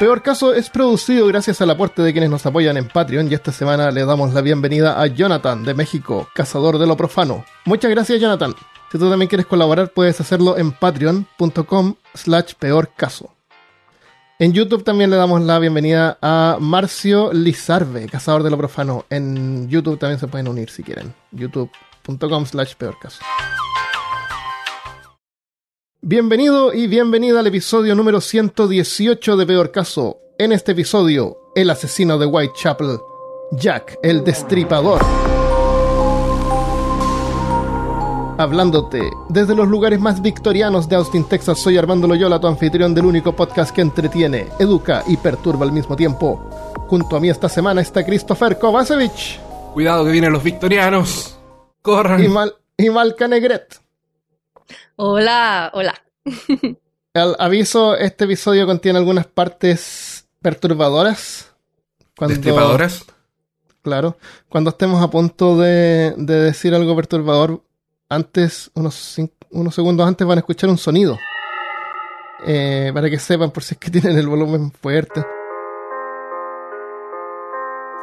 [0.00, 3.52] Peor Caso es producido gracias al aporte de quienes nos apoyan en Patreon y esta
[3.52, 7.44] semana le damos la bienvenida a Jonathan de México, cazador de lo profano.
[7.66, 8.54] Muchas gracias Jonathan.
[8.90, 13.34] Si tú también quieres colaborar puedes hacerlo en patreon.com slash peor caso.
[14.38, 19.04] En YouTube también le damos la bienvenida a Marcio Lizarbe, cazador de lo profano.
[19.10, 21.12] En YouTube también se pueden unir si quieren.
[21.32, 23.20] youtube.com slash peor caso.
[26.02, 30.16] Bienvenido y bienvenida al episodio número 118 de Peor Caso.
[30.38, 32.98] En este episodio, el asesino de Whitechapel,
[33.52, 35.02] Jack el Destripador.
[38.38, 43.04] Hablándote desde los lugares más victorianos de Austin, Texas, soy Armando Loyola, tu anfitrión del
[43.04, 46.40] único podcast que entretiene, educa y perturba al mismo tiempo.
[46.88, 49.38] Junto a mí esta semana está Christopher Kovacevic.
[49.74, 51.38] Cuidado que vienen los victorianos.
[51.82, 52.24] Corran.
[52.24, 53.82] Y, Mal y Malca Negret.
[54.96, 55.94] Hola, hola.
[57.14, 61.52] Al aviso, este episodio contiene algunas partes perturbadoras.
[62.16, 63.04] Cuando, ¿Destripadoras?
[63.82, 64.16] Claro.
[64.48, 67.62] Cuando estemos a punto de, de decir algo perturbador,
[68.08, 69.16] antes, unos,
[69.50, 71.18] unos segundos antes van a escuchar un sonido.
[72.46, 75.24] Eh, para que sepan por si es que tienen el volumen fuerte.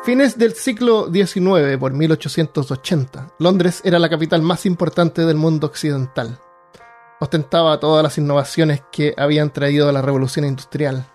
[0.04, 6.40] Fines del siglo XIX, por 1880, Londres era la capital más importante del mundo occidental.
[7.20, 11.08] Ostentaba todas las innovaciones que habían traído la revolución industrial.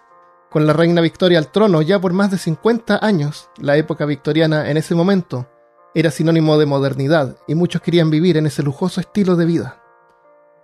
[0.50, 4.68] Con la reina Victoria al trono ya por más de 50 años, la época victoriana
[4.68, 5.48] en ese momento
[5.94, 9.80] era sinónimo de modernidad y muchos querían vivir en ese lujoso estilo de vida.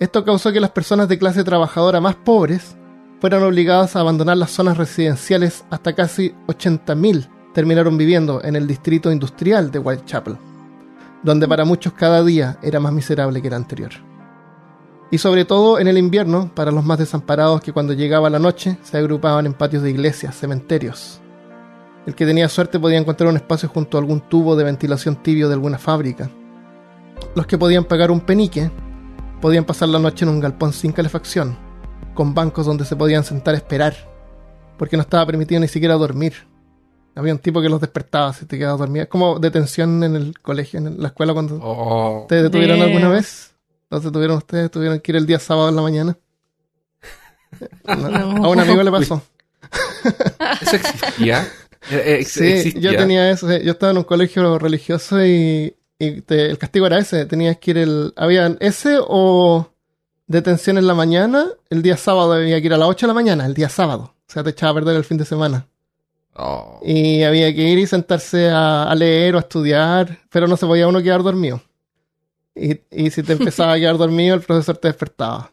[0.00, 2.76] Esto causó que las personas de clase trabajadora más pobres
[3.20, 9.10] fueran obligadas a abandonar las zonas residenciales hasta casi 80.000 terminaron viviendo en el distrito
[9.10, 10.36] industrial de Whitechapel,
[11.22, 14.07] donde para muchos cada día era más miserable que el anterior.
[15.10, 18.76] Y sobre todo en el invierno, para los más desamparados que cuando llegaba la noche
[18.82, 21.20] se agrupaban en patios de iglesias, cementerios,
[22.06, 25.48] el que tenía suerte podía encontrar un espacio junto a algún tubo de ventilación tibio
[25.48, 26.30] de alguna fábrica.
[27.34, 28.70] Los que podían pagar un penique
[29.40, 31.56] podían pasar la noche en un galpón sin calefacción,
[32.14, 33.94] con bancos donde se podían sentar a esperar,
[34.76, 36.34] porque no estaba permitido ni siquiera dormir.
[37.14, 39.02] Había un tipo que los despertaba si te quedabas dormido.
[39.04, 43.08] Es como detención en el colegio, en la escuela, cuando Oh, te detuvieron de- alguna
[43.08, 43.47] vez.
[43.90, 44.70] ¿No se detuvieron ustedes?
[44.70, 46.18] ¿Tuvieron que ir el día sábado en la mañana?
[47.86, 48.44] No, No.
[48.44, 49.22] A un amigo le pasó.
[50.60, 51.48] ¿Eso existía?
[51.90, 52.92] Eh, eh, Sí, existía.
[52.92, 53.48] yo tenía eso.
[53.58, 57.24] Yo estaba en un colegio religioso y, y te- el castigo era ese.
[57.26, 58.12] Tenías que ir el.
[58.16, 59.70] Había ese o
[60.26, 61.46] detención en la mañana.
[61.70, 64.14] El día sábado había que ir a las 8 de la mañana, el día sábado.
[64.28, 65.66] O sea, te echaba a perder el fin de semana.
[66.34, 66.78] Oh.
[66.84, 70.66] Y había que ir y sentarse a, a leer o a estudiar, pero no se
[70.66, 71.62] podía uno quedar dormido.
[72.60, 75.50] Y, y si te empezaba a quedar dormido, el profesor te despertaba.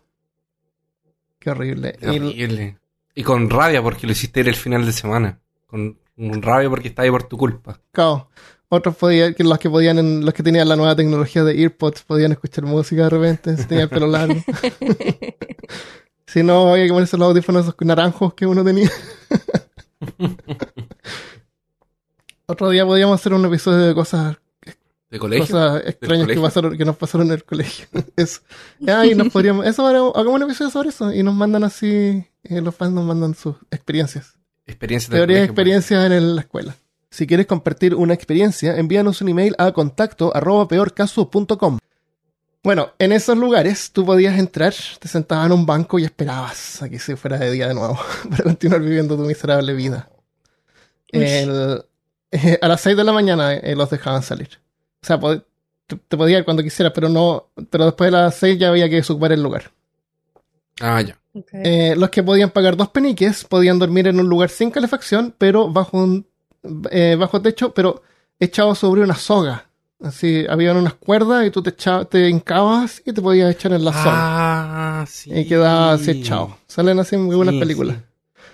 [1.40, 1.94] Qué horrible.
[2.00, 2.78] Qué Y- horrible.
[3.14, 5.40] Y con rabia porque lo hiciste el final de semana.
[5.68, 7.80] Con, con rabia porque está ahí por tu culpa.
[7.92, 8.30] Claro.
[8.68, 12.32] Otros podían, que los que podían, los que tenían la nueva tecnología de AirPods podían
[12.32, 14.36] escuchar música de repente, si tenían el pelo largo.
[16.28, 18.90] si no, había que ponerse los audífonos esos naranjos que uno tenía.
[22.48, 24.38] Otro día podíamos hacer un episodio de cosas,
[25.16, 25.46] ¿De colegio?
[25.46, 27.88] cosas extrañas que pasaron, que nos pasaron en el colegio.
[28.16, 28.42] Eso.
[28.88, 32.62] Ah, y nos podríamos, eso hagamos un episodio sobre eso y nos mandan así, eh,
[32.62, 34.34] los fans nos mandan sus experiencias.
[34.68, 36.76] Experiencia de Teorías experiencias en la escuela.
[37.10, 41.80] Si quieres compartir una experiencia, envíanos un email a contacto arroba peorcaso.com.
[42.64, 46.90] Bueno, en esos lugares tú podías entrar, te sentabas en un banco y esperabas a
[46.90, 47.98] que se fuera de día de nuevo
[48.30, 50.10] para continuar viviendo tu miserable vida.
[51.10, 51.84] El-
[52.32, 54.50] eh, a las 6 de la mañana eh, los dejaban salir.
[55.06, 55.20] O sea,
[55.88, 58.90] te, te podías ir cuando quisieras, pero no, pero después de las 6 ya había
[58.90, 59.72] que ocupar el lugar.
[60.82, 61.18] Ah, ya.
[61.54, 65.70] Eh, los que podían pagar dos peniques podían dormir en un lugar sin calefacción, pero
[65.70, 66.26] bajo un
[66.92, 68.02] eh, bajo techo, pero
[68.40, 69.70] echado sobre una soga.
[70.02, 73.86] Así, habían unas cuerdas y tú te, echabas, te hincabas y te podías echar en
[73.86, 74.12] la soga.
[75.02, 75.32] Ah, sí.
[75.34, 76.58] Y quedabas así echado.
[76.68, 77.98] Salen así muy buenas Sí, películas.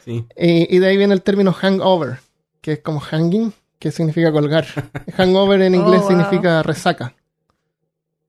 [0.03, 0.25] Sí.
[0.37, 2.19] Y, y de ahí viene el término hangover,
[2.61, 4.65] que es como hanging, que significa colgar.
[5.17, 6.09] hangover en Oh, inglés wow.
[6.09, 7.15] significa resaca.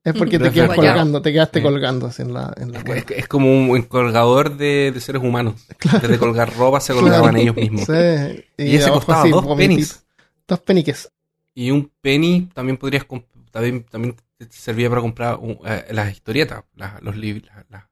[0.03, 1.63] Es porque te quedas colgando, te quedaste Sí.
[1.63, 5.55] colgando así en la, en la Es, es- como un colgador de, de seres humanos.
[5.93, 7.05] En vez de colgar ropa, se Claro.
[7.07, 7.85] colgaban ellos mismos.
[7.85, 8.43] Sí.
[8.57, 10.03] Y ese abajo costaba así, dos pennies.
[10.45, 11.09] Dos peniques.
[11.55, 13.05] Y un penny también podrías
[13.51, 17.83] también, también te servía para comprar un- eh, las historietas, las- los, lib- las-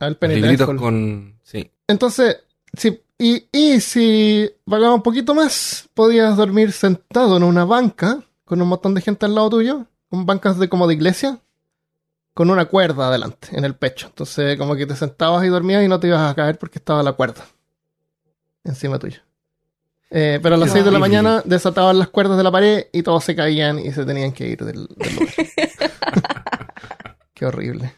[0.00, 1.38] los de libritos con...
[1.44, 1.70] Sí.
[1.86, 2.40] Entonces,
[2.76, 8.60] sí, y, y si pagaba un poquito más, podías dormir sentado en una banca con
[8.60, 11.38] un montón de gente al lado tuyo, con bancas de como de iglesia,
[12.34, 14.08] con una cuerda adelante, en el pecho.
[14.08, 17.02] Entonces, como que te sentabas y dormías y no te ibas a caer porque estaba
[17.02, 17.44] la cuerda
[18.64, 19.20] encima tuyo.
[20.10, 22.86] Eh, pero a las Qué 6 de la mañana desataban las cuerdas de la pared
[22.92, 25.34] y todos se caían y se tenían que ir del, del lugar.
[27.34, 27.94] Qué horrible.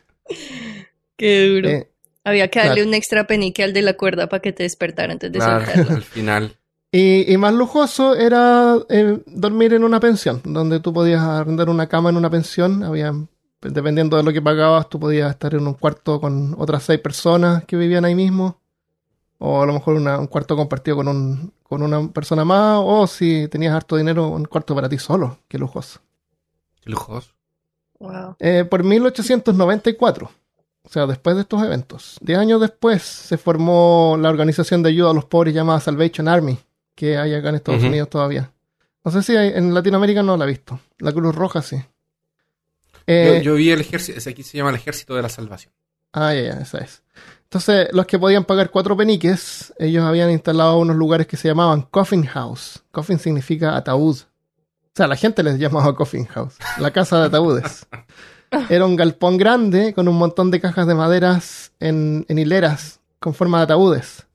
[1.16, 1.68] Qué duro.
[1.68, 1.90] Eh,
[2.26, 2.88] Había que darle claro.
[2.88, 5.94] un extra penique al de la cuerda para que te despertara antes de Claro, soltarlo.
[5.96, 6.56] al final.
[6.92, 11.86] y, y más lujoso era eh, dormir en una pensión, donde tú podías arrendar una
[11.88, 12.82] cama en una pensión.
[12.82, 13.12] Había,
[13.60, 17.64] dependiendo de lo que pagabas, tú podías estar en un cuarto con otras seis personas
[17.64, 18.60] que vivían ahí mismo.
[19.38, 22.80] O a lo mejor una- un cuarto compartido con, un, con una persona más.
[22.82, 25.38] O si tenías harto dinero, un cuarto para ti solo.
[25.46, 26.00] Qué lujoso.
[26.82, 27.30] Qué lujoso.
[28.00, 28.36] Wow.
[28.40, 30.30] Eh, por 1894,
[30.86, 35.10] o sea, después de estos eventos, 10 años después, se formó la organización de ayuda
[35.10, 36.58] a los pobres llamada Salvation Army,
[36.94, 37.82] que hay acá en Estados.
[37.82, 38.50] Unidos todavía.
[39.04, 40.80] No sé si hay- en Latinoamérica no la he visto.
[40.98, 41.76] La Cruz Roja sí.
[43.06, 45.72] Eh, yo, yo vi el ejército, ese aquí se llama el ejército de la salvación.
[46.12, 47.02] Ah, ya, ya, esa es.
[47.44, 51.82] Entonces, los que podían pagar cuatro peniques, ellos habían instalado unos lugares que se llamaban
[51.82, 52.82] Coffin House.
[52.90, 54.16] Coffin significa ataúd.
[54.18, 57.86] O sea, la gente les llamaba Coffin House, la casa de ataúdes.
[58.68, 63.34] Era un galpón grande con un montón de cajas de maderas en, en hileras con
[63.34, 64.26] forma de ataúdes.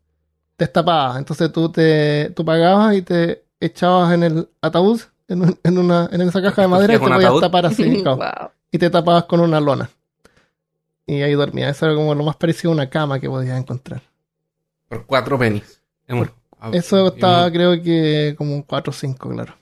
[0.57, 1.18] Destapadas.
[1.18, 6.09] Entonces tú te tú pagabas y te echabas en el ataúd, en, un- en una,
[6.12, 7.41] en esa caja de madera y te ¿Cogías un podías ataúd?
[7.41, 8.01] tapar así.
[8.03, 8.50] wow.
[8.71, 9.89] y te tapabas con una lona.
[11.06, 11.69] Y ahí dormía.
[11.69, 14.01] Eso era como lo más parecido a una cama que podías encontrar.
[14.88, 15.38] Por cuatro
[16.59, 19.56] ah, Eso estaba, creo que, como 4 o 5, claro.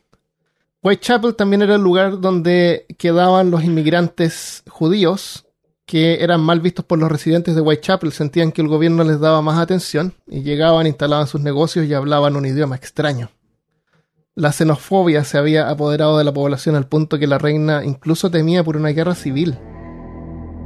[0.81, 5.45] Whitechapel también era el lugar donde quedaban los inmigrantes judíos
[5.85, 8.13] que eran mal vistos por los residentes de Whitechapel.
[8.13, 12.35] Sentían que el gobierno les daba más atención y llegaban, instalaban sus negocios y hablaban
[12.37, 13.29] un idioma extraño.
[14.35, 18.63] La xenofobia se había apoderado de la población al punto que la reina incluso temía
[18.63, 19.57] por una guerra civil.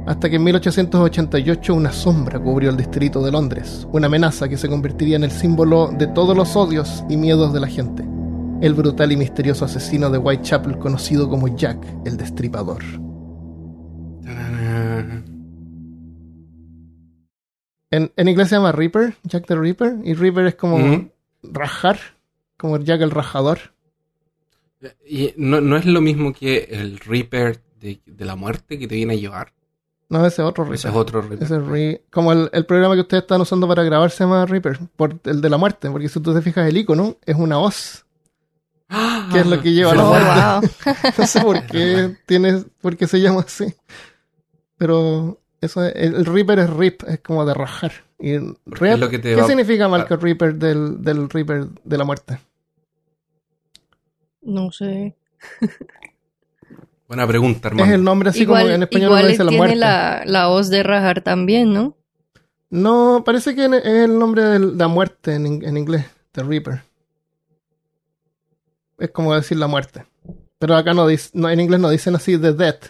[0.06, 4.68] Hasta que en 1888 una sombra cubrió el distrito de Londres, una amenaza que se
[4.68, 8.13] convertiría en el símbolo de todos los odios y miedos de la gente.
[8.60, 12.82] El brutal y misterioso asesino de Whitechapel conocido como Jack el Destripador.
[17.90, 21.10] En, en inglés se llama Reaper, Jack the Reaper, y Reaper es como Ujú.
[21.42, 21.98] rajar,
[22.56, 23.58] como Jack el rajador.
[25.06, 28.96] Y no, no es lo mismo que el Reaper de, de la muerte que te
[28.96, 29.52] viene a llevar.
[30.08, 30.78] No, ese es otro Reaper.
[30.78, 31.42] Ese es otro Reaper.
[31.42, 34.44] Ese es Re- como el, el programa que ustedes están usando para grabar se llama
[34.46, 37.58] Reaper, por el de la muerte, porque si tú te fijas el icono es una
[37.58, 38.03] hoz,
[39.32, 40.30] que es lo que lleva a la muerte.
[40.84, 41.14] wow.
[41.18, 43.74] No sé por qué tiene, por qué se llama así.
[44.76, 47.92] Pero eso es- el, Reaper es rip, es como de rajar.
[48.18, 51.66] Y Porque rip- es lo que te ¿Qué va- significa marca Reaper del, del Reaper
[51.84, 52.38] de la muerte?
[54.42, 55.16] No sé.
[57.08, 57.86] Buena pregunta, hermano.
[57.86, 59.76] Es el nombre así igual como en español igual uno dice la tiene muerte.
[59.76, 61.96] la, la hoz de rajar también, ¿no?
[62.70, 66.82] No, parece que es el nombre de la muerte en, en inglés, The Reaper.
[68.98, 70.06] Es como decir la muerte.
[70.58, 72.86] Pero acá no dice, no, en inglés no dicen así The Death.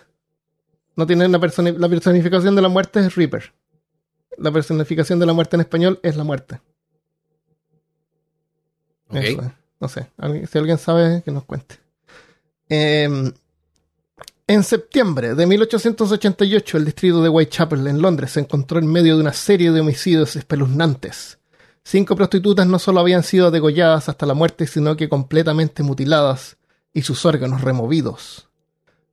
[0.97, 3.53] No tienen la, personi- la personificación de la muerte es Reaper.
[4.39, 6.61] La personificación de la muerte en español es la muerte.
[9.09, 9.17] Ok.
[9.17, 9.49] Eso es.
[9.81, 10.11] No sé.
[10.51, 11.77] Si alguien sabe, que nos cuente.
[12.69, 13.33] Eh,
[14.47, 19.23] en septiembre de 1888, el distrito de Whitechapel, en Londres, se encontró en medio de
[19.23, 21.39] una serie de homicidios espeluznantes.
[21.85, 26.57] Cinco prostitutas no solo habían sido degolladas hasta la muerte, sino que completamente mutiladas
[26.95, 28.49] y sus órganos removidos.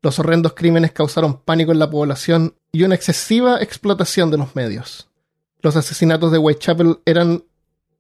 [0.02, 5.10] Los horrendos crímenes causaron pánico en la población y una excesiva explotación de los medios.
[5.62, 7.44] Los asesinatos de Whitechapel eran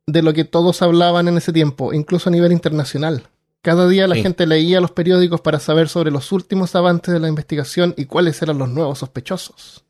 [0.07, 3.27] de lo que todos hablaban en ese tiempo, incluso a nivel internacional.
[3.61, 4.23] Cada día la Sí.
[4.23, 8.41] gente leía los periódicos para saber sobre los últimos avances de la investigación y cuáles
[8.41, 9.83] eran los nuevos sospechosos.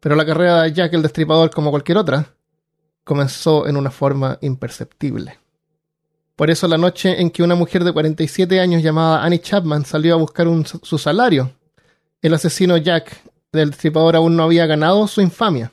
[0.00, 2.34] Pero la carrera de Jack el Destripador, como cualquier otra,
[3.04, 5.38] comenzó en una forma imperceptible.
[6.36, 10.14] Por eso la noche en que una mujer de 47 años llamada Annie Chapman salió
[10.14, 11.52] a buscar un- su salario,
[12.20, 13.20] el asesino Jack
[13.52, 15.72] del Destripador aún no había ganado su infamia.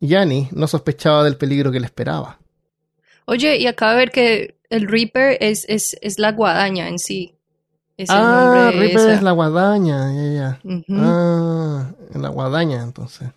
[0.00, 2.38] Y Annie no sospechaba del peligro que le esperaba.
[3.24, 7.34] Oye, y acabo de ver que el Reaper es, es, es la guadaña en sí.
[7.96, 10.60] Es el ah, de Reaper es la guadaña, ya, ya.
[10.62, 10.84] Ujú.
[10.90, 13.28] Ah, en la guadaña, entonces.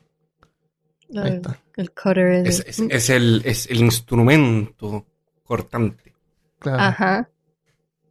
[1.15, 1.59] Ahí está.
[1.81, 5.05] El cutter Es, es, es- es el, es el instrumento
[5.43, 6.13] cortante.
[6.59, 6.79] Claro.
[6.83, 7.29] Ajá.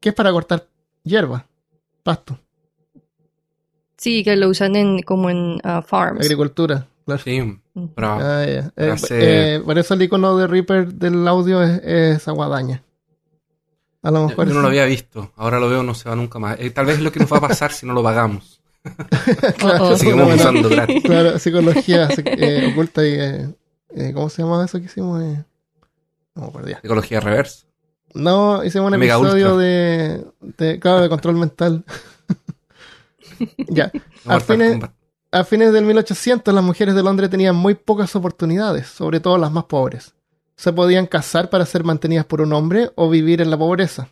[0.01, 0.67] ¿Qué es para cortar
[1.05, 1.47] hierba?
[2.03, 2.39] Pasto,
[3.97, 6.21] Sí, que lo usan en como en ah, farms.
[6.25, 6.87] agricultura.
[7.05, 7.21] Claro.
[7.23, 7.59] Sí,
[7.95, 8.71] pero Ah, ya.
[8.75, 12.33] para Eh, hacer- eh, por eso el icono de Reaper del audio es, es esa
[12.33, 12.83] guadaña.
[14.03, 15.33] A lo yo, mejor yo no lo había visto.
[15.37, 16.59] Ahora lo veo, no se va nunca más.
[16.59, 18.61] Eh, tal vez es lo que nos va a pasar si no lo pagamos.
[19.59, 19.97] Claro, Oh, oh.
[19.99, 21.03] seguimos bueno, usando gratis.
[21.05, 23.55] claro, psicología eh, oculta y...
[23.95, 25.23] eh, ¿Cómo se llama eso que hicimos?
[25.23, 25.45] Eh,
[26.35, 26.81] no me acuerdo ya.
[26.81, 27.67] Psicología reversa.
[28.15, 31.85] No, hicimos un Mega episodio de, de, claro, de control mental.
[33.69, 33.93] ya.
[34.27, 34.81] A fines,
[35.31, 39.53] a fines del 1800 las mujeres de Londres tenían muy pocas oportunidades, sobre todo las
[39.53, 40.15] más pobres.
[40.57, 44.09] Se podían casar para ser mantenidas por un hombre o vivir en la pobreza.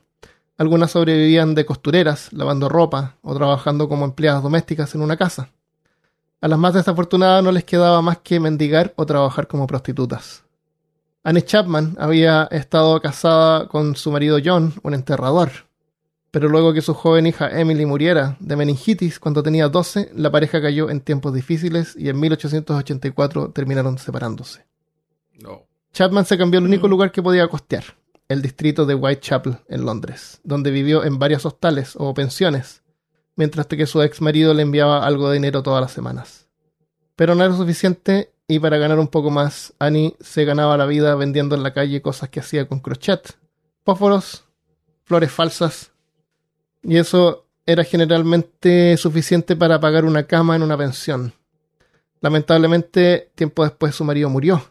[0.56, 5.50] Algunas sobrevivían de costureras, lavando ropa o trabajando como empleadas domésticas en una casa.
[6.40, 10.45] A las más desafortunadas no les quedaba más que mendigar o trabajar como prostitutas.
[11.25, 15.50] Annie Chapman había estado casada con su marido John, un enterrador.
[16.30, 20.61] Pero luego que su joven hija Emily muriera de meningitis cuando tenía 12, la pareja
[20.61, 24.66] cayó en tiempos difíciles y en 1884 terminaron separándose.
[25.42, 25.62] No.
[25.92, 26.90] Chapman se cambió al único Mm.
[26.90, 27.85] lugar que podía costear,
[28.28, 32.83] el distrito de Whitechapel en Londres, donde vivió en varios hostales o pensiones,
[33.38, 36.49] mientras que su ex marido le enviaba algo de dinero todas las semanas.
[37.14, 41.14] Pero no era suficiente y para ganar un poco más, Annie se ganaba la vida
[41.14, 43.38] vendiendo en la calle cosas que hacía con crochet,
[43.85, 44.45] fósforos,
[45.04, 45.92] flores falsas,
[46.83, 51.33] y eso era generalmente suficiente para pagar una cama en una pensión.
[52.21, 54.64] Lamentablemente, tiempo después su marido murió.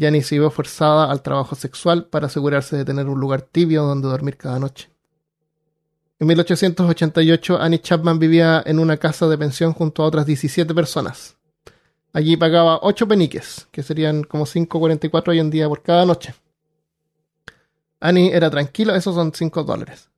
[0.00, 4.08] Annie se vio forzada al trabajo sexual para asegurarse de tener un lugar tibio donde
[4.08, 4.88] dormir cada noche.
[6.20, 11.36] En 1888, Annie Chapman vivía en una casa de pensión junto a otras 17 personas.
[12.12, 16.34] Allí pagaba 8 peniques, que serían como 5.44 hoy en día por cada noche.
[18.00, 20.08] Annie era tranquila, esos son 5 dólares.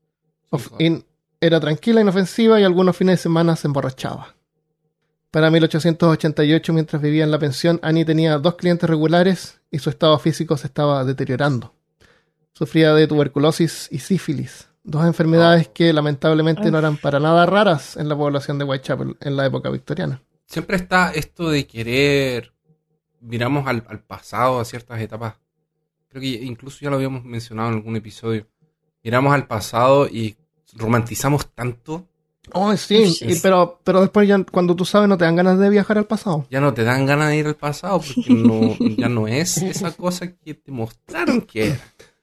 [0.50, 1.04] Of- in-
[1.40, 4.34] era tranquila, inofensiva y algunos fines de semana se emborrachaba.
[5.30, 10.18] Para 1888, mientras vivía en la pensión, Annie tenía dos clientes regulares y su estado
[10.18, 11.74] físico se estaba deteriorando.
[12.54, 18.08] Sufría de tuberculosis y sífilis, dos enfermedades que lamentablemente no eran para nada raras en
[18.08, 20.22] la población de Whitechapel en la época victoriana.
[20.46, 22.52] Siempre está esto de querer.
[23.20, 25.34] Miramos al, al pasado, a ciertas etapas.
[26.08, 28.46] Creo que incluso ya lo habíamos mencionado en algún episodio.
[29.04, 30.36] Miramos al pasado y
[30.74, 32.06] romantizamos tanto.
[32.52, 33.24] Oh, sí, Sí.
[33.32, 36.06] y- pero, pero después ya cuando tú sabes no te dan ganas de viajar al
[36.06, 36.46] pasado.
[36.50, 39.92] Ya no te dan ganas de ir al pasado porque no, ya no es esa
[39.92, 41.80] cosa que te mostraron que era.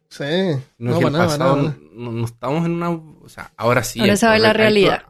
[0.10, 0.24] Sí,
[0.80, 1.78] No, no, es que para el nada, pasado nada.
[1.94, 2.89] no, no estamos en una.
[2.89, 4.00] O sea, ahora sí.
[4.00, 5.04] Ahora sabe la realidad.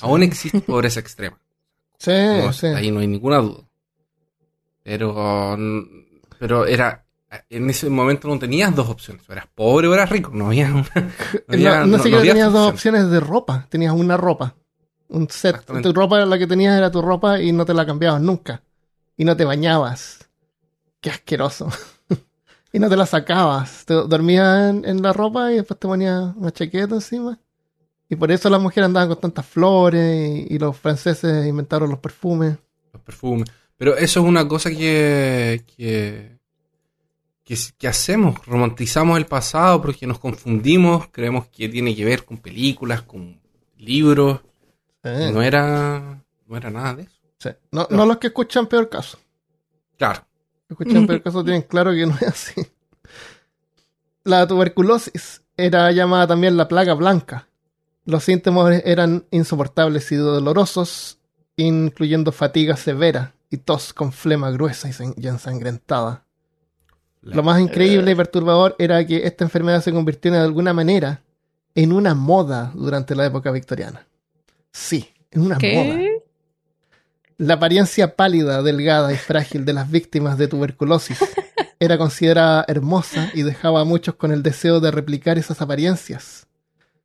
[0.00, 1.38] Aún existe pobreza extrema.
[1.98, 2.66] Sí, No, sí.
[2.66, 3.62] Ahí no hay ninguna duda.
[4.82, 5.56] Pero,
[6.38, 7.02] pero era.
[7.50, 9.28] En ese momento no tenías dos opciones.
[9.28, 10.30] O eras pobre o eras rico.
[10.32, 10.82] No había una.
[10.94, 11.10] No,
[11.48, 13.02] había- No, no no- sé no que había tenías dos opciones.
[13.04, 13.66] opciones de ropa.
[13.68, 14.54] Tenías una ropa.
[15.08, 15.64] Un set.
[15.82, 18.62] Tu ropa, la que tenías era tu ropa y no te la cambiabas nunca.
[19.16, 20.28] Y no te bañabas.
[21.00, 21.68] Qué asqueroso.
[22.76, 23.84] Y no te la sacabas.
[23.86, 27.38] Te dormías en, en la ropa y después te ponías una chaqueta encima.
[28.08, 31.98] Y por eso las mujeres andaban con tantas flores y, y los franceses inventaron los
[31.98, 32.56] perfumes.
[32.92, 33.48] Los perfumes.
[33.76, 35.64] Pero eso es una cosa que.
[35.76, 36.36] que
[37.44, 42.38] que, que hacemos, romantizamos el pasado porque nos confundimos, creemos que tiene que ver con
[42.38, 43.40] películas, con
[43.78, 44.40] libros,
[45.04, 47.20] Sí, no era no era nada de eso.
[47.38, 47.50] sí.
[47.70, 49.18] No, no los que escuchan peor caso.
[49.96, 50.25] Claro,
[50.68, 52.66] Escuchan peor caso tienen claro que no es así.
[54.24, 57.48] La tuberculosis era llamada también la plaga blanca.
[58.04, 61.18] Los síntomas eran insoportables y dolorosos,
[61.56, 66.24] incluyendo fatiga severa y tos con flema gruesa y sen- y ensangrentada.
[67.22, 71.22] La- Lo más increíble y perturbador era que esta enfermedad se convirtió de alguna manera
[71.74, 74.06] en una moda durante la época victoriana.
[74.72, 76.00] Sí, en una moda.
[77.38, 81.18] La apariencia pálida, delgada y frágil de las víctimas de tuberculosis
[81.78, 86.46] era considerada hermosa y dejaba a muchos con el deseo de replicar esas apariencias,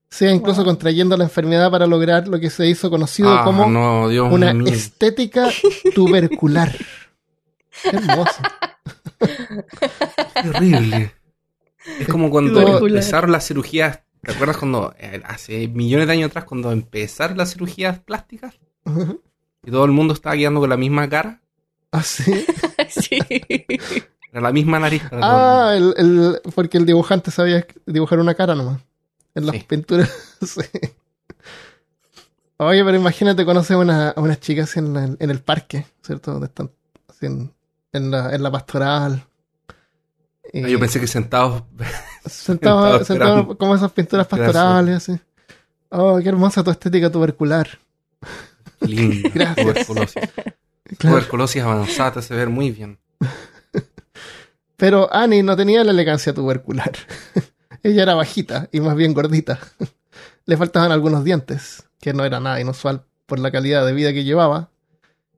[0.10, 0.68] sea incluso Wow.
[0.72, 4.54] contrayendo la enfermedad para lograr lo que se hizo conocido Ah, como no, Dios una
[4.54, 4.72] mío.
[4.74, 5.50] estética
[5.94, 6.74] tubercular.
[7.84, 8.42] Qué hermoso.
[10.42, 11.14] Qué horrible.
[12.00, 12.90] Es como cuando Tubercular.
[12.98, 14.00] empezaron las cirugías.
[14.22, 18.54] ¿Te acuerdas cuando eh, hace millones de años atrás cuando empezaron las cirugías plásticas
[19.64, 21.42] y todo el mundo estaba quedando con la misma cara?
[21.92, 22.46] ¿Ah, sí?
[22.90, 23.20] sí.
[24.32, 28.80] Era la misma nariz Ah, el, el- porque el dibujante sabía dibujar una cara nomás.
[29.36, 29.66] En las Sí.
[29.68, 30.10] pinturas.
[30.42, 30.62] sí.
[32.58, 36.32] Oye, pero imagínate, conoces a, una, a unas chicas en, la- en el parque, ¿cierto?
[36.34, 36.70] Donde están
[37.10, 37.52] así en,
[37.92, 39.26] en la, en la pastoral.
[40.54, 41.64] Y Ah, Yo pensé que sentados.
[42.26, 43.58] sentado, estaba sentado esperando.
[43.58, 44.48] como esas pinturas Gracias.
[44.54, 45.20] pastorales, así.
[45.90, 47.68] Oh, qué hermosa tu estética tubercular.
[48.82, 49.30] Lindo.
[49.34, 49.66] Gracias.
[49.66, 50.24] Tuberculosis.
[50.98, 51.16] Claro.
[51.18, 53.00] Tuberculosis avanzada te hace ver muy bien.
[54.78, 56.92] Pero Annie no tenía la elegancia tubercular.
[57.84, 59.60] Ella era bajita y más bien gordita.
[60.46, 64.24] Le faltaban algunos dientes, que no era nada inusual por la calidad de vida que
[64.24, 64.70] llevaba.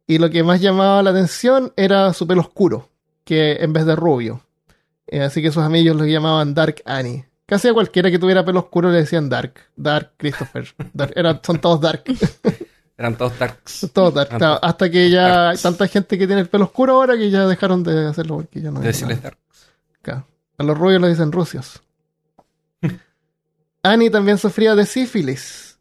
[0.07, 2.89] Y lo que más llamaba la atención era su pelo oscuro,
[3.23, 4.41] que en vez de rubio.
[5.07, 8.61] Eh, así que sus amigos lo llamaban Dark Annie, Casi a cualquiera que tuviera pelo
[8.61, 9.53] oscuro le decían Dark.
[9.75, 10.65] Dark Christopher.
[10.93, 12.03] Dark- era- son todos Dark.
[12.97, 13.89] Eran todos darks.
[13.93, 14.29] todos Dark.
[14.37, 17.47] Claro, hasta que ya hay tanta gente que tiene el pelo oscuro ahora que ya
[17.47, 19.29] dejaron de hacerlo porque ya no De es decirles nada.
[19.31, 19.71] darks.
[20.01, 20.27] Claro.
[20.57, 21.81] A los rubios le dicen rusios.
[23.83, 25.77] Annie también sufría de sífilis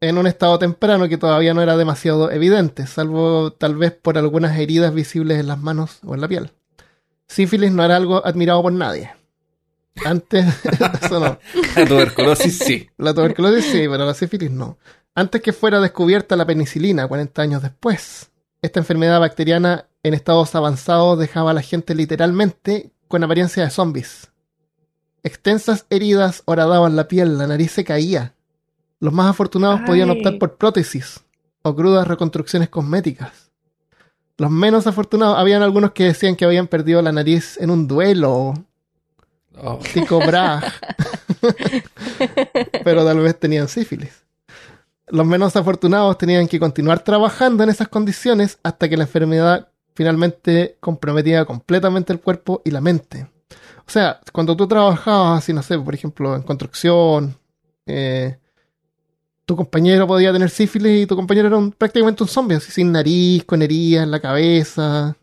[0.00, 4.58] en un estado temprano que todavía no era demasiado evidente, salvo tal vez por algunas
[4.58, 6.52] heridas visibles en las manos o en la piel.
[7.26, 9.12] Sífilis no era algo admirado por nadie.
[10.04, 10.44] Antes,
[11.02, 11.38] eso no.
[11.76, 12.88] La tuberculosis sí.
[12.98, 14.78] La tuberculosis sí, pero la sífilis no.
[15.18, 18.30] Antes que fuera descubierta la penicilina, 40 años después,
[18.60, 24.30] esta enfermedad bacteriana en estados avanzados dejaba a la gente literalmente con apariencia de zombies.
[25.22, 28.34] Extensas heridas horadaban la piel, la nariz se caía.
[29.00, 31.24] Los más afortunados podían optar por prótesis
[31.62, 33.50] o crudas reconstrucciones cosméticas.
[34.36, 38.52] Los menos afortunados, habían algunos que decían que habían perdido la nariz en un duelo,
[39.58, 40.20] Oh, Tico.
[42.84, 44.25] Pero tal vez tenían sífilis.
[45.08, 50.76] Los menos afortunados tenían que continuar trabajando en esas condiciones hasta que la enfermedad finalmente
[50.80, 53.28] comprometía completamente el cuerpo y la mente.
[53.86, 57.38] O sea, cuando tú trabajabas así, no sé, por ejemplo, en construcción,
[57.86, 58.36] eh,
[59.44, 62.90] tu compañero podía tener sífilis y tu compañero era un- prácticamente un zombie, así sin
[62.90, 65.16] nariz, con heridas en la cabeza.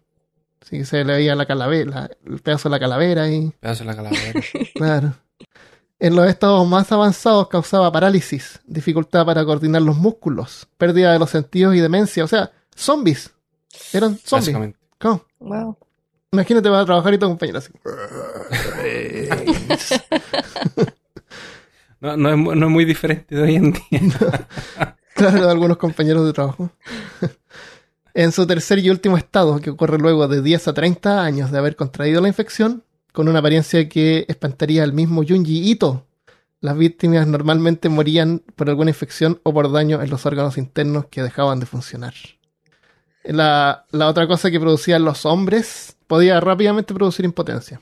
[0.61, 3.51] Así que se le veía la calavera, el pedazo de la calavera ahí.
[3.59, 4.41] pedazo de la calavera.
[4.75, 5.13] Claro.
[6.03, 11.29] En los estados más avanzados causaba parálisis, dificultad para coordinar los músculos, pérdida de los
[11.29, 12.25] sentidos y demencia.
[12.25, 13.31] O sea, zombies.
[13.93, 14.75] Eran zombies.
[14.99, 15.23] ¿Cómo?
[15.39, 15.77] Wow.
[16.33, 17.71] Imagínate, vas a trabajar y tu compañero así.
[22.01, 23.79] No, no, es, mu- no es muy diferente de hoy en día.
[25.15, 26.69] Claro, de algunos compañeros de trabajo.
[28.15, 31.59] en su tercer y último estado, que ocurre luego de 10 a 30 años de
[31.59, 36.05] haber contraído la infección, con una apariencia que espantaría al mismo Junji Ito.
[36.59, 41.21] Las víctimas normalmente morían por alguna infección o por daño en los órganos internos que
[41.21, 42.13] dejaban de funcionar.
[43.23, 47.81] La, otra cosa que producían los hombres podía rápidamente producir impotencia.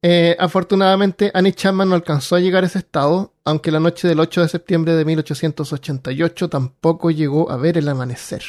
[0.00, 4.18] Eh, afortunadamente, Annie Chapman no alcanzó a llegar a ese estado, aunque la noche del
[4.18, 8.42] 8 de septiembre de 1888 tampoco llegó a ver el amanecer.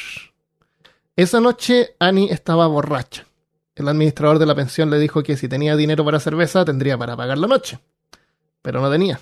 [1.14, 3.26] Esa noche, Annie estaba borracha.
[3.76, 7.16] El administrador de la pensión le dijo que si tenía dinero para cerveza tendría para
[7.16, 7.78] pagar la noche.
[8.62, 9.20] Pero no tenía.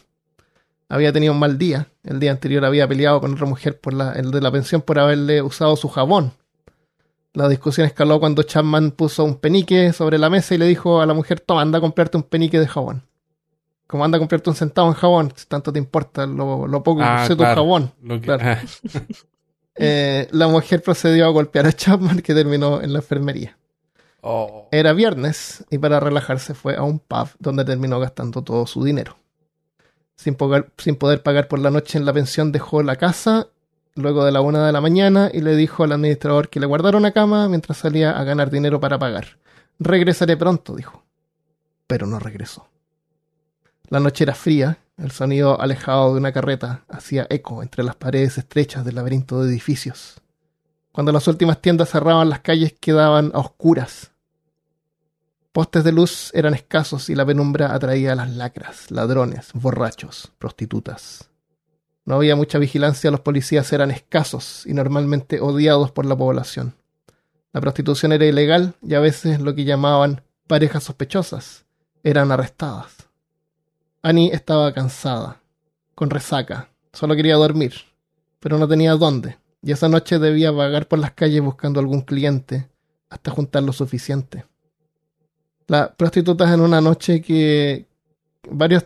[0.88, 1.87] Había tenido un mal día.
[2.05, 4.99] El día anterior había peleado con otra mujer por la, el de la pensión por
[4.99, 6.33] haberle usado su jabón.
[7.33, 11.07] La discusión escaló cuando Chapman puso un penique sobre la mesa y le dijo a
[11.07, 13.05] la mujer, toma, anda a comprarte un penique de jabón.
[13.87, 16.99] Como anda a comprarte un centavo en jabón, si tanto te importa lo, lo poco
[17.01, 17.93] que Ah, use tu jabón.
[18.03, 18.43] Lo que- Claro.
[18.45, 18.61] ah,
[19.75, 23.57] Eh, la mujer procedió a golpear a Chapman que terminó en la enfermería.
[24.23, 24.69] Oh.
[24.73, 29.17] Era viernes y para relajarse fue a un pub donde terminó gastando todo su dinero.
[30.17, 33.49] Sin, pogar- sin poder pagar por la noche en la pensión dejó la casa
[33.95, 36.97] luego de la una de la mañana y le dijo al administrador que le guardara
[36.97, 39.39] una cama mientras salía a ganar dinero para pagar.
[39.79, 41.03] Regresaré pronto, dijo.
[41.87, 42.69] Pero no regresó.
[43.89, 48.39] La noche era fría, el sonido alejado de una carreta hacía eco entre las paredes
[48.39, 50.21] estrechas del laberinto de edificios.
[50.93, 54.12] Cuando las últimas tiendas cerraban, las calles quedaban a oscuras.
[55.53, 61.29] Postes de luz eran escasos y la penumbra atraía a las lacras, ladrones, borrachos, prostitutas.
[62.07, 66.75] No había mucha vigilancia, los policías eran escasos y normalmente odiados por la población.
[67.53, 71.67] La prostitución era ilegal y a veces lo que llamaban parejas sospechosas
[72.03, 73.11] eran arrestadas.
[74.01, 75.43] Annie estaba cansada,
[75.95, 77.75] con resaca, solo quería dormir,
[78.41, 82.71] pero no tenía dónde, y esa noche debía vagar por las calles buscando algún cliente
[83.11, 84.47] hasta juntar lo suficiente.
[85.73, 87.87] Las prostitutas en una noche que
[88.51, 88.85] varios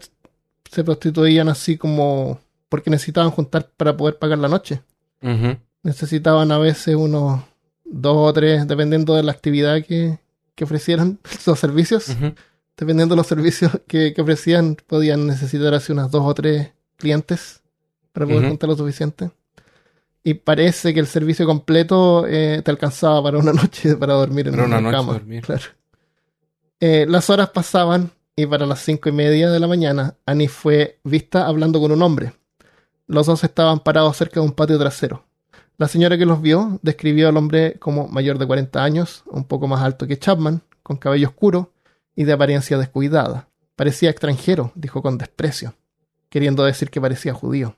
[0.70, 4.82] se prostituían así como porque necesitaban juntar para poder pagar la noche.
[5.82, 7.42] Necesitaban a veces unos
[7.84, 10.20] dos o tres, dependiendo de la actividad que,
[10.54, 12.16] que ofrecieran los servicios.
[12.76, 17.62] Dependiendo de los servicios que, que ofrecían, podían necesitar así unas dos o tres clientes
[18.12, 19.32] para poder juntar lo suficiente.
[20.22, 24.54] Y parece que el servicio completo eh, te alcanzaba para una noche para dormir en
[24.54, 25.12] Para una una noche cama.
[25.14, 25.42] dormir.
[25.42, 25.64] Claro.
[26.78, 31.00] Eh, las horas pasaban y para las cinco y media de la mañana, Annie fue
[31.04, 32.34] vista hablando con un hombre.
[33.06, 35.24] Los dos estaban parados cerca de un patio trasero.
[35.78, 39.66] La señora que los vio describió al hombre como mayor de 40 años, un poco
[39.68, 41.72] más alto que Chapman, con cabello oscuro
[42.14, 43.48] y de apariencia descuidada.
[43.74, 45.74] Parecía extranjero, dijo con desprecio,
[46.28, 47.76] queriendo decir que parecía judío.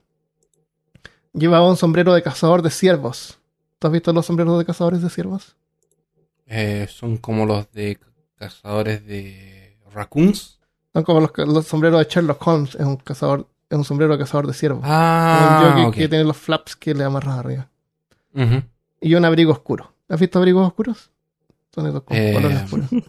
[1.32, 3.38] Llevaba un sombrero de cazador de ciervos.
[3.78, 5.56] ¿Tú has visto los sombreros de cazadores de ciervos?
[6.46, 7.98] Eh, son como los de
[8.38, 10.58] cazadores de raccoons.
[10.92, 14.18] Son como los, los sombreros de Sherlock Holmes, es un cazador, es un sombrero de
[14.18, 14.80] cazador de ciervos.
[14.84, 17.68] Ah, un jockey que tiene los flaps que le amarras arriba.
[18.34, 18.62] Ujú.
[19.00, 19.92] Y un abrigo oscuro.
[20.08, 21.10] ¿Has visto abrigos oscuros?
[21.74, 22.88] Son esos con Eh, colores oscuros.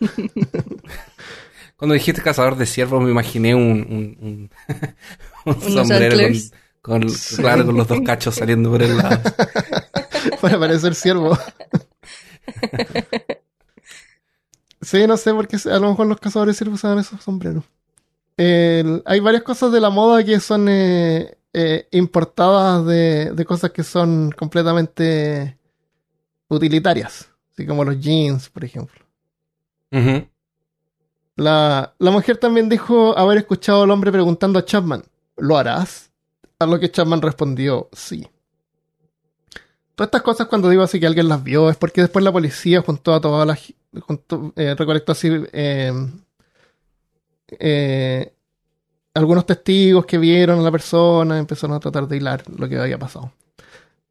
[1.78, 4.52] Cuando dijiste cazador de ciervos me imaginé un, un, un,
[5.46, 6.52] un Unos sombrero con, antlers.
[6.82, 7.36] con, Sí.
[7.38, 9.22] claro, con los dos cachos saliendo por el lado.
[10.42, 11.38] Para parecer ciervo.
[14.90, 17.64] Sí, no sé por qué a lo mejor los cazadores ciervos usaban esos sombreros.
[18.38, 23.72] El- hay varias cosas de la moda que son eh, eh, importadas de, de cosas
[23.72, 25.58] que son completamente
[26.48, 27.30] utilitarias.
[27.52, 29.04] Así como los jeans, por ejemplo.
[31.36, 35.04] La, la mujer también dijo haber escuchado al hombre preguntando a Chapman,
[35.38, 36.12] ¿lo harás?
[36.60, 38.28] A lo que Chapman respondió, sí.
[40.00, 42.82] Todas estas cosas cuando digo así que alguien las vio es porque después la policía
[42.82, 43.60] juntó a todas las...
[44.56, 45.92] eh, recolectó así eh,
[47.60, 48.34] eh,
[49.14, 52.98] algunos testigos que vieron a la persona, empezaron a tratar de hilar lo que había
[52.98, 53.34] pasado.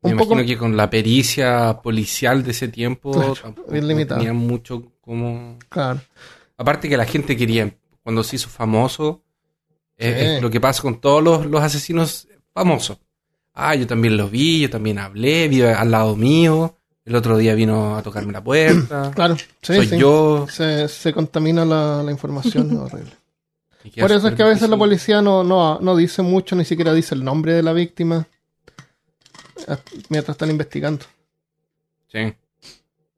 [0.02, 4.36] Me Un poco, imagino que con la pericia policial de ese tiempo Claro, bien tenían
[4.36, 5.58] mucho como...
[5.70, 6.02] claro,
[6.58, 9.22] Aparte que la gente quería, cuando se hizo famoso,
[9.96, 12.98] es lo que pasa con todos los, los asesinos famosos.
[13.60, 17.56] Ah, yo también lo vi, yo también hablé, vive al lado mío, el otro día
[17.56, 19.98] vino a tocarme la puerta, claro, sí, soy sí.
[19.98, 20.46] yo.
[20.48, 23.12] Se, se contamina la, la información, es horrible.
[24.00, 26.92] Por eso es que a veces la policía no, no, no dice mucho, ni siquiera
[26.92, 28.28] dice el nombre de la víctima
[30.08, 31.04] mientras están investigando.
[32.12, 32.32] Sí.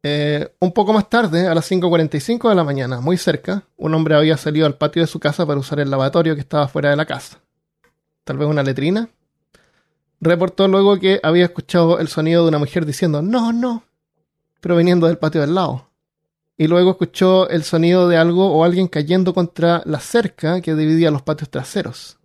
[0.02, 4.14] Eh, un poco más tarde, a las 5.45 de la mañana, muy cerca, un hombre
[4.14, 6.96] había salido al patio de su casa para usar el lavatorio que estaba fuera de
[6.96, 7.40] la casa.
[8.24, 9.10] Tal vez una letrina.
[10.20, 13.84] Reportó luego que había escuchado el sonido de una mujer diciendo no, no,
[14.60, 15.88] proveniendo del patio del lado.
[16.58, 21.10] Y luego escuchó el sonido de algo o alguien cayendo contra la cerca que dividía
[21.10, 22.18] los patios traseros.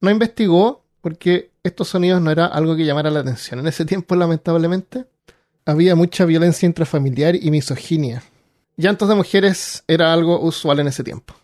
[0.00, 3.60] No investigó porque estos sonidos no era algo que llamara la atención.
[3.60, 5.06] En ese tiempo, lamentablemente,
[5.64, 8.24] había mucha violencia intrafamiliar y misoginia.
[8.76, 11.34] Llantos de mujeres era algo usual en ese tiempo.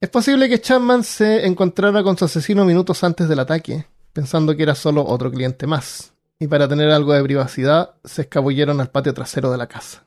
[0.00, 4.62] Es posible que Chapman se encontrara con su asesino minutos antes del ataque, pensando que
[4.62, 9.14] era solo otro cliente más, y para tener algo de privacidad se escabulleron al patio
[9.14, 10.04] trasero de la casa.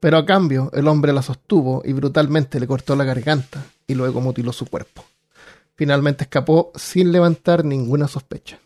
[0.00, 4.20] Pero a cambio, el hombre la sostuvo y brutalmente le cortó la garganta y luego
[4.20, 5.04] mutiló su cuerpo.
[5.74, 8.58] Finalmente escapó sin levantar ninguna sospecha.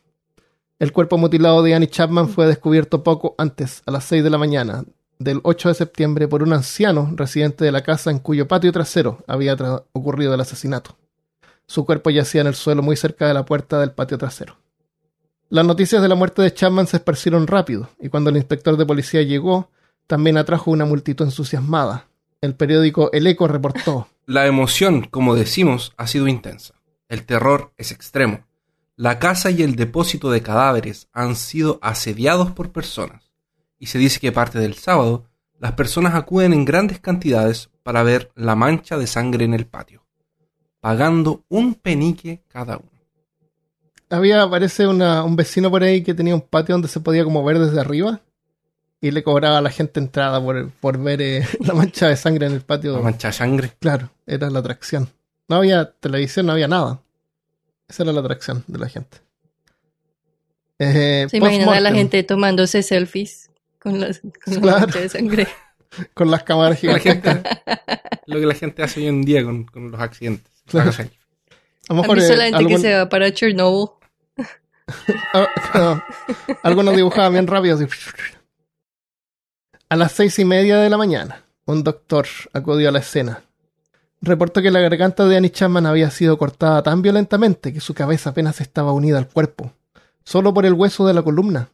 [0.78, 4.38] El cuerpo mutilado de Annie Chapman fue descubierto poco antes, a las 6 de la
[4.38, 4.84] mañana
[5.18, 9.22] del 8 de septiembre, por un anciano residente de la casa en cuyo patio trasero
[9.28, 9.56] había
[9.92, 10.96] ocurrido el asesinato.
[11.66, 14.58] Su cuerpo yacía en el suelo muy cerca de la puerta del patio trasero.
[15.48, 18.86] Las noticias de la muerte de Chapman se esparcieron rápido, y cuando el inspector de
[18.86, 19.70] policía llegó,
[20.06, 22.08] también atrajo una multitud entusiasmada.
[22.40, 26.74] El periódico El Eco reportó La emoción, como decimos, ha sido intensa.
[27.08, 28.46] El terror es extremo.
[28.96, 33.32] La casa y el depósito de cadáveres han sido asediados por personas.
[33.78, 35.26] Y se dice que parte del sábado,
[35.58, 40.01] las personas acuden en grandes cantidades para ver la mancha de sangre en el patio,
[40.82, 42.88] pagando un penique cada uno.
[44.10, 47.42] Había, parece, una- un vecino por ahí que tenía un patio donde se podía como
[47.44, 48.20] ver desde arriba
[49.00, 52.46] y le cobraba a la gente entrada por, por ver eh, la mancha de sangre
[52.46, 52.92] en el patio.
[52.96, 53.72] La mancha de sangre.
[53.78, 55.08] Claro, era la atracción.
[55.48, 57.00] No había televisión, no había nada.
[57.88, 59.18] Esa era la atracción de la gente.
[60.78, 65.46] Eh, Se imagina a la gente tomándose selfies con, las, con la mancha de sangre.
[66.14, 67.34] Con las cámaras La gigantescas.
[67.42, 67.50] gente,
[68.24, 70.50] lo que la gente hace hoy en día con, con los accidentes.
[70.66, 70.90] Claro.
[70.90, 71.08] A lo
[71.88, 73.90] ¿Han mejor visto eh, la gente que se va para Chernobyl?
[75.32, 76.02] Ah, no.
[76.64, 77.76] Algunos dibujaban bien rápido.
[77.76, 77.86] así.
[79.88, 83.44] A las seis y media de la mañana, un doctor acudió a la escena.
[84.20, 88.30] Reportó que la garganta de Annie Chapman había sido cortada tan violentamente que su cabeza
[88.30, 89.72] apenas estaba unida al cuerpo,
[90.24, 91.70] solo por el hueso de la columna.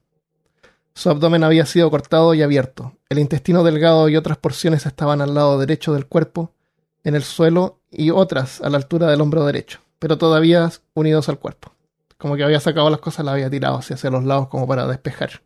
[0.94, 2.96] Su abdomen había sido cortado y abierto.
[3.08, 6.52] El intestino delgado y otras porciones estaban al lado derecho del cuerpo,
[7.04, 11.38] en el suelo, y otras a la altura del hombro derecho, pero todavía unidos al
[11.38, 11.72] cuerpo.
[12.16, 14.86] Como que había sacado las cosas, las había tirado hacia, hacia los lados como para
[14.86, 15.42] despejar.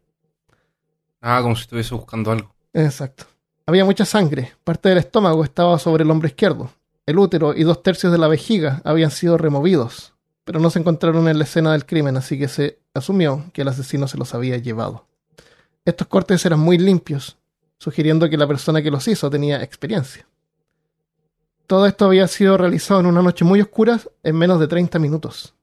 [1.20, 2.54] Ah, como si estuviese buscando algo.
[2.72, 3.26] Exacto.
[3.66, 4.52] Había mucha sangre.
[4.64, 6.70] Parte del estómago estaba sobre el hombro izquierdo.
[7.06, 11.28] El útero y dos tercios de la vejiga habían sido removidos, pero no se encontraron
[11.28, 14.56] en la escena del crimen, así que se asumió que el asesino se los había
[14.58, 15.06] llevado.
[15.84, 17.38] Estos cortes eran muy limpios,
[17.78, 20.26] sugiriendo que la persona que los hizo tenía experiencia.
[21.72, 25.54] Todo esto había sido realizado en una noche muy oscura en menos de 30 minutos.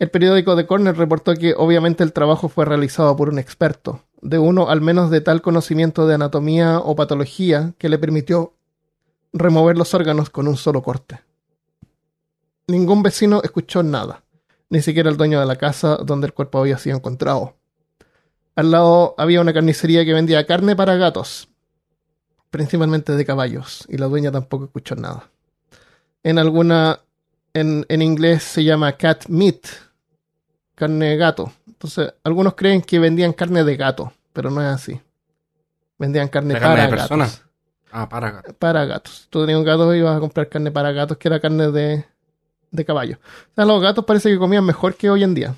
[0.00, 4.40] El periódico The Corner reportó que obviamente el trabajo fue realizado por un experto, de
[4.40, 8.54] uno al menos de tal conocimiento de anatomía o patología que le permitió
[9.32, 11.20] remover los órganos con un solo corte.
[12.66, 14.24] Ningún vecino escuchó nada,
[14.70, 17.54] ni siquiera el dueño de la casa donde el cuerpo había sido encontrado.
[18.56, 21.48] Al lado había una carnicería que vendía carne para gatos,
[22.50, 25.28] principalmente de caballos, y la dueña tampoco escuchó nada.
[26.22, 27.00] En alguna,
[27.54, 29.66] en, en inglés se llama cat meat,
[30.74, 31.52] carne de gato.
[31.66, 35.00] Entonces, algunos creen que vendían carne de gato, pero no es así.
[35.98, 37.08] Vendían carne ¿La para carne de gatos.
[37.08, 37.48] persona?
[37.90, 38.52] Ah, para gato.
[38.54, 39.26] Para gatos.
[39.30, 42.04] Tú tenías un gato y ibas a comprar carne para gatos, que era carne de,
[42.70, 43.18] de caballo.
[43.52, 45.54] O sea, los gatos parece que comían mejor que hoy en día.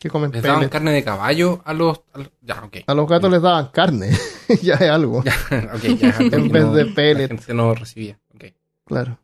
[0.00, 0.70] Que comen ¿Les daban pellet.
[0.72, 2.78] carne de caballo a los, a los- Ya, ok.
[2.86, 4.10] A los gatos les daban carne.
[4.62, 5.22] ya es algo.
[5.22, 7.28] Ya, ya En vez no- de La pellet.
[7.28, 8.18] gente no recibía.
[8.86, 9.18] Claro.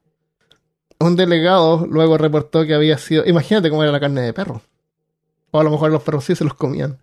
[1.00, 3.24] Un delegado luego reportó que había sido.
[3.26, 4.60] Imagínate cómo era la carne de perro.
[5.50, 6.98] O a lo mejor los perros sí se los comían.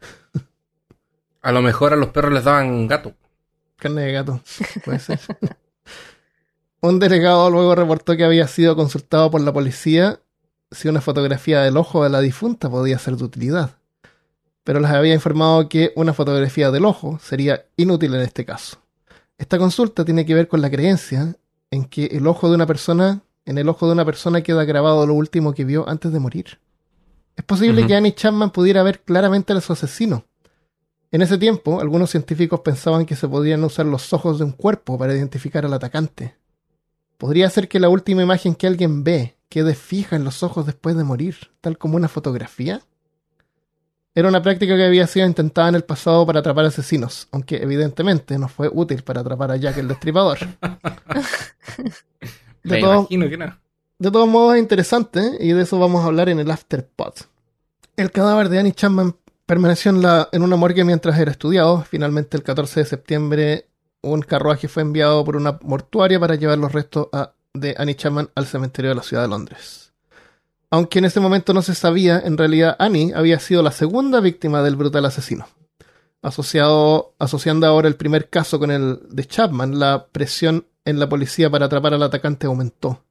[1.41, 3.13] A lo mejor a los perros les daban gato.
[3.75, 4.39] Carne de gato.
[4.85, 5.19] Puede ser.
[6.81, 10.19] Un delegado luego reportó que había sido consultado por la policía
[10.73, 13.77] si una fotografía del ojo de la difunta podía ser de utilidad.
[14.63, 18.77] Pero les había informado que una fotografía del ojo sería inútil en este caso.
[19.37, 21.35] Esta consulta tiene que ver con la creencia
[21.71, 25.05] en que el ojo de una persona, en el ojo de una persona queda grabado
[25.05, 26.59] lo último que vio antes de morir.
[27.35, 30.25] Es posible que Annie Chapman pudiera ver claramente a su asesino.
[31.11, 34.97] En ese tiempo, algunos científicos pensaban que se podían usar los ojos de un cuerpo
[34.97, 36.35] para identificar al atacante.
[37.17, 40.95] Podría ser que la última imagen que alguien ve quede fija en los ojos después
[40.97, 42.81] de morir, tal como una fotografía.
[44.15, 48.39] Era una práctica que había sido intentada en el pasado para atrapar asesinos, aunque evidentemente
[48.39, 50.39] no fue útil para atrapar a Jack el Destripador.
[52.63, 53.59] De Me todo- imagino que no.
[53.99, 57.13] de todos modos es interesante y de eso vamos a hablar en el Afterpod.
[57.97, 61.83] El cadáver de Annie Chapman permaneció en, la, en una morgue mientras era estudiado.
[61.83, 63.67] Finalmente, el 14 de septiembre,
[64.01, 68.29] un carruaje fue enviado por una mortuaria para llevar los restos a- de Annie Chapman
[68.35, 69.93] al cementerio de la ciudad de Londres.
[70.71, 74.63] Aunque en ese momento no se sabía, en realidad Annie había sido la segunda víctima
[74.63, 75.47] del brutal asesino.
[76.23, 81.49] Asociado, asociando ahora el primer caso con el de Chapman, la presión en la policía
[81.49, 83.03] para atrapar al atacante aumentó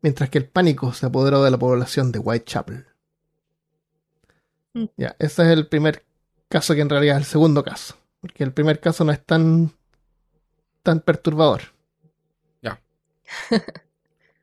[0.00, 2.86] mientras que el pánico se apoderó de la población de Whitechapel.
[4.74, 4.84] Mm.
[4.96, 6.04] Ya, ese es el primer
[6.48, 9.72] caso que en realidad es el segundo caso, porque el primer caso no es tan
[10.82, 11.62] tan perturbador.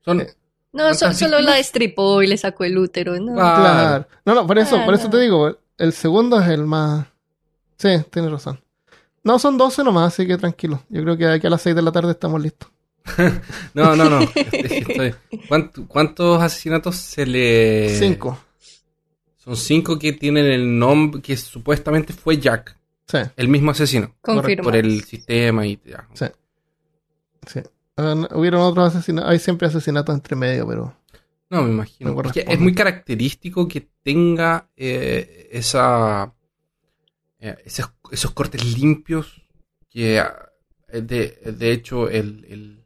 [0.06, 0.28] Son, Eh,
[0.72, 3.20] No, so- ¿Cuántas solo la destripó y le sacó el útero.
[3.20, 3.34] No.
[3.40, 3.56] Ah.
[3.60, 4.08] Claro.
[4.26, 7.08] No, no, por eso, por eso te digo, el segundo es el más
[7.78, 8.62] Sí, tienes razón.
[9.24, 10.84] No, son 12 nomás, así que tranquilo.
[10.90, 12.70] Yo creo que aquí a las 6 de la tarde estamos listos.
[13.74, 14.20] No, no, no.
[14.22, 15.16] Estoy- estoy-
[15.48, 17.96] ¿Cuánto- ¿Cuántos asesinatos se le.
[18.00, 18.38] 5.
[19.38, 22.76] Son cinco que tienen el nombre que supuestamente fue Jack,
[23.08, 24.16] Sí, el mismo asesino.
[24.22, 24.64] Confirmo.
[24.64, 26.08] Por el sistema y ya.
[26.14, 26.26] sí.
[27.48, 27.60] sí.
[27.98, 29.32] Hubieron otros asesinatos.
[29.32, 30.96] Hay siempre asesinatos entre medio, pero.
[31.50, 32.10] No, me imagino.
[32.54, 36.34] Es, muy característico que tenga eh, esa
[37.40, 39.42] eh, esos, esos cortes limpios
[39.90, 40.50] que ah,
[40.92, 42.86] de, de hecho el, el-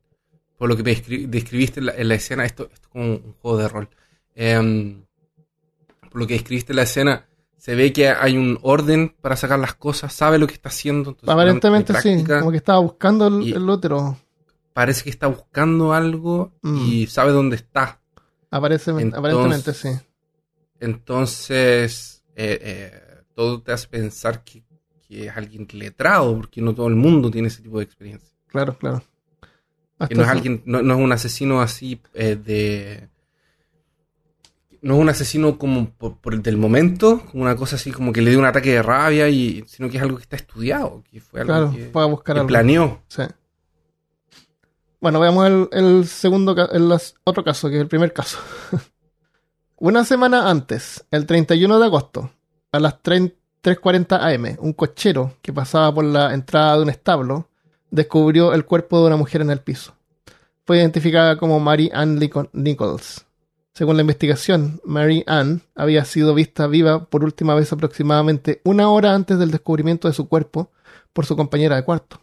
[0.57, 3.05] por lo que me descri- describiste en la, en la escena esto, esto es como
[3.05, 3.89] un juego de rol
[4.35, 5.05] Em,
[6.11, 7.25] por lo que describiste en la escena
[7.57, 11.11] se ve que hay un orden para sacar las cosas sabe lo que está haciendo
[11.11, 12.23] entonces, Aparentemente sí.
[12.39, 14.17] Como que estaba buscando el, Y- el útero.
[14.79, 17.99] Parece que está buscando algo y sabe dónde está
[18.49, 19.89] Aparece, Entonces- aparentemente sí.
[20.79, 23.01] Entonces, eh, eh,
[23.35, 24.63] todo te hace pensar que,
[25.05, 28.29] que es alguien letrado, porque no todo el mundo tiene ese tipo de experiencia.
[28.47, 29.03] Claro, claro.
[30.07, 33.09] Que no es alguien, no, no es un asesino así eh, de.
[34.81, 38.13] No es un asesino como por, por el del momento, como una cosa así como
[38.13, 41.03] que le dio un ataque de rabia, y, sino que es algo que está estudiado,
[41.11, 42.47] que fue algo Claro, que, buscar que algo.
[42.47, 43.01] planeó.
[43.09, 43.23] Sí.
[45.01, 46.91] Bueno, veamos el, segundo, el
[47.23, 48.37] otro caso, que es el primer caso.
[49.77, 52.31] Una semana antes, el 31 de agosto,
[52.71, 53.31] a las 3
[53.63, 57.49] 3.40 am, un cochero que pasaba por la entrada de un establo
[57.91, 59.93] descubrió el cuerpo de una mujer en el piso.
[60.65, 62.19] Fue identificada como Mary Ann
[62.53, 63.25] Nichols.
[63.73, 69.13] Según la investigación, Mary Ann había sido vista viva por última vez aproximadamente una hora
[69.13, 70.71] antes del descubrimiento de su cuerpo
[71.11, 72.21] por su compañera de cuarto.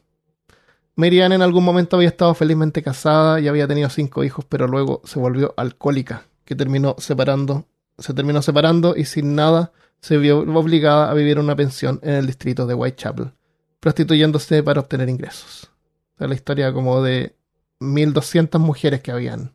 [0.97, 4.67] Mary Ann en algún momento había estado felizmente casada y había tenido cinco hijos, pero
[4.67, 7.67] luego se volvió alcohólica, que terminó separando,
[7.99, 12.15] se terminó separando y sin nada se vio obligada a vivir en una pensión en
[12.15, 13.33] el distrito de Whitechapel,
[13.81, 15.71] prostituyéndose para obtener ingresos.
[16.15, 17.35] O sea, la historia como de
[17.81, 19.53] 1200 mujeres que habían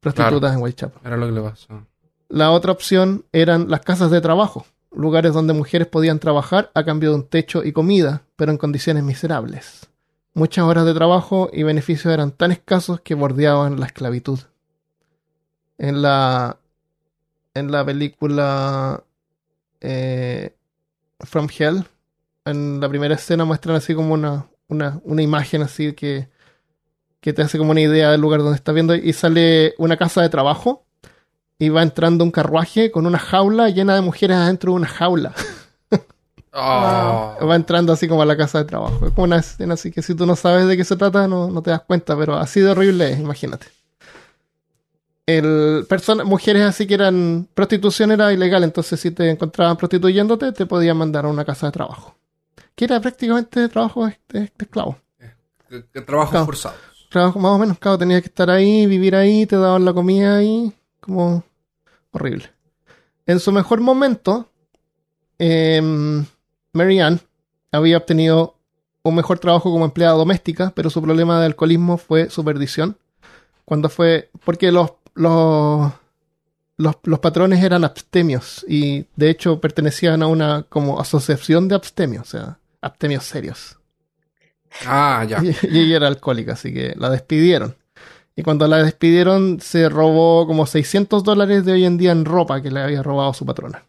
[0.00, 0.54] prostitutas Claro.
[0.56, 1.00] en Whitechapel.
[1.04, 1.86] Era lo que le pasó.
[2.28, 7.10] La otra opción eran las casas de trabajo, lugares donde mujeres podían trabajar a cambio
[7.10, 9.88] de un techo y comida, pero en condiciones miserables.
[10.34, 14.38] Muchas horas de trabajo y beneficios eran tan escasos que bordeaban la esclavitud.
[15.76, 16.58] En la,
[17.54, 19.04] en la película
[19.80, 20.54] eh,
[21.20, 21.84] From Hell,
[22.44, 26.28] en la primera escena muestran así como una, una, una imagen así que,
[27.20, 30.22] que te hace como una idea del lugar donde estás viendo y sale una casa
[30.22, 30.86] de trabajo
[31.58, 35.34] y va entrando un carruaje con una jaula llena de mujeres adentro de una jaula.
[36.54, 37.46] Oh.
[37.48, 39.06] Va entrando así como a la casa de trabajo.
[39.06, 41.48] Es como una escena así que si tú no sabes de qué se trata no,
[41.50, 43.66] no te das cuenta, pero así de horrible es, imagínate.
[45.24, 50.66] El persona, mujeres así que eran prostitución era ilegal, entonces si te encontraban prostituyéndote te
[50.66, 52.16] podían mandar a una casa de trabajo.
[52.74, 54.98] Que era prácticamente trabajo de, de- de esclavo.
[56.06, 56.44] Trabajos Claro.
[56.46, 56.78] forzados.
[57.08, 60.36] Trabajo más o menos, claro, tenías que estar ahí, vivir ahí, te daban la comida
[60.36, 61.44] ahí, como
[62.10, 62.50] horrible.
[63.26, 64.48] En su mejor momento,
[65.38, 66.24] em,
[66.72, 67.20] Mary Ann
[67.70, 68.56] había obtenido
[69.02, 72.96] un mejor trabajo como empleada doméstica, pero su problema de alcoholismo fue su perdición.
[73.64, 75.92] Cuando fue, porque los, los,
[76.76, 82.28] los, los patrones eran abstemios y de hecho pertenecían a una como asociación de abstemios,
[82.28, 83.78] o sea, abstemios serios.
[84.86, 85.42] Ah, ya.
[85.42, 87.76] Y, y ella era alcohólica, así que la despidieron.
[88.34, 92.62] Y cuando la despidieron, se robó como 600 dólares de hoy en día en ropa
[92.62, 93.84] que le había robado su patrona.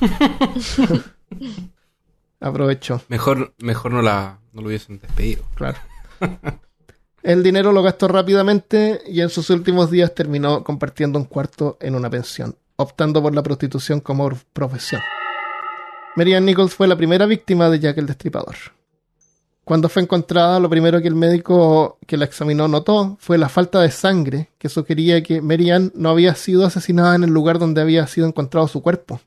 [2.44, 5.44] Aprovechó, Mejor, mejor no la no lo hubiesen despedido.
[5.54, 5.78] claro.
[7.22, 11.94] El dinero lo gastó rápidamente y en sus últimos días terminó compartiendo un cuarto en
[11.94, 15.00] una pensión, optando por la prostitución como profesión.
[16.16, 18.56] Marianne Nichols fue la primera víctima de Jack el Destripador.
[19.64, 23.80] Cuando fue encontrada, lo primero que el médico que la examinó notó fue la falta
[23.80, 28.06] de sangre que sugería que Marianne no había sido asesinada en el lugar donde había
[28.06, 29.18] sido encontrado su cuerpo.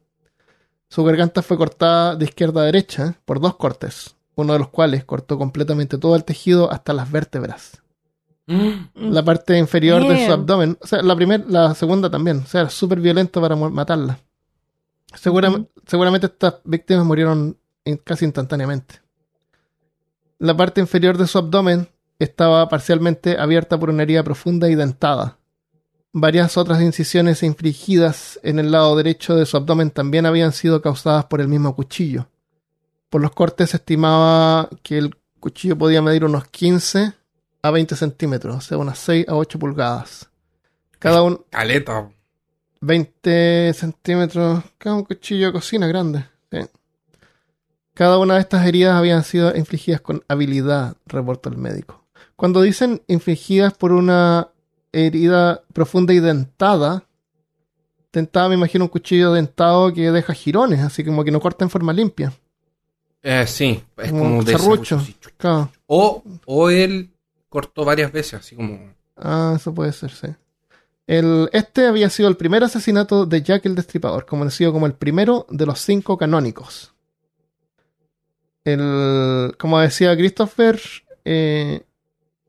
[0.90, 5.04] Su garganta fue cortada de izquierda a derecha por dos cortes, uno de los cuales
[5.06, 7.82] cortó completamente todo el tejido hasta las vértebras.
[8.96, 12.62] La parte inferior de su abdomen, o sea, la primera, la segunda también, o sea,
[12.62, 14.20] era súper violento para matarla.
[15.14, 17.58] Segura- Seguramente estas víctimas murieron
[18.04, 19.02] casi instantáneamente.
[20.40, 21.88] La parte inferior de su abdomen
[22.20, 25.38] estaba parcialmente abierta por una herida profunda y dentada.
[26.20, 31.26] Varias otras incisiones infligidas en el lado derecho de su abdomen también habían sido causadas
[31.26, 32.28] por el mismo cuchillo.
[33.12, 37.14] Por los cortes se estimaba que el cuchillo podía medir unos 15
[37.62, 40.28] a 20 centímetros, o sea, unas 6 a 8 pulgadas.
[40.98, 42.10] Cada un Caleta.
[42.82, 46.26] 20 centímetros, cada un cuchillo de cocina grande.
[47.94, 52.08] Cada una de estas heridas habían sido infligidas con habilidad, reportó el médico.
[52.36, 54.50] Cuando dicen infligidas por una
[55.06, 57.04] herida profunda y dentada,
[58.12, 61.70] dentada me imagino un cuchillo dentado que deja jirones, así como que no corta en
[61.70, 62.34] forma limpia.
[63.22, 65.06] Eh, sí, es Como como de serrucho.
[65.38, 65.72] Claro.
[65.88, 67.10] O, o él
[67.50, 68.80] cortó varias veces, así como.
[69.16, 70.28] Ah, eso puede ser, sí.
[71.08, 75.46] El, este había sido el primer asesinato de Jack el Destripador, conocido como el primero
[75.50, 76.94] de los cinco canónicos.
[78.66, 80.80] El, como decía Christopher,
[81.24, 81.84] eh,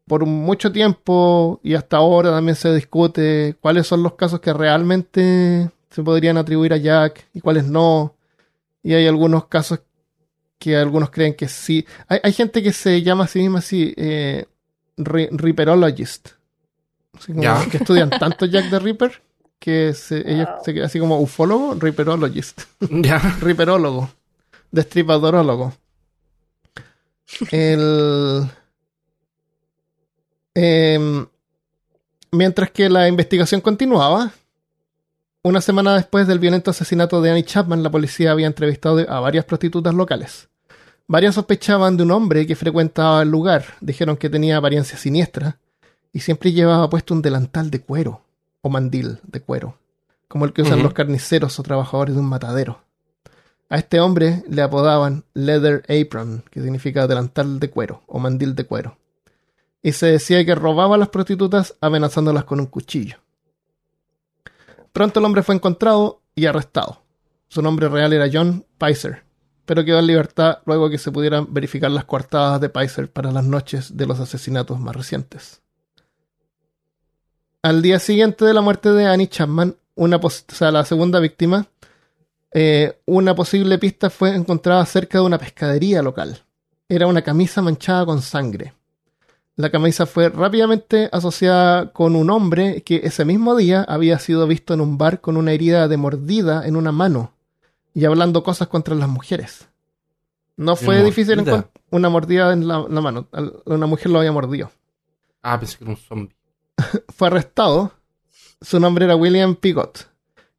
[0.08, 5.70] por mucho tiempo y hasta ahora también se discute cuáles son los casos que realmente
[5.90, 8.14] se podrían atribuir a Jack y cuáles no.
[8.82, 9.80] Y hay algunos casos
[10.58, 11.86] que algunos creen que sí.
[12.08, 14.46] Hay, hay gente que se llama a sí misma así, eh,
[14.96, 16.30] ri- Ripperologist.
[17.16, 17.64] Así como Ya.
[17.70, 19.22] que estudian tanto Jack the Ripper
[19.58, 22.62] que se, ellos se quedan así como ufólogo, Ripperologist.
[22.90, 23.18] Ya.
[23.40, 24.10] Riperólogo.
[24.70, 25.72] Destripadorólogo.
[27.50, 28.48] El.
[30.60, 31.24] Em,
[32.32, 34.32] mientras que la investigación continuaba,
[35.44, 39.44] una semana después del violento asesinato de Annie Chapman, la policía había entrevistado a varias
[39.44, 40.48] prostitutas locales.
[41.06, 43.66] Varias sospechaban de un hombre que frecuentaba el lugar.
[43.80, 45.60] Dijeron que tenía apariencia siniestra
[46.12, 48.22] y siempre llevaba puesto un delantal de cuero
[48.60, 49.78] o mandil de cuero,
[50.26, 52.80] como el que usan los carniceros o trabajadores de un matadero.
[53.68, 58.64] A este hombre le apodaban Leather Apron, que significa delantal de cuero o mandil de
[58.64, 58.97] cuero.
[59.88, 63.16] Y se decía que robaba a las prostitutas amenazándolas con un cuchillo.
[64.92, 67.00] Pronto el hombre fue encontrado y arrestado.
[67.48, 69.22] Su nombre real era John Pizer,
[69.64, 73.44] pero quedó en libertad luego que se pudieran verificar las coartadas de Pizer para las
[73.44, 75.62] noches de los asesinatos más recientes.
[77.62, 81.66] Al día siguiente de la muerte de Annie Chapman, una o sea, la segunda víctima,
[82.52, 86.42] eh, una posible pista fue encontrada cerca de una pescadería local.
[86.90, 88.74] Era una camisa manchada con sangre.
[89.58, 94.72] La camisa fue rápidamente asociada con un hombre que ese mismo día había sido visto
[94.72, 97.32] en un bar con una herida de mordida en una mano
[97.92, 99.68] y hablando cosas contra las mujeres.
[100.56, 103.26] No fue ¿Una difícil encontrar una mordida en la, la mano.
[103.64, 104.70] Una mujer lo había mordido.
[105.42, 106.36] Ah, pensé que era un zombie.
[107.16, 107.90] Fue arrestado
[108.60, 110.06] Su nombre era William Pigot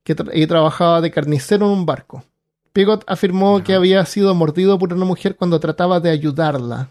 [0.03, 2.25] que tra- y trabajaba de carnicero en un barco.
[2.73, 6.89] Pigot afirmó que había sido mordido por una mujer cuando trataba de ayudarla.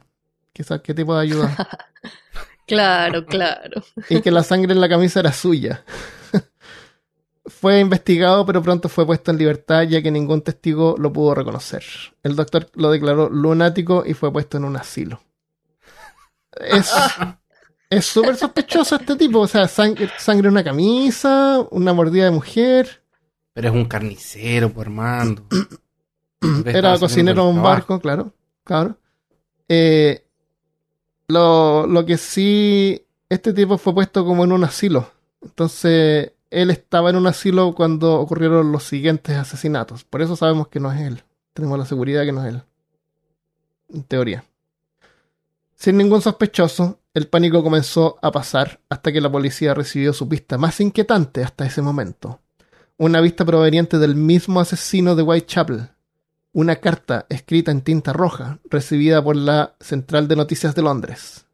[0.58, 1.56] ¿Qué, sa- qué tipo de ayuda?
[2.66, 3.82] Claro, claro.
[4.10, 5.84] y que la sangre en la camisa era suya.
[7.46, 11.82] fue investigado, pero pronto fue puesto en libertad ya que ningún testigo lo pudo reconocer.
[12.22, 15.22] El doctor lo declaró lunático y fue puesto en un asilo.
[16.60, 16.92] Es
[17.88, 22.32] es súper sospechoso este tipo, o sea, sang- sangre en una camisa, una mordida de
[22.32, 23.02] mujer,
[23.54, 25.36] Pero es un carnicero, por hermano.
[26.66, 28.98] era cocinero en un barco, claro, claro.
[29.70, 30.26] Eh,
[31.28, 35.10] lo, lo que sí, este tipo fue puesto como en un asilo.
[35.42, 40.04] Entonces, él estaba en un asilo cuando ocurrieron los siguientes asesinatos.
[40.04, 41.22] Por eso sabemos que no es él.
[41.52, 42.62] Tenemos la seguridad que no es él.
[43.88, 44.44] En teoría.
[45.74, 50.58] Sin ningún sospechoso, el pánico comenzó a pasar hasta que la policía recibió su pista
[50.58, 52.40] más inquietante hasta ese momento.
[52.96, 55.90] Una vista proveniente del mismo asesino de Whitechapel.
[56.58, 61.46] Una carta escrita en tinta roja recibida por la Central de Noticias de Londres.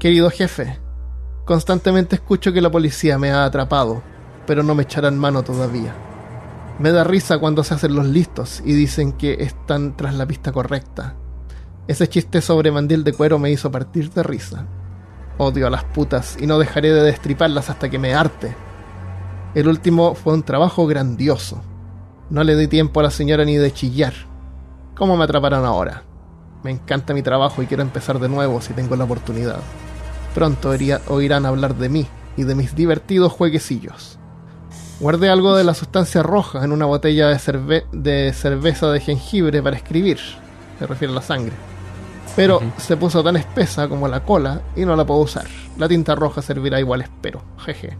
[0.00, 0.80] Querido jefe,
[1.44, 4.02] constantemente escucho que la policía me ha atrapado,
[4.44, 5.94] pero no me echarán mano todavía.
[6.80, 10.50] Me da risa cuando se hacen los listos y dicen que están tras la pista
[10.50, 11.14] correcta.
[11.86, 14.66] Ese chiste sobre mandil de cuero me hizo partir de risa.
[15.38, 18.56] Odio a las putas y no dejaré de destriparlas hasta que me harte.
[19.54, 21.62] El último fue un trabajo grandioso.
[22.30, 24.14] No le di tiempo a la señora ni de chillar.
[24.96, 26.02] ¿Cómo me atraparon ahora?
[26.62, 29.60] Me encanta mi trabajo y quiero empezar de nuevo si tengo la oportunidad.
[30.34, 30.72] Pronto
[31.08, 34.18] oirán hablar de mí y de mis divertidos jueguecillos.
[34.98, 39.62] Guardé algo de la sustancia roja en una botella de, cerve- de cerveza de jengibre
[39.62, 40.18] para escribir.
[40.78, 41.52] Se refiere a la sangre.
[42.34, 45.46] Pero se puso tan espesa como la cola y no la puedo usar.
[45.78, 47.42] La tinta roja servirá igual, espero.
[47.58, 47.96] Jeje.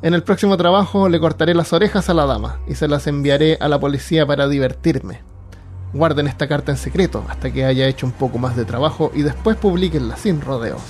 [0.00, 3.58] En el próximo trabajo le cortaré las orejas a la dama y se las enviaré
[3.60, 5.22] a la policía para divertirme.
[5.92, 9.22] Guarden esta carta en secreto hasta que haya hecho un poco más de trabajo y
[9.22, 10.82] después publiquenla sin rodeos.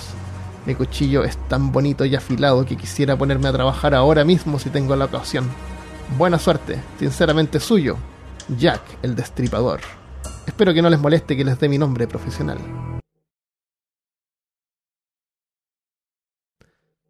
[0.67, 4.69] Mi cuchillo es tan bonito y afilado que quisiera ponerme a trabajar ahora mismo si
[4.69, 5.49] tengo la ocasión.
[6.19, 7.97] Buena suerte, sinceramente suyo,
[8.59, 9.81] Jack el Destripador.
[10.47, 12.59] Espero que no les moleste que les dé mi nombre profesional.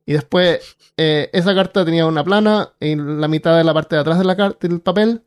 [0.09, 4.01] Y después, eh, esa carta tenía una plana en la mitad de la parte de
[4.01, 5.21] atrás de la carta, del papel,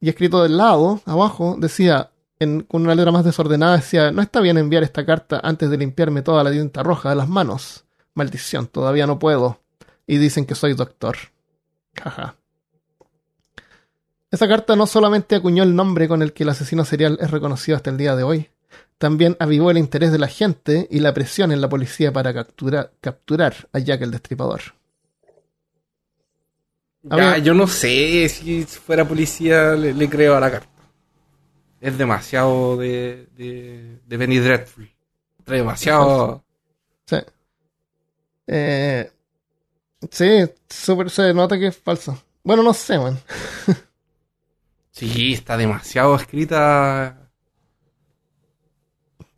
[0.00, 2.08] y escrito del lado, abajo, decía,
[2.38, 5.76] en- con una letra más desordenada, decía, no está bien enviar esta carta antes de
[5.76, 7.84] limpiarme toda la tinta roja de las manos.
[8.14, 9.60] Maldición, todavía no puedo.
[10.06, 11.18] Y dicen que soy doctor.
[11.94, 12.36] Jaja.
[14.30, 17.76] Esa carta no solamente acuñó el nombre con el que el asesino serial es reconocido
[17.76, 18.48] hasta el día de hoy,
[19.02, 22.92] también avivó el interés de la gente y la presión en la policía para capturar,
[23.00, 24.60] capturar a Jack el Destripador.
[27.02, 30.68] Ya, yo no sé si fuera policía le, le creo a la carta.
[31.80, 34.88] Es demasiado de, de, de Penny Dreadful.
[35.46, 36.44] Demasiado.
[37.04, 37.16] Sí.
[38.46, 39.10] Eh,
[40.12, 42.22] sí, súper se nota que es falso.
[42.44, 43.18] Bueno, no sé, man.
[44.94, 47.21] Sí, está demasiado escrita.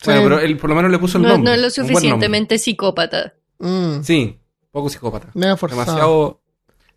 [0.04, 1.54] Bueno, pero él por lo menos le puso el No, no nombre.
[1.54, 3.34] es lo suficientemente psicópata.
[3.58, 4.38] Mm, Sí,
[4.70, 5.28] poco psicópata.
[5.34, 5.84] medio forzado.
[5.84, 6.40] Demasiado.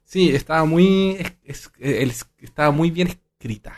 [0.05, 1.17] Sí, estaba muy.
[1.43, 1.69] es-
[2.39, 3.75] estaba muy bien escrita.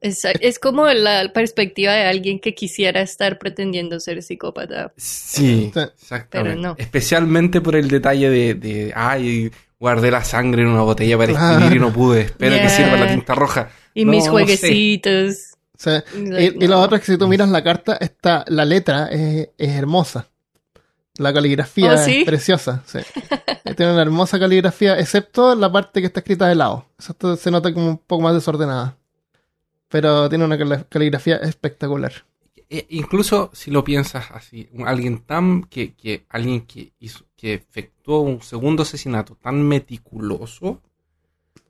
[0.00, 4.92] Es, es como la perspectiva de alguien que quisiera estar pretendiendo ser psicópata.
[4.98, 6.28] Sí, exactamente.
[6.30, 6.74] Pero no.
[6.78, 11.76] Especialmente por el detalle de, de, ay, guardé la sangre en una botella para escribir
[11.78, 12.20] y no pude.
[12.22, 12.68] Espero que Yeah.
[12.68, 13.70] sirva la tinta roja.
[13.94, 15.52] Y No, mis no sé.
[16.16, 19.50] Y, y lo otro es que si tú miras la carta, está, la letra es,
[19.58, 20.28] es hermosa.
[21.16, 22.18] La caligrafía ¿Oh, sí?
[22.20, 22.82] es preciosa.
[22.86, 22.98] Sí.
[23.76, 26.86] Tiene una hermosa caligrafía, excepto la parte que está escrita de lado.
[26.98, 28.96] Esa se nota como un poco más desordenada.
[29.88, 32.12] Pero tiene una cali- caligrafía espectacular.
[32.68, 38.20] E- incluso si lo piensas así, alguien tan que, que alguien que hizo, que efectuó
[38.20, 40.80] un segundo asesinato tan meticuloso,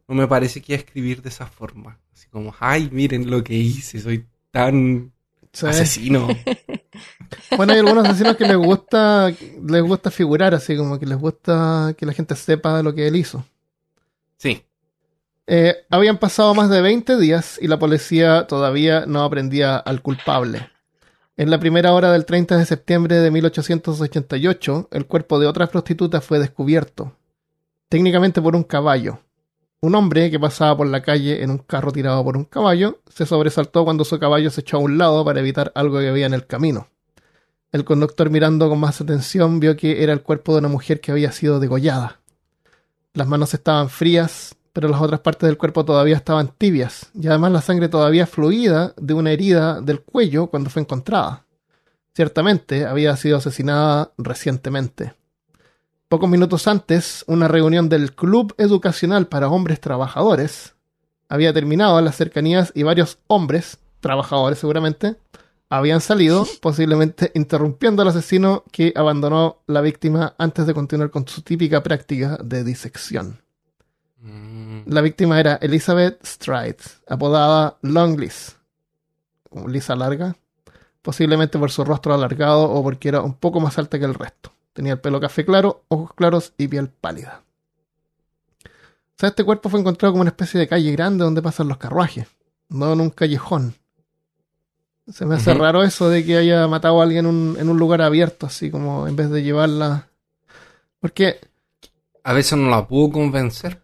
[0.09, 1.99] no me parece que iba a escribir de esa forma.
[2.13, 5.13] Así como, ay, miren lo que hice, soy tan
[5.53, 5.67] Sí.
[5.67, 6.29] asesino.
[7.57, 9.29] Bueno, hay algunos asesinos que les gusta,
[9.67, 13.17] les gusta figurar así, como que les gusta que la gente sepa lo que él
[13.17, 13.45] hizo.
[14.37, 14.65] Sí.
[15.47, 20.71] Eh, habían pasado más de 20 días y la policía todavía no aprendía al culpable.
[21.37, 26.21] En la primera hora del 30 de septiembre de 1888, el cuerpo de otra prostituta
[26.21, 27.17] fue descubierto,
[27.89, 29.21] técnicamente por un caballo.
[29.85, 33.27] Un hombre que pasaba por la calle en un carro tirado por un caballo se
[33.27, 36.33] sobresaltó cuando su caballo se echó a un lado para evitar algo que había en
[36.33, 36.89] el camino.
[37.71, 41.13] El conductor mirando con más atención vio que era el cuerpo de una mujer que
[41.13, 42.23] había sido degollada.
[43.13, 47.53] Las manos estaban frías, pero las otras partes del cuerpo todavía estaban tibias, y además
[47.53, 51.45] la sangre todavía fluida de una herida del cuello cuando fue encontrada.
[52.15, 55.13] Ciertamente había sido asesinada recientemente.
[56.15, 60.77] Pocos minutos antes, una reunión del Club Educacional para Hombres Trabajadores
[61.29, 65.17] había terminado en las cercanías y varios hombres, trabajadores seguramente,
[65.69, 71.43] habían salido, posiblemente interrumpiendo al asesino que abandonó la víctima antes de continuar con su
[71.43, 73.41] típica práctica de disección.
[74.21, 76.77] Mm, La víctima era Elizabeth Stride,
[77.09, 78.57] apodada Longlis,
[79.51, 80.37] como Lisa larga,
[81.03, 84.55] posiblemente por su rostro alargado o porque era un poco más alta que el resto.
[84.75, 87.43] Tenía el pelo café claro, ojos claros y piel pálida.
[88.67, 91.79] O sea, este cuerpo fue encontrado como una especie de calle grande donde pasan los
[91.79, 92.27] carruajes,
[92.69, 93.75] no en un callejón.
[95.09, 97.79] Se me hace raro eso de que haya matado a alguien en un, en un
[97.79, 100.09] lugar abierto, así como en vez de llevarla.
[100.99, 101.39] Porque
[102.25, 103.81] A veces no la pudo convencer.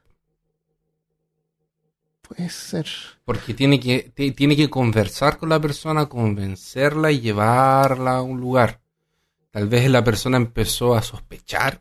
[2.22, 2.86] puede ser.
[3.24, 8.80] Porque tiene que, tiene que conversar con la persona, convencerla y llevarla a un lugar.
[9.50, 11.80] Tal vez la persona empezó a sospechar,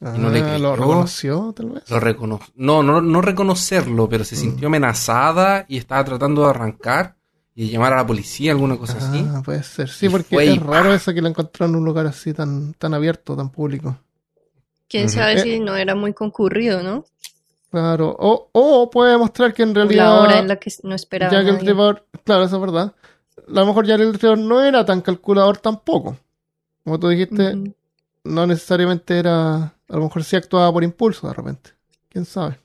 [0.00, 1.90] Y no le Ah, lo reconoció, tal vez.
[1.90, 4.38] lo recono no, no, no reconocerlo, pero se Mm.
[4.38, 7.16] sintió amenazada y estaba tratando de arrancar
[7.52, 9.26] y llamar a la policía, alguna cosa así.
[9.28, 9.88] Ah, puede ser.
[9.88, 12.94] Sí, Y porque es raro eso que lo encontró en un lugar así tan, tan
[12.94, 13.98] abierto, tan público.
[14.88, 15.38] Quién sabe Eh.
[15.40, 17.04] si no era muy concurrido, ¿no?
[17.72, 18.14] Claro.
[18.20, 20.04] O, o puede mostrar que en realidad.
[20.04, 21.32] la hora en la que no esperaba.
[21.32, 21.56] Jack el nadie.
[21.58, 22.06] Destripador.
[22.24, 22.94] Claro, eso es verdad.
[23.36, 26.16] A lo mejor Jack el Destripador no era tan calculador tampoco.
[26.84, 27.54] Como tú dijiste,
[28.24, 29.56] no necesariamente era.
[29.56, 31.70] A lo mejor sí actuaba por impulso de repente.
[32.08, 32.58] Quién sabe.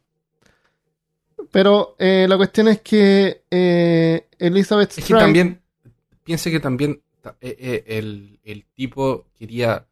[1.52, 5.62] Pero eh, la cuestión es que eh, Elizabeth Es que Stride- también,
[6.24, 9.86] piense que también ta- eh, eh, el, el tipo quería,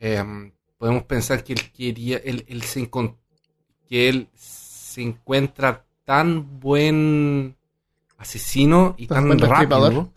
[0.00, 2.88] em, podemos pensar que él quería, él, él se
[3.88, 7.56] que él se encuentra tan buen
[8.18, 10.12] asesino y Tan tan, rápido,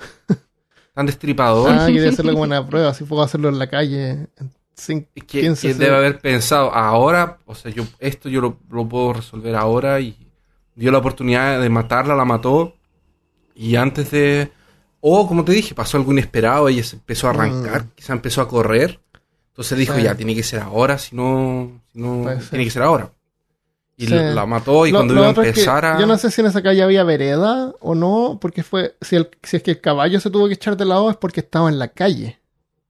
[0.96, 4.28] tan destripador, Ah, quería hacerlo como una prueba, si puedo hacerlo en la calle.
[4.76, 9.14] que, que 15 debe haber pensado ahora, o sea, yo esto yo lo, lo puedo
[9.14, 10.18] resolver ahora y
[10.74, 12.74] dio la oportunidad de matarla, la mató
[13.54, 14.52] y antes de
[15.00, 17.90] o como te dije, pasó algo inesperado, ella se empezó a arrancar, Mm.
[17.96, 19.00] quizá empezó a correr,
[19.50, 20.02] entonces dijo Sí.
[20.04, 23.12] ya tiene que ser ahora, si no, si no tiene que ser ahora.
[23.98, 24.14] Y Sí.
[24.16, 26.30] la mató y Lo- cuando lo iba a es que empezar a Yo no sé
[26.30, 28.96] si en esa calle había vereda o no, porque fue.
[29.02, 31.40] Si, el, si es que el caballo se tuvo que echar de lado es porque
[31.40, 32.40] estaba en la calle.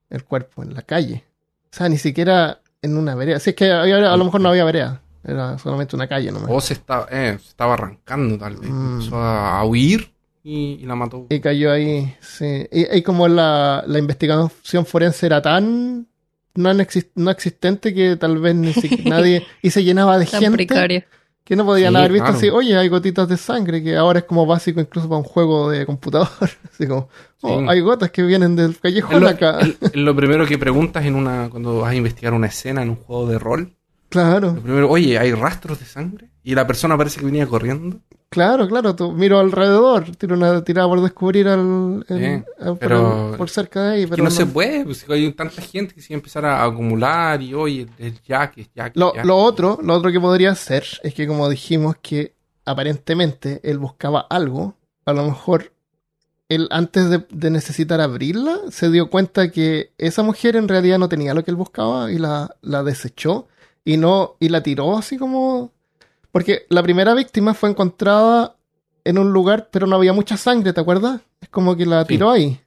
[0.09, 1.23] El cuerpo, en la calle.
[1.65, 3.39] O sea, ni siquiera en una vereda.
[3.39, 5.01] Si es que había- a lo mejor no había vereda.
[5.23, 6.49] Era solamente una calle nomás.
[6.51, 8.93] o se estaba, eh, se estaba arrancando tal vez, Mm.
[8.95, 10.11] empezó a, a huir
[10.43, 11.25] y, y la mató.
[11.29, 12.67] Y cayó ahí, sí.
[12.71, 16.07] Y, y como la, la investigación forense era tan
[16.55, 19.45] no, exist- no existente que tal vez ni siquiera nadie...
[19.61, 21.05] Y se llenaba de Tan gente precaria.
[21.43, 22.37] que no podían Sí, haber visto claro.
[22.37, 25.69] así, oye, hay gotitas de sangre, que ahora es como básico incluso para un juego
[25.69, 26.27] de computador.
[26.73, 27.09] así como,
[27.41, 27.65] oh, Sí.
[27.69, 29.59] hay gotas que vienen del callejón lo, acá.
[29.93, 33.27] lo primero que preguntas en una cuando vas a investigar una escena en un juego
[33.27, 33.73] de rol.
[34.09, 36.29] Claro, Lo primero, oye, ¿hay rastros de sangre?
[36.43, 37.99] Y la persona parece que venía corriendo.
[38.35, 38.95] Claro, claro.
[38.95, 43.49] Tú, miro alrededor, tiro una tirada por descubrir al, el- al- por, pero- el- por
[43.49, 44.01] cerca de ahí.
[44.03, 46.63] Que Pero no, se puede, pues hay tanta gente que se va a empezar a
[46.63, 49.25] acumular y oye, es Jack, es Jack, Lo, Jack.
[49.25, 54.21] lo otro, lo otro que podría ser es que como dijimos que aparentemente él buscaba
[54.29, 54.75] algo,
[55.05, 55.71] a lo mejor
[56.49, 61.09] él antes de, de necesitar abrirla se dio cuenta que esa mujer en realidad no
[61.09, 63.47] tenía lo que él buscaba y la, la desechó
[63.83, 65.71] y no y la tiró así como
[66.35, 68.57] porque la primera víctima fue encontrada
[69.05, 71.21] en un lugar pero no había mucha sangre, ¿te acuerdas?
[71.39, 72.09] Es como que la Sí.
[72.09, 72.59] tiró ahí.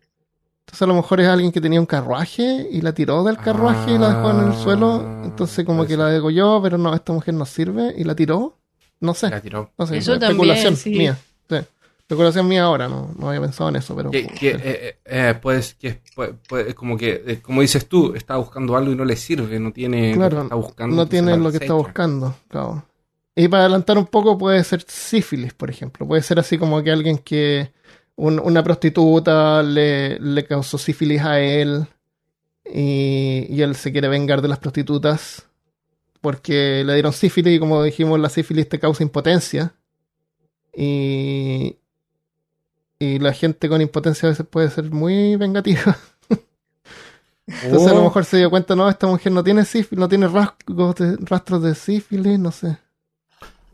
[0.60, 3.92] Entonces a lo mejor es alguien que tenía un carruaje y la tiró del carruaje
[3.92, 5.02] y la dejó en el suelo.
[5.04, 8.56] Ah, Entonces como que la degolló, pero no, esta mujer no sirve y la tiró.
[9.00, 9.70] No sé, La tiró.
[9.78, 9.98] no sé.
[9.98, 10.90] Eso especulación también, sí.
[10.90, 11.18] mía.
[11.48, 11.56] Sí.
[11.98, 14.10] Especulación mía ahora, no, no había pensado en eso, pero...
[14.10, 16.00] Que, que, eh, eh, eh, puedes, que
[16.48, 19.72] puede- como que, eh, como dices tú, está buscando algo y no le sirve, no
[19.72, 20.96] tiene lo Claro, que está buscando.
[20.96, 22.84] no tiene lo que está buscando, claro.
[23.38, 26.06] Y para adelantar un poco puede ser sífilis, por ejemplo.
[26.08, 27.72] Puede ser así como que alguien que
[28.16, 31.86] un- una prostituta le, le causó sífilis a él
[32.66, 35.48] y, y él se quiere vengar de las prostitutas
[36.22, 39.74] porque le dieron sífilis y como dijimos la sífilis te causa impotencia
[40.76, 41.78] y,
[42.98, 45.96] y la gente con impotencia a veces puede ser muy vengativa.
[47.60, 50.08] Entonces a lo Oh, mejor se dio cuenta, no, esta mujer no tiene sífilis, no
[50.08, 52.78] tiene rasgos de, rastros de sífilis, no sé.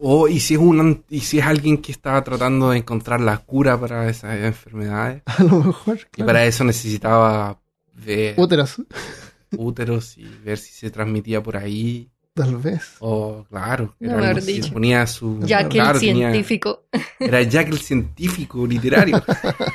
[0.07, 3.39] Oh, y si es un, y si es alguien que estaba tratando de encontrar la
[3.39, 5.99] cura para esas enfermedades, A lo mejor.
[6.17, 7.61] y para eso necesitaba
[7.95, 8.77] ver Úteros,
[9.57, 12.11] úteros y ver si se transmitía por ahí.
[12.35, 12.97] tal vez.
[12.99, 14.73] O, claro, No era algo así, dicho.
[14.73, 15.39] ponía su.
[15.43, 16.85] Jack claro, el tenía- científico.
[17.21, 19.23] era Jack el científico literario.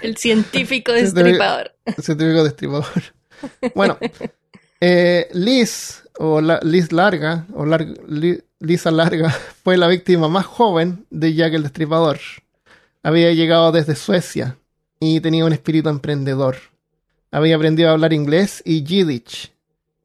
[0.02, 1.72] El científico destripador.
[1.86, 3.02] Ese típico destripador.
[3.74, 3.98] Bueno,
[4.82, 9.30] eh, Liz, o la- Liz Larga, o Lar- Li- Lisa Larga,
[9.64, 12.20] fue la víctima más joven de Jack el Destripador.
[13.04, 14.58] Había llegado desde Suecia
[15.00, 16.58] y tenía un espíritu emprendedor.
[17.32, 19.54] Había aprendido a hablar inglés y Yiddish,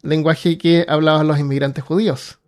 [0.02, 2.38] lenguaje que hablaban los inmigrantes judíos.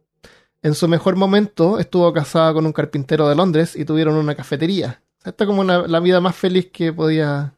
[0.62, 5.00] En su mejor momento estuvo casada con un carpintero de Londres y tuvieron una cafetería.
[5.24, 7.52] Esta es como una- la vida más feliz que podía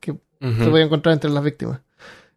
[0.00, 0.10] se
[0.48, 0.70] Ujú.
[0.70, 1.80] podía encontrar entre las víctimas.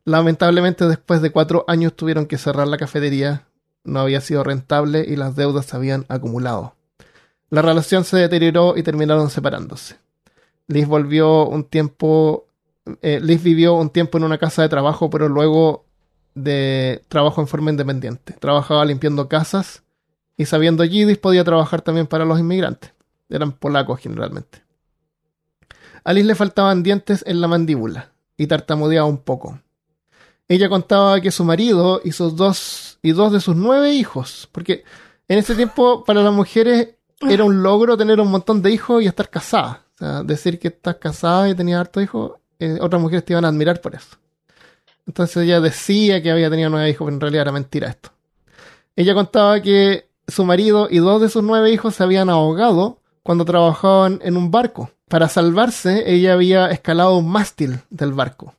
[0.03, 3.47] Lamentablemente, después de cuatro años tuvieron que cerrar la cafetería.
[3.85, 6.75] No había sido rentable y las deudas se habían acumulado.
[7.49, 9.95] La relación se deterioró y terminaron separándose.
[10.67, 12.47] Liz volvió un tiempo.
[13.01, 15.85] eh, Liz vivió un tiempo en una casa de trabajo, pero luego
[16.33, 18.33] de trabajo en forma independiente.
[18.33, 19.83] Trabajaba limpiando casas
[20.35, 22.91] y sabiendo yiddish podía trabajar también para los inmigrantes.
[23.29, 24.63] Eran polacos generalmente.
[26.03, 29.59] A Liz le faltaban dientes en la mandíbula y tartamudeaba un poco.
[30.47, 34.83] Ella contaba que su marido y sus dos y dos de sus nueve hijos, porque
[35.27, 39.05] en ese tiempo para las mujeres era un logro tener un montón de hijos y
[39.05, 39.83] estar casada.
[39.93, 43.45] O sea, decir que estás casada y tenías hartos hijos, eh, otras mujeres te iban
[43.45, 44.17] a admirar por eso.
[45.05, 48.09] Entonces ella decía que había tenido nueve hijos, pero en realidad era mentira esto.
[48.95, 53.45] Ella contaba que su marido y dos de sus nueve hijos se habían ahogado cuando
[53.45, 54.89] trabajaban en un barco.
[55.07, 58.55] Para salvarse, ella había escalado un mástil del barco.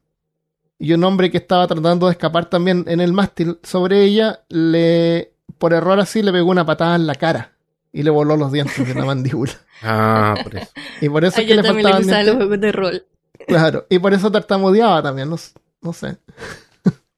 [0.79, 5.33] Y un hombre que estaba tratando de escapar también en el mástil sobre ella, le,
[5.59, 7.53] por error así, le pegó una patada en la cara
[7.93, 9.53] y le voló los dientes de la mandíbula.
[9.83, 10.70] Ah, por eso.
[11.01, 13.07] Y por eso A es que le también le faltaban gustaban los juegos de rol.
[13.47, 16.18] Claro, y por eso tartamudeaba también, no sé.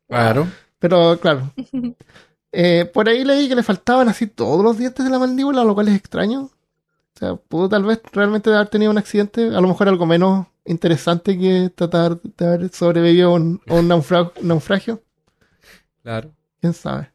[0.08, 0.46] Claro.
[0.78, 1.52] Pero claro.
[2.50, 5.74] Eh, por ahí leí que le faltaban así todos los dientes de la mandíbula, lo
[5.74, 6.48] cual es extraño.
[7.18, 10.46] O sea, pudo tal vez realmente haber tenido un accidente, a lo mejor algo menos
[10.64, 15.02] interesante que tratar de haber sobrevivido a un, a un naufra- naufragio.
[16.04, 16.30] Claro.
[16.60, 17.10] ¿Quién sabe?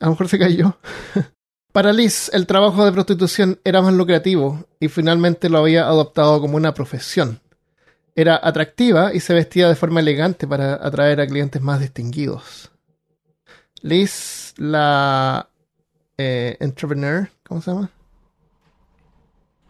[0.00, 0.76] A lo mejor se cayó.
[1.72, 6.56] Para Liz, el trabajo de prostitución era más lucrativo y finalmente lo había adoptado como
[6.56, 7.38] una profesión.
[8.16, 12.72] Era atractiva y se vestía de forma elegante para atraer a clientes más distinguidos.
[13.82, 15.48] Liz, la
[16.18, 17.88] eh, entrepreneur, ¿cómo se llama?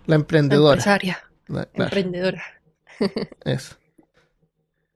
[0.07, 0.75] La emprendedora.
[0.75, 1.85] Empresaria, La- claro.
[1.85, 2.43] emprendedora.
[3.45, 3.77] Eso.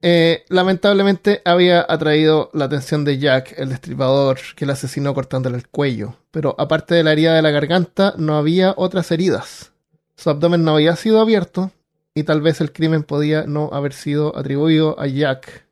[0.02, 5.68] Eh, lamentablemente había atraído la atención de Jack, el destripador, que la asesinó cortándole el
[5.68, 6.16] cuello.
[6.30, 9.72] Pero aparte de la herida de la garganta, no había otras heridas.
[10.16, 11.72] Su abdomen no había sido abierto
[12.14, 15.66] y tal vez el crimen podía no haber sido atribuido a Jack,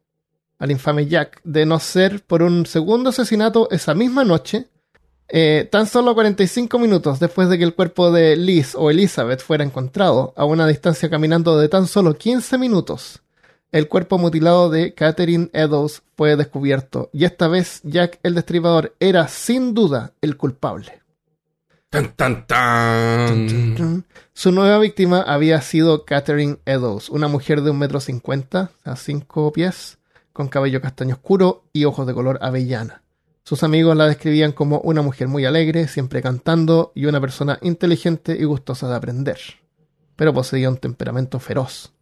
[0.58, 4.66] al infame Jack, de no ser por un segundo asesinato esa misma noche.
[5.28, 9.64] Eh, tan solo 45 minutos después de que el cuerpo de Liz o Elizabeth fuera
[9.64, 13.22] encontrado, a una distancia caminando de tan solo 15 minutos,
[13.72, 19.26] el cuerpo mutilado de Catherine Eddowes fue descubierto, y esta vez Jack el Destripador era
[19.28, 21.02] sin duda el culpable.
[21.88, 24.04] Tan, tan, tan.
[24.32, 29.52] Su nueva víctima había sido Catherine Eddowes, una mujer de un metro cincuenta, a cinco
[29.52, 29.98] pies,
[30.32, 33.03] con cabello castaño oscuro y ojos de color avellana.
[33.44, 38.36] Sus amigos la describían como una mujer muy alegre, siempre cantando, y una persona inteligente
[38.38, 39.38] y gustosa de aprender.
[40.16, 41.92] Pero poseía un temperamento feroz.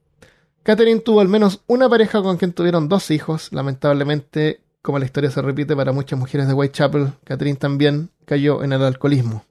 [0.63, 3.49] Catherine tuvo al menos una pareja con quien tuvieron dos hijos.
[3.53, 8.73] Lamentablemente, como la historia se repite para muchas mujeres de Whitechapel, Catherine también cayó en
[8.73, 9.45] el alcoholismo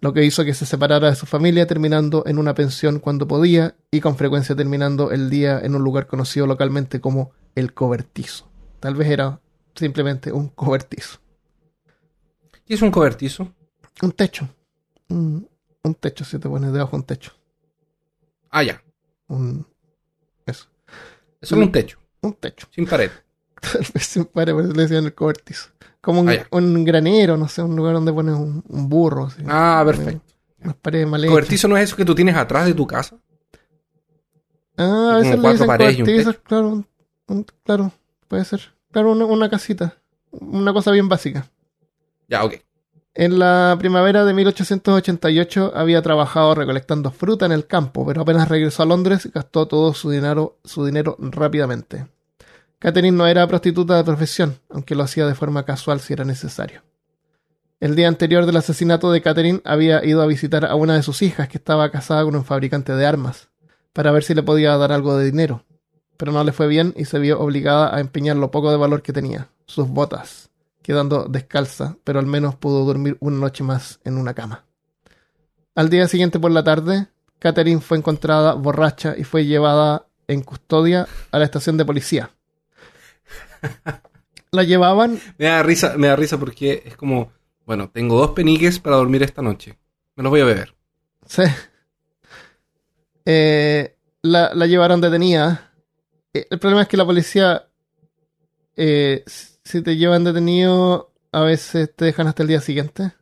[0.00, 3.76] lo que hizo que se separara de su familia terminando en una pensión cuando podía
[3.90, 8.48] y con frecuencia terminando el día en un lugar conocido localmente como el cobertizo.
[8.80, 9.40] Tal vez era
[9.76, 11.18] simplemente un cobertizo.
[12.64, 13.52] ¿Qué es un cobertizo?
[14.02, 14.48] Un techo.
[15.08, 15.48] Un,
[15.84, 17.32] un techo, si te pones debajo de un techo.
[18.50, 18.82] Ah, ya.
[19.28, 19.66] Un,
[20.46, 20.66] eso.
[21.40, 22.66] Es solo un techo, Un techo.
[22.70, 23.10] sin pared.
[23.60, 25.70] Tal vez sin pared, por eso le decían el cobertizo.
[26.00, 29.26] Como un, Ah, un granero, no sé, un lugar donde pones un, un burro.
[29.26, 29.42] así.
[29.46, 30.22] Ah, perfecto.
[30.62, 31.30] Unas paredes mal hechas.
[31.32, 33.16] ¿Cobertizo no es eso que tú tienes atrás de tu casa?
[34.76, 36.86] Ah, a veces le dicen un cobertizos, claro, un-
[37.28, 37.92] un- claro,
[38.28, 38.74] puede ser.
[38.96, 39.98] Claro, una, una casita,
[40.30, 41.50] una cosa bien básica.
[42.28, 42.54] Ya, ok.
[43.12, 48.84] En la primavera de 1888 había trabajado recolectando fruta en el campo, pero apenas regresó
[48.84, 52.06] a Londres gastó todo su dinero, su dinero rápidamente.
[52.78, 56.80] Catherine no era prostituta de profesión, aunque lo hacía de forma casual si era necesario.
[57.80, 61.20] El día anterior del asesinato de Catherine había ido a visitar a una de sus
[61.20, 63.50] hijas que estaba casada con un fabricante de armas,
[63.92, 65.65] para ver si le podía dar algo de dinero.
[66.16, 69.02] Pero no le fue bien y se vio obligada a empeñar lo poco de valor
[69.02, 70.50] que tenía, sus botas,
[70.82, 74.64] quedando descalza, pero al menos pudo dormir una noche más en una cama.
[75.74, 77.08] Al día siguiente por la tarde,
[77.38, 82.30] Catherine fue encontrada borracha y fue llevada en custodia a la estación de policía.
[84.52, 87.32] La llevaban, Me da risa, me da risa porque es como,
[87.66, 89.76] bueno, tengo dos peniques para dormir esta noche.
[90.14, 90.74] Me los voy a beber.
[91.26, 91.42] sí.
[93.24, 95.72] Eh, la, la llevaron detenida.
[96.36, 97.66] Eh, El problema es que la policía,
[98.76, 103.12] eh, si te llevan detenido, a veces te dejan hasta el día siguiente.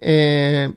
[0.00, 0.72] Eh,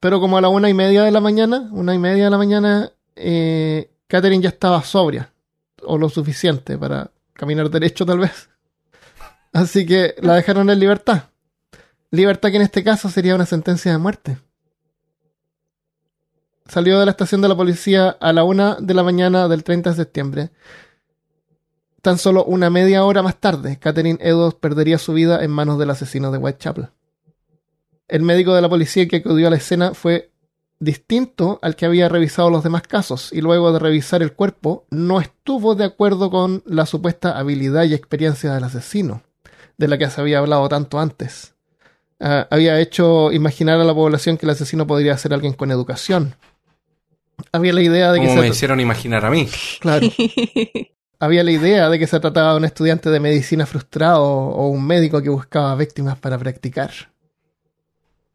[0.00, 2.38] pero como a la una y media de la mañana, una y media de la
[2.38, 5.32] mañana, eh, Catherine ya estaba sobria,
[5.82, 8.48] o lo suficiente para caminar derecho tal vez.
[9.52, 11.24] Así que la dejaron en libertad.
[12.10, 14.38] Libertad que en este caso sería una sentencia de muerte.
[16.66, 19.90] Salió de la estación de la policía a la una de la mañana del 30
[19.90, 20.50] de septiembre.
[22.00, 25.90] Tan solo una media hora más tarde, Catherine Edos perdería su vida en manos del
[25.90, 26.88] asesino de Whitechapel.
[28.08, 30.30] El médico de la policía que acudió a la escena fue
[30.80, 35.20] distinto al que había revisado los demás casos y luego de revisar el cuerpo no
[35.20, 39.22] estuvo de acuerdo con la supuesta habilidad y experiencia del asesino,
[39.76, 41.54] de la que se había hablado tanto antes.
[42.20, 46.36] Ah, había hecho imaginar a la población que el asesino podría ser alguien con educación.
[47.52, 49.48] Había la idea de que Como me se, hicieron imaginar a mí.
[49.80, 50.06] claro,
[51.20, 54.84] había la idea de que se trataba de un estudiante de medicina frustrado o un
[54.86, 56.90] médico que buscaba víctimas para practicar.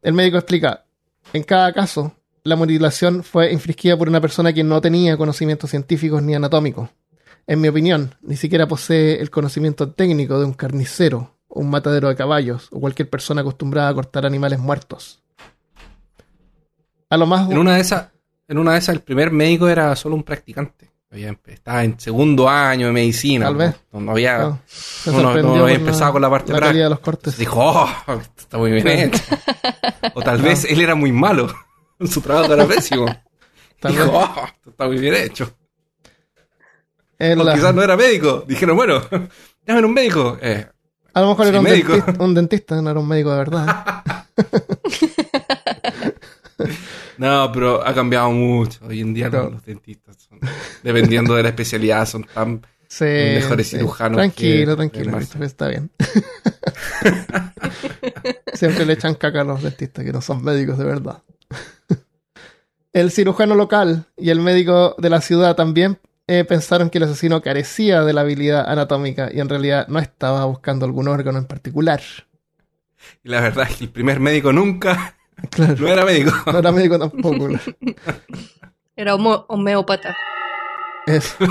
[0.02, 0.84] El médico explica,
[1.32, 6.22] en cada caso, la mutilación fue infringida por una persona que no tenía conocimientos científicos
[6.22, 6.88] ni anatómicos.
[7.46, 12.08] En mi opinión, ni siquiera posee el conocimiento técnico de un carnicero, o un matadero
[12.08, 15.22] de caballos, o cualquier persona acostumbrada a cortar animales muertos.
[17.10, 18.08] A lo más En una de esas,
[18.50, 20.90] en una de esas, el primer médico era solo un practicante.
[21.46, 23.46] Estaba en segundo año de medicina.
[23.46, 23.74] Tal vez.
[23.92, 26.84] No, había, no, se no, no, sorprendió no había empezado con la parte la práctica.
[26.84, 27.36] de los cortes.
[27.36, 29.00] Dijo, oh, esto está muy bien Claro.
[29.00, 29.22] hecho.
[30.14, 31.52] O tal vez él era muy malo.
[32.08, 33.06] Su trabajo era pésimo.
[33.80, 34.12] Tal Dijo, vez.
[34.14, 35.52] oh, esto está muy bien hecho.
[37.18, 38.44] O la- quizás no era médico.
[38.46, 39.00] Dijeron, bueno,
[39.66, 40.38] llamen un médico.
[40.40, 40.66] Eh,
[41.14, 41.92] A lo mejor Sí, era un médico.
[41.92, 43.84] dentista, un dentista, no era un médico de verdad.
[47.20, 48.80] No, pero ha cambiado mucho.
[48.86, 50.40] Hoy en día los dentistas, son,
[50.82, 52.62] dependiendo de la especialidad, son tan...
[52.88, 53.76] Sí, Mejores sí.
[53.76, 55.90] cirujanos Tranquilo, que tranquilo, está bien.
[58.54, 61.22] Siempre le echan caca a los dentistas que no son médicos de verdad.
[62.94, 67.42] el cirujano local y el médico de la ciudad también eh, pensaron que el asesino
[67.42, 72.00] carecía de la habilidad anatómica y en realidad no estaba buscando algún órgano en particular.
[73.22, 76.32] Y la verdad es que el primer médico nunca Claro, no era médico.
[76.52, 77.48] no era médico tampoco.
[78.96, 80.14] Era homo- homeópata.
[81.06, 81.34] Eso.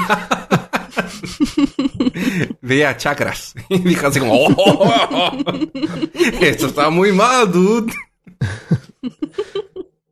[2.62, 3.56] Veía chakras.
[3.70, 5.32] Y dijo así como, oh,
[6.42, 7.92] esto está muy mal, dude.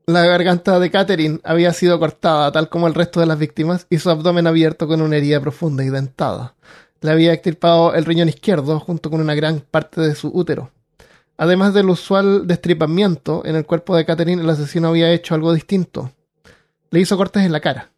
[0.08, 4.00] La garganta de Catherine había sido cortada, tal como el resto de las víctimas, y
[4.00, 6.56] su abdomen abierto con una herida profunda y dentada.
[7.02, 10.72] Le había extirpado el riñón izquierdo junto con una gran parte de su útero.
[11.38, 16.12] Además del usual destripamiento en el cuerpo de Catherine, el asesino había hecho algo distinto.
[16.90, 17.92] Le hizo cortes en la cara.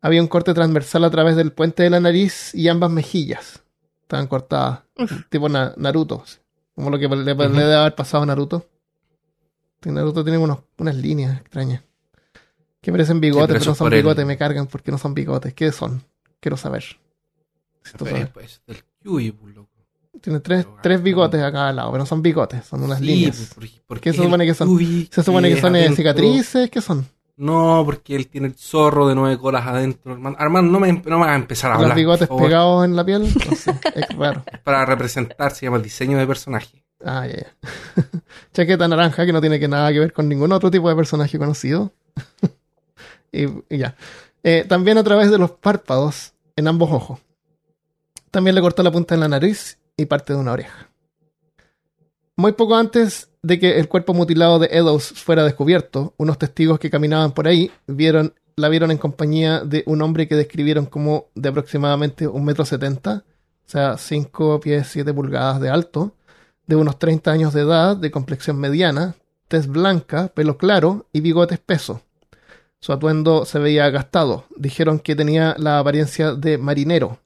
[0.00, 3.62] Había un corte transversal a través del puente de la nariz y ambas mejillas.
[4.02, 4.80] Estaban cortadas,
[5.30, 6.24] tipo Na- Naruto,
[6.74, 8.66] como lo que le, debe haber pasado a Naruto.
[9.84, 11.82] Naruto tiene unos- unas líneas extrañas.
[12.80, 15.54] Que parecen bigotes, pero no son bigotes, me cargan porque no son bigotes.
[15.54, 16.02] ¿Qué son?
[16.40, 16.84] Quiero saber.
[18.32, 19.70] Pues, del Yui, pues, loco.
[20.20, 23.52] Tiene tres, tres bigotes a cada lado, pero no son bigotes, son unas Sí, líneas.
[23.56, 24.78] pues, porque ¿Qué se supone el que son?
[25.10, 27.06] Se supone que son eh, adentro- cicatrices, ¿qué son?
[27.36, 30.12] No, porque él tiene el zorro de nueve colas adentro.
[30.12, 31.88] Armando, Armando, no, me, no me hagas empezar a hablar.
[31.90, 33.22] Los bigotes por pegados en la piel.
[33.22, 34.44] No sé, es raro.
[34.62, 36.84] Para representar, se llama diseño de personaje.
[37.04, 38.10] Ah, ya, ya.
[38.52, 41.38] Chaqueta naranja que no tiene que nada que ver con ningún otro tipo de personaje
[41.38, 41.90] conocido.
[43.32, 43.44] y,
[43.74, 43.96] y ya.
[44.44, 47.18] Eh, también a través de los párpados en ambos ojos.
[48.30, 50.88] También le cortó la punta de la nariz y parte de una oreja.
[52.36, 56.90] Muy poco antes de que el cuerpo mutilado de Eddowes fuera descubierto, unos testigos que
[56.90, 61.48] caminaban por ahí vieron, la vieron en compañía de un hombre que describieron como de
[61.48, 63.24] aproximadamente un metro setenta,
[63.66, 66.14] o sea, 5 pies 7 pulgadas de alto,
[66.66, 69.14] de unos 30 años de edad, de complexión mediana,
[69.48, 72.02] tez blanca, pelo claro y bigote espeso.
[72.80, 74.46] Su atuendo se veía gastado.
[74.56, 77.18] Dijeron que tenía la apariencia de marinero.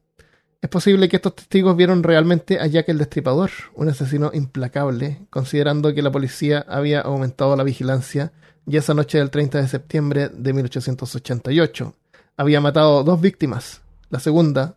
[0.63, 5.95] Es posible que estos testigos vieron realmente a Jack el Destripador, un asesino implacable, considerando
[5.95, 8.33] que la policía había aumentado la vigilancia
[8.67, 11.95] y esa noche del 30 de septiembre de 1888
[12.37, 14.77] había matado dos víctimas, la segunda,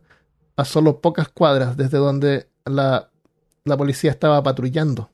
[0.56, 3.10] a solo pocas cuadras desde donde la,
[3.64, 5.10] la policía estaba patrullando.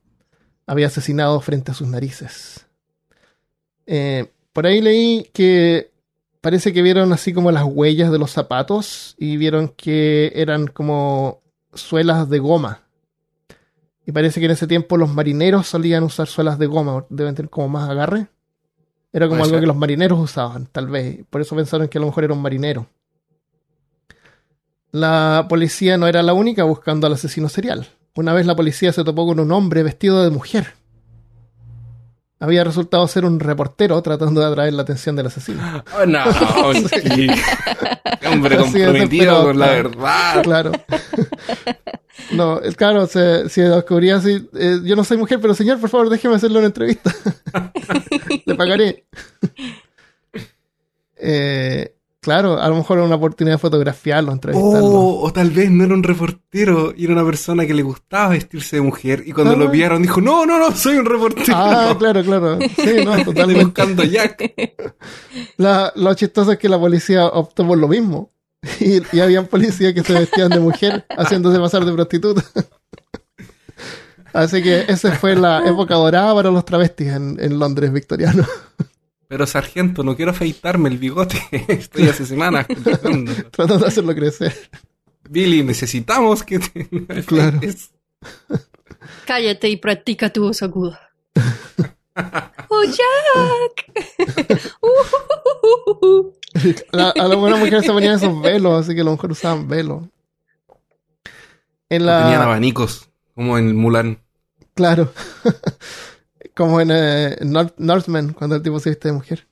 [0.67, 2.65] Había asesinado frente a sus narices.
[3.85, 5.91] Eh, por ahí leí que
[6.45, 11.41] parece que vieron así como las huellas de los zapatos y vieron que eran como
[11.73, 12.81] suelas de goma.
[14.05, 17.49] Y parece que en ese tiempo los marineros solían usar suelas de goma, deben tener
[17.49, 18.27] como más agarre.
[19.11, 19.61] Era como Puede algo ser.
[19.61, 21.25] que los marineros usaban, tal vez.
[21.31, 22.85] Por eso pensaron que a lo mejor era un marinero.
[24.91, 27.87] La policía no era la única buscando al asesino serial.
[28.13, 30.75] Una vez la policía se topó con un hombre vestido de mujer.
[32.39, 35.83] Había resultado ser un reportero tratando de atraer la atención del asesino.
[35.97, 36.21] Oh, no,
[36.73, 37.27] sí.
[38.29, 39.89] Hombre comprometido con la claro.
[39.89, 40.43] verdad.
[40.43, 40.71] Claro.
[42.31, 45.89] No, el- claro, se, si descubría así, eh, yo no soy mujer, pero señor, por
[45.89, 47.13] favor, déjeme hacerle una entrevista.
[48.45, 49.05] Le pagaré.
[51.17, 51.94] Eh,
[52.25, 54.85] claro, a lo mejor era una oportunidad de fotografiarlo, entrevistarlo.
[54.89, 58.29] Oh, o tal vez no era un reportero y era una persona que le gustaba
[58.29, 59.57] vestirse de mujer y cuando Ah.
[59.57, 61.53] lo pillaron dijo, no, no, no, soy un reportero.
[61.55, 62.57] Ah, claro, claro.
[62.75, 63.63] Sí, no, totalmente.
[63.65, 64.53] buscando a Jack.
[65.57, 68.31] La- lo chistoso es que la policía optó por lo mismo.
[68.79, 72.43] Y, y habían policías que se vestían de mujer haciéndose pasar de prostituta.
[74.33, 78.43] Así que esa fue la época dorada para los travestis en, en Londres victoriano.
[79.27, 81.41] Pero sargento, no quiero afeitarme el bigote.
[81.67, 82.67] Estoy hace semanas.
[83.51, 84.53] Tratando de hacerlo crecer.
[85.29, 87.59] Billy, necesitamos que te Claro.
[89.25, 90.99] Cállate y practica tu voz aguda.
[92.69, 93.91] ¡Oh, Jack!
[94.81, 96.31] Uh,
[96.91, 99.67] La- a las buenas mujeres se ponían esos velos, así que a lo mejor usaban
[99.67, 100.03] velos.
[101.89, 104.19] En Tenían abanicos, como en Mulan.
[104.73, 105.11] Claro.
[106.55, 109.47] Como en eh, North- Northman, cuando el tipo se viste de mujer.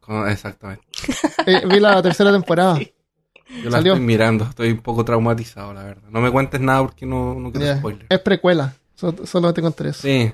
[0.00, 0.84] Como- Exactamente.
[1.46, 2.78] Eh, vi la tercera temporada.
[3.62, 3.92] Yo la Salió.
[3.94, 6.08] estoy mirando, estoy un poco traumatizado, la verdad.
[6.08, 7.76] No me cuentes nada porque no, no quiero Ya.
[7.78, 8.06] spoiler.
[8.08, 8.74] Es precuela.
[8.94, 10.02] So- solo te contaré eso.
[10.02, 10.32] Sí.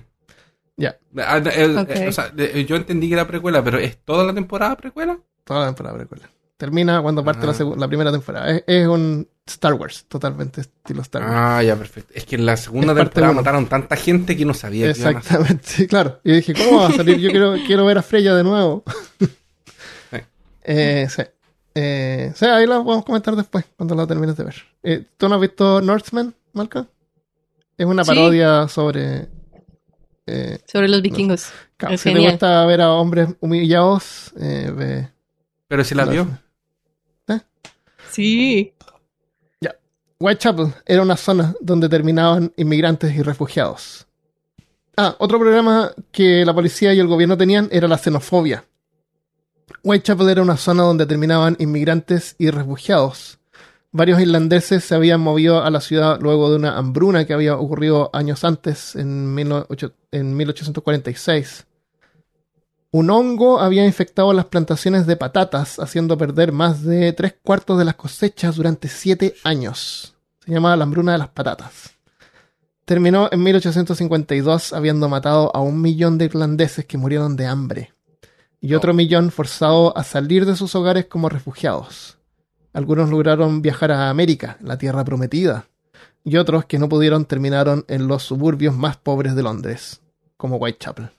[0.77, 0.91] Ya.
[1.16, 5.19] Eh, eh, o sea, yo entendí que era precuela, pero ¿es toda la temporada precuela?
[5.45, 6.31] Toda la temporada precuela.
[6.59, 7.55] Termina cuando parte Ah.
[7.61, 8.51] la, la primera temporada.
[8.51, 11.33] Es, es un Star Wars, totalmente estilo Star Wars.
[11.35, 12.13] Ah, ya, perfecto.
[12.15, 15.03] Es que en la segunda Es parte temporada mataron tanta gente que no sabía que
[15.03, 15.11] a.
[15.11, 16.21] Exactamente, claro.
[16.25, 17.19] Y dije, ¿cómo va a salir?
[17.19, 18.85] Yo quiero, quiero ver a Freya de nuevo.
[20.11, 20.19] Sí.
[20.65, 21.23] eh, sí.
[21.75, 24.55] Eh, sí, ahí la podemos comentar después, cuando la termines de ver.
[24.83, 26.87] Eh, ¿Tú no has visto Northman, Malcolm?
[27.77, 28.09] Es una Sí.
[28.11, 29.29] parodia sobre...
[30.27, 31.47] eh, Sobre los vikingos.
[31.77, 32.33] claro, Es si te genial.
[32.33, 35.09] gusta ver a hombres humillados, eh, ve...
[35.69, 36.27] Pero si la vio.
[38.19, 38.75] Sí.
[40.19, 44.09] Whitechapel era una zona donde terminaban inmigrantes y refugiados.
[44.97, 48.64] Ah, otro problema que la policía y el gobierno tenían era la xenofobia.
[49.85, 53.39] Whitechapel era una zona donde terminaban inmigrantes y refugiados.
[53.93, 58.11] Varios irlandeses se habían movido a la ciudad luego de una hambruna que había ocurrido
[58.12, 61.68] años antes, en, 18 en 1846.
[62.91, 67.84] Un hongo había infectado las plantaciones de patatas, haciendo perder más de tres cuartos de
[67.84, 70.14] las cosechas durante siete años.
[70.45, 71.99] Se llamaba la hambruna de las patatas.
[72.86, 77.93] Terminó en 1852 habiendo matado a un millón de irlandeses que murieron de hambre
[78.61, 82.18] y otro millón forzado a salir de sus hogares como refugiados.
[82.72, 85.66] Algunos lograron viajar a América, la tierra prometida,
[86.24, 90.01] y otros que no pudieron terminaron en los suburbios más pobres de Londres,
[90.36, 91.18] como Whitechapel.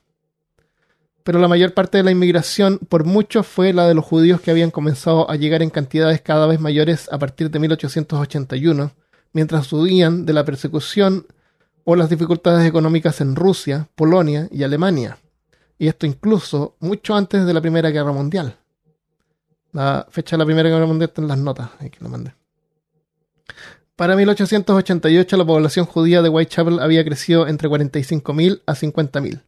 [1.22, 4.50] Pero la mayor parte de la inmigración, por mucho, fue la de los judíos que
[4.50, 8.92] habían comenzado a llegar en cantidades cada vez mayores a partir de 1881,
[9.32, 11.26] mientras huían de la persecución
[11.84, 15.18] o las dificultades económicas en Rusia, Polonia y Alemania.
[15.78, 18.56] Y esto incluso mucho antes de la Primera Guerra Mundial.
[19.72, 22.34] La fecha de la Primera Guerra Mundial está en las notas, ahí que lo mandé.
[23.94, 29.42] Para 1888 la población judía de Whitechapel había crecido entre 45.000 a 50.000.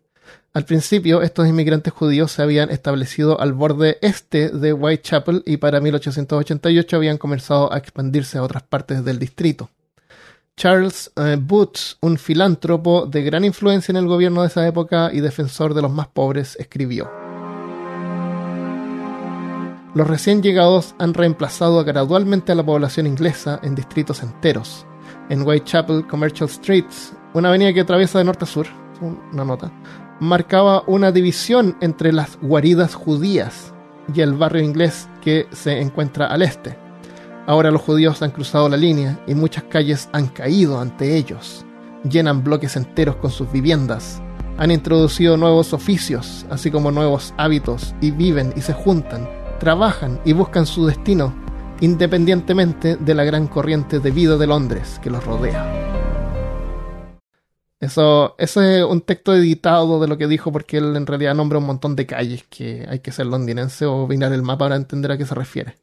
[0.54, 5.80] Al principio, estos inmigrantes judíos se habían establecido al borde este de Whitechapel y para
[5.80, 9.70] 1888 habían comenzado a expandirse a otras partes del distrito.
[10.54, 15.20] Charles eh, Booth, un filántropo de gran influencia en el gobierno de esa época y
[15.20, 17.10] defensor de los más pobres, escribió.
[19.94, 24.86] Los recién llegados han reemplazado gradualmente a la población inglesa en distritos enteros.
[25.30, 28.66] En Whitechapel Commercial Streets, una avenida que atraviesa de norte a sur,
[29.32, 29.72] una nota,
[30.22, 33.74] marcaba una división entre las guaridas judías
[34.14, 36.78] y el barrio inglés que se encuentra al este.
[37.48, 41.66] Ahora los judíos han cruzado la línea y muchas calles han caído ante ellos.
[42.08, 44.22] Llenan bloques enteros con sus viviendas.
[44.58, 50.34] Han introducido nuevos oficios, así como nuevos hábitos, y viven y se juntan, trabajan y
[50.34, 51.34] buscan su destino
[51.80, 55.91] independientemente de la gran corriente de vida de Londres que los rodea.
[57.82, 61.58] Eso, eso es un texto editado de lo que dijo porque él en realidad nombra
[61.58, 65.10] un montón de calles que hay que ser londinense o mirar el mapa para entender
[65.10, 65.74] a qué se refiere.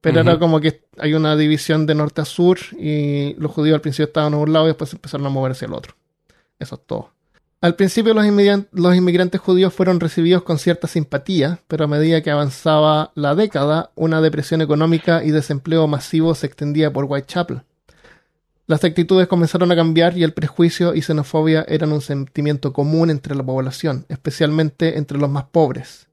[0.00, 3.80] Pero era como que hay una división de norte a sur y los judíos al
[3.80, 5.94] principio estaban a un lado y después empezaron a mover hacia el otro.
[6.58, 7.12] Eso es todo.
[7.60, 13.12] Al principio los inmigrantes judíos fueron recibidos con cierta simpatía, pero a medida que avanzaba
[13.14, 17.62] la década, una depresión económica y desempleo masivo se extendía por Whitechapel.
[18.68, 23.36] Las actitudes comenzaron a cambiar y el prejuicio y xenofobia eran un sentimiento común entre
[23.36, 26.08] la población, especialmente entre los más pobres,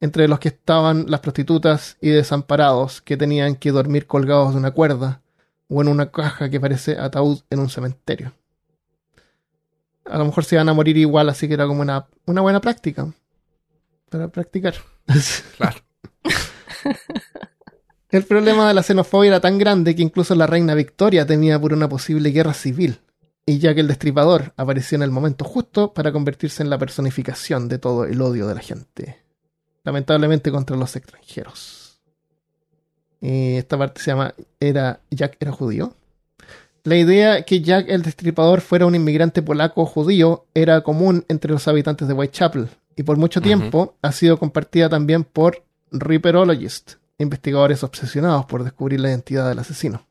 [0.00, 4.70] entre los que estaban las prostitutas y desamparados que tenían que dormir colgados de una
[4.70, 5.20] cuerda
[5.68, 8.32] o en una caja que parece ataúd en un cementerio.
[10.06, 12.62] A lo mejor se iban a morir igual, así que era como una, una buena
[12.62, 13.12] práctica
[14.08, 14.76] para practicar.
[15.58, 15.76] Claro.
[18.10, 21.74] El problema de la xenofobia era tan grande que incluso la reina Victoria temía por
[21.74, 23.00] una posible guerra civil,
[23.44, 27.68] y ya que el destripador apareció en el momento justo para convertirse en la personificación
[27.68, 29.18] de todo el odio de la gente,
[29.84, 32.00] lamentablemente contra los extranjeros.
[33.20, 35.94] Y esta parte se llama era Jack era judío.
[36.84, 41.68] La idea que Jack el destripador fuera un inmigrante polaco judío era común entre los
[41.68, 48.46] habitantes de Whitechapel y por mucho tiempo ha sido compartida también por Ripperologists, investigadores obsesionados
[48.46, 50.06] por descubrir la identidad del asesino.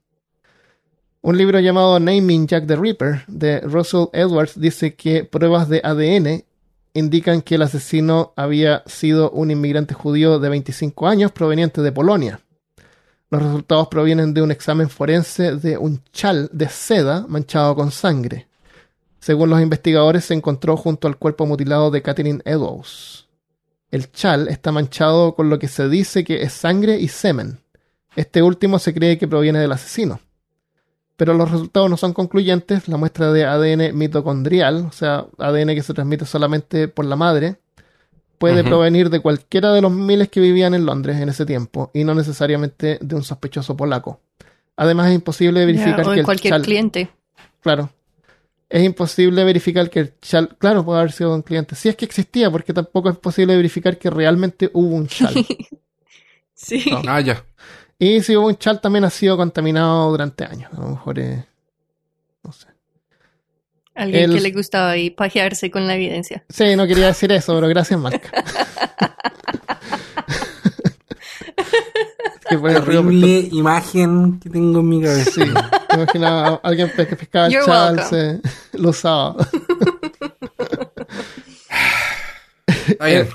[1.22, 6.44] Un libro llamado Naming Jack the Ripper de Russell Edwards dice que pruebas de ADN
[6.94, 12.40] indican que el asesino había sido un inmigrante judío de 25 años proveniente de Polonia.
[13.30, 18.48] Los resultados provienen de un examen forense de un chal de seda manchado con sangre.
[19.20, 23.27] Según los investigadores, se encontró junto al cuerpo mutilado de Catherine Eddowes.
[23.92, 27.60] El chal está manchado con lo que se dice que es sangre y semen.
[28.16, 30.20] Este último se cree que proviene del asesino.
[31.16, 32.88] Pero los resultados no son concluyentes.
[32.88, 37.58] La muestra de ADN mitocondrial, o sea, ADN que se transmite solamente por la madre,
[38.38, 42.04] puede provenir de cualquiera de los miles que vivían en Londres en ese tiempo y
[42.04, 44.20] no necesariamente de un sospechoso polaco.
[44.76, 47.10] Además, es imposible verificar o que de el cualquier chal, cliente.
[47.62, 47.90] Claro.
[48.70, 50.56] Es imposible verificar que el chal.
[50.60, 51.74] Claro, puede haber sido un cliente.
[51.76, 55.34] Si es que existía, porque tampoco es posible verificar que realmente hubo un chal.
[56.60, 56.86] Sí.
[56.90, 57.02] No.
[57.08, 57.44] Ah, ya.
[58.00, 60.72] y si hubo un chal, también ha sido contaminado durante años.
[60.76, 61.46] A lo mejor es.
[62.44, 62.66] No sé.
[63.94, 66.44] Alguien El- que le gustaba ahí pajearse con la evidencia.
[66.50, 68.44] Sí, no quería decir eso, pero gracias, Marca.
[71.56, 75.32] Es que fue Horrible imagen que tengo en mi cabeza.
[75.32, 75.42] Sí,
[75.98, 78.42] imaginaba a alguien que pescaba el You're chal, welcome.
[78.72, 79.36] se, lo usaba.
[82.88, 83.30] Está bien.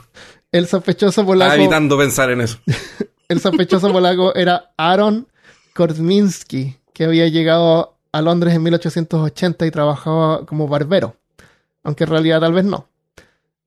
[0.51, 2.59] El sospechoso Estaba polaco, evitando pensar en eso.
[3.29, 5.27] el sospechoso polaco era Aaron
[5.75, 11.17] Korzminski, que había llegado a Londres en 1880 y trabajaba como barbero,
[11.83, 12.89] aunque en realidad tal vez no.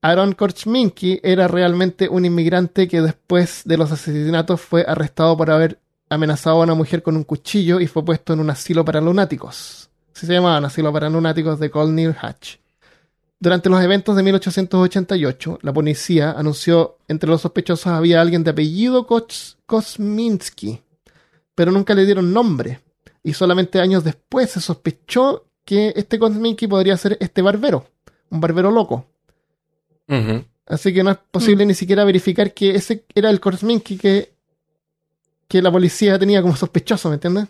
[0.02, 5.80] Aaron Korzminski era realmente un inmigrante que después de los asesinatos fue arrestado por haber
[6.08, 9.90] amenazado a una mujer con un cuchillo y fue puesto en un asilo para lunáticos.
[10.14, 12.56] Así se llamaban asilo para lunáticos de Colney Hatch.
[13.38, 19.06] Durante los eventos de 1888, la policía anunció entre los sospechosos había alguien de apellido
[19.06, 20.80] Koz- Kosminski,
[21.54, 22.80] pero nunca le dieron nombre.
[23.22, 27.86] Y solamente años después se sospechó que este Kosminski podría ser este barbero,
[28.30, 29.04] un barbero loco.
[30.66, 34.32] Así que no es posible ni siquiera verificar que ese era el Korsminski que,
[35.48, 37.46] que la policía tenía como sospechoso, ¿me entiendes?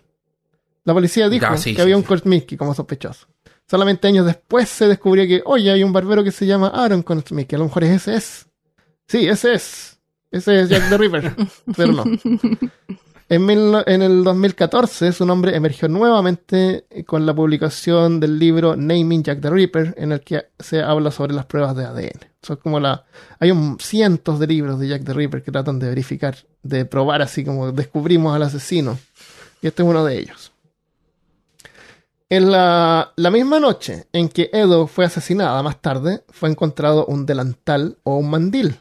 [0.85, 2.01] La policía dijo Ya, sí, que sí, había sí.
[2.01, 3.27] un Korsminski como sospechoso.
[3.69, 7.57] Solamente años después se descubrió que, oye, hay un barbero que se llama Aaron Korsminski.
[7.57, 8.47] A lo mejor es ese es.
[9.09, 9.99] Sí, ese es.
[10.31, 11.35] Ese es Jack the Ripper.
[11.77, 12.05] pero no.
[13.29, 19.25] En, mil- en el 2014 su nombre emergió nuevamente con la publicación del libro Naming
[19.25, 22.21] Jack the Ripper, en el que se habla sobre las pruebas de ADN.
[22.41, 23.05] Es como la,
[23.41, 27.21] hay un, cientos de libros de Jack the Ripper que tratan de verificar, de probar
[27.21, 28.97] así como descubrimos al asesino.
[29.61, 30.53] Y este es uno de ellos.
[32.29, 37.27] En la, la misma noche en que Edo fue asesinada más tarde, fue encontrado un
[37.27, 38.79] delantal o un mandil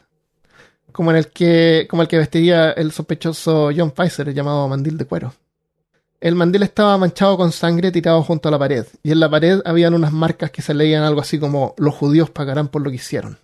[0.96, 5.04] como en el que como el que vestiría el sospechoso John Pfizer llamado mandil de
[5.04, 5.34] cuero.
[6.22, 9.60] El mandil estaba manchado con sangre tirado junto a la pared, y en la pared
[9.66, 12.96] habían unas marcas que se leían algo así como los judíos pagarán por lo que
[12.96, 13.38] hicieron.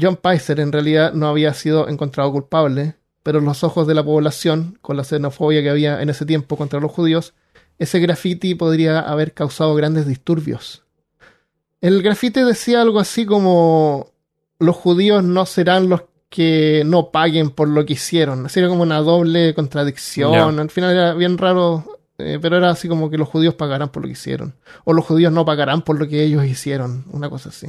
[0.00, 2.94] John Pfizer en realidad no había sido encontrado culpable,
[3.24, 6.56] pero en los ojos de la población, con la xenofobia que había en ese tiempo
[6.56, 7.34] contra los judíos,
[7.80, 10.84] ese graffiti podría haber causado grandes disturbios.
[11.80, 14.12] El graffiti decía algo así como
[14.60, 18.46] los judíos no serán los que no paguen por lo que hicieron.
[18.46, 20.58] Así era como una doble contradicción.
[20.58, 24.02] Al final era bien raro, eh, pero era así como que los judíos pagarán por
[24.02, 24.54] lo que hicieron.
[24.84, 27.04] O los judíos no pagarán por lo que ellos hicieron.
[27.12, 27.66] Una cosa así.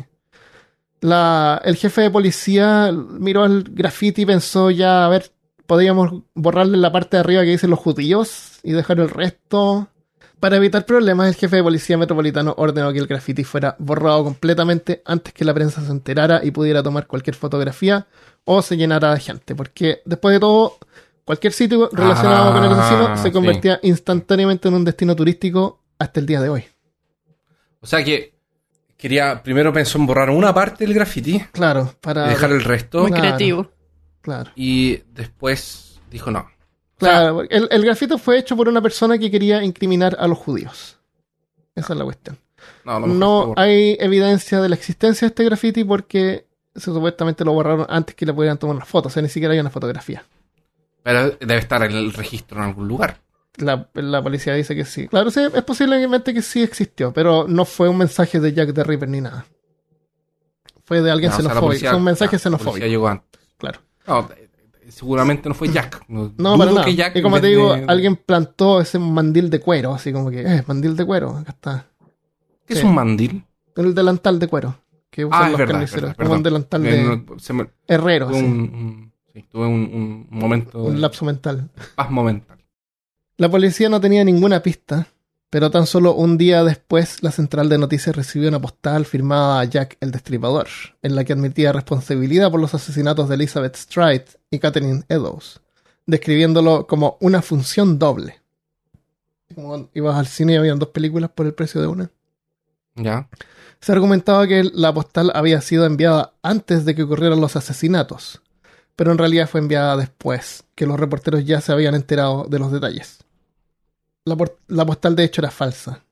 [1.02, 5.30] La, el jefe de policía miró el graffiti y pensó ya, a ver,
[5.68, 9.90] podríamos borrarle la parte de arriba que dice los judíos y dejar el resto.
[10.44, 15.02] Para evitar problemas, el jefe de policía metropolitano ordenó que el graffiti fuera borrado completamente
[15.06, 18.08] antes que la prensa se enterara y pudiera tomar cualquier fotografía
[18.44, 19.56] o se llenara de gente.
[19.56, 20.80] Porque después de todo,
[21.24, 23.32] cualquier sitio relacionado Ah, con el asesino se sí.
[23.32, 26.66] convertía instantáneamente en un destino turístico hasta el día de hoy.
[27.80, 28.34] O sea que
[28.98, 32.28] quería, primero pensó en borrar una parte del graffiti Claro, para...
[32.28, 33.00] dejar el resto.
[33.00, 33.22] Muy Claro.
[33.24, 33.72] creativo.
[34.20, 34.52] Claro.
[34.58, 36.50] Y después dijo no.
[37.10, 40.98] Claro, el, el grafito fue hecho por una persona que quería incriminar a los judíos.
[41.76, 42.38] Esa es la cuestión.
[42.86, 46.46] No, mejor No hay evidencia de la existencia de este graffiti porque
[46.76, 49.08] se supuestamente lo borraron antes que le pudieran tomar una foto.
[49.08, 50.24] O sea, ni siquiera hay una fotografía.
[51.04, 53.20] Pero debe estar en el registro en algún lugar.
[53.58, 55.08] La, la policía dice que sí.
[55.08, 58.84] Claro, sí, es posiblemente que sí existió, pero no fue un mensaje de Jack the
[58.84, 59.46] Ripper ni nada.
[60.86, 61.68] Fue de alguien No, o sea, xenofóbico.
[61.68, 62.86] policía- fue un mensaje la xenofóbico.
[62.88, 63.42] llegó antes.
[63.58, 63.80] Claro.
[64.08, 64.30] No,
[64.90, 66.04] seguramente no fue Jack.
[66.08, 66.86] No, No, para nada.
[66.86, 70.30] que Jack, y como te digo, de- alguien plantó ese mandil de cuero, así como
[70.30, 71.88] que, eh, mandil de cuero, acá está.
[72.66, 73.44] ¿Qué es un mandil?
[73.76, 74.76] El delantal de cuero
[75.10, 76.12] que usan Ah, es los verdad, carniceros.
[76.12, 76.90] es verdad, como un delantal de
[77.54, 81.70] me- herrero, tuve así, un, un- sí, tuve un, un momento un lapso mental.
[81.96, 82.58] paz mental.
[83.38, 85.08] La policía no tenía ninguna pista,
[85.54, 89.66] pero tan solo un día después la central de noticias recibió una postal firmada a
[89.66, 90.68] Jack el Destripador,
[91.04, 95.62] en la que admitía responsabilidad por los asesinatos de Elizabeth Stride y Catherine Eddowes,
[96.08, 98.42] describiéndolo como una función doble.
[99.54, 102.10] Como ibas al cine y habían dos películas por el precio de una.
[102.96, 103.30] Ya.
[103.80, 108.42] Se argumentaba que la postal había sido enviada antes de que ocurrieran los asesinatos,
[108.96, 112.72] pero en realidad fue enviada después, que los reporteros ya se habían enterado de los
[112.72, 113.24] detalles.
[114.26, 116.04] La, postal de hecho era falsa.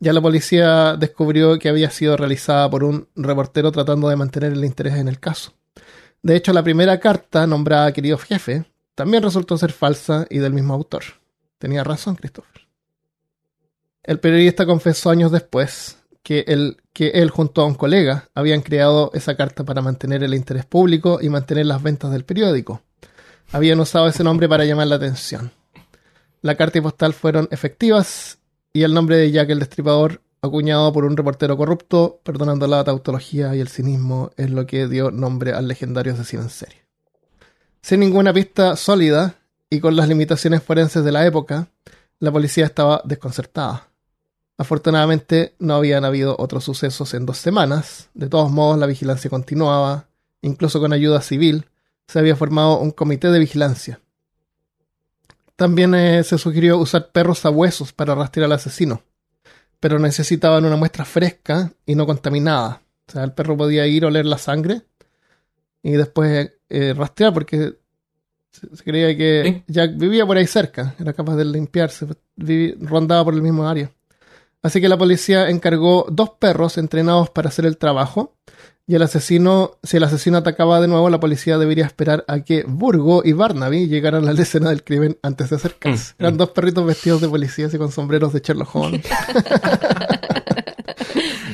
[0.00, 4.64] Ya la policía descubrió que había sido realizada por un reportero tratando de mantener el
[4.64, 5.52] interés en el caso.
[6.22, 8.64] De hecho, la primera carta, nombrada querido jefe,
[8.94, 11.02] también resultó ser falsa y del mismo autor.
[11.58, 12.66] Tenía razón, Christopher.
[14.02, 19.10] El periodista confesó años después que él, que él junto a un colega habían creado
[19.12, 22.80] esa carta para mantener el interés público y mantener las ventas del periódico.
[23.52, 25.52] Habían usado ese nombre para llamar la atención.
[26.40, 28.38] La carta y postal fueron efectivas
[28.72, 33.54] y el nombre de Jack el Destripador, acuñado por un reportero corrupto, perdonando la tautología
[33.56, 36.84] y el cinismo, es lo que dio nombre al legendario asesino en serie.
[37.82, 39.36] Sin ninguna pista sólida
[39.68, 41.68] y con las limitaciones forenses de la época,
[42.20, 43.88] la policía estaba desconcertada.
[44.56, 48.10] Afortunadamente no habían habido otros sucesos en dos semanas.
[48.14, 50.08] De todos modos, la vigilancia continuaba.
[50.42, 51.66] Incluso con ayuda civil,
[52.08, 54.00] se había formado un comité de vigilancia.
[55.58, 59.02] También eh, se sugirió usar perros a huesos para rastrear al asesino,
[59.80, 62.80] pero necesitaban una muestra fresca y no contaminada.
[63.08, 64.82] O sea, el perro podía ir a oler la sangre
[65.82, 67.76] y después eh, rastrear porque
[68.52, 69.72] se, creía que Sí.
[69.72, 72.06] Jack vivía por ahí cerca, era capaz de limpiarse,
[72.80, 73.90] rondaba por el mismo área.
[74.62, 78.36] Así que la policía encargó dos perros entrenados para hacer el trabajo.
[78.88, 82.64] Y el asesino, si el asesino atacaba de nuevo, la policía debería esperar a que
[82.66, 86.14] Burgo y Barnaby llegaran a la escena del crimen antes de acercarse.
[86.14, 86.38] Mm, Eran mm.
[86.38, 89.04] dos perritos vestidos de policías y con sombreros de Sherlock Holmes.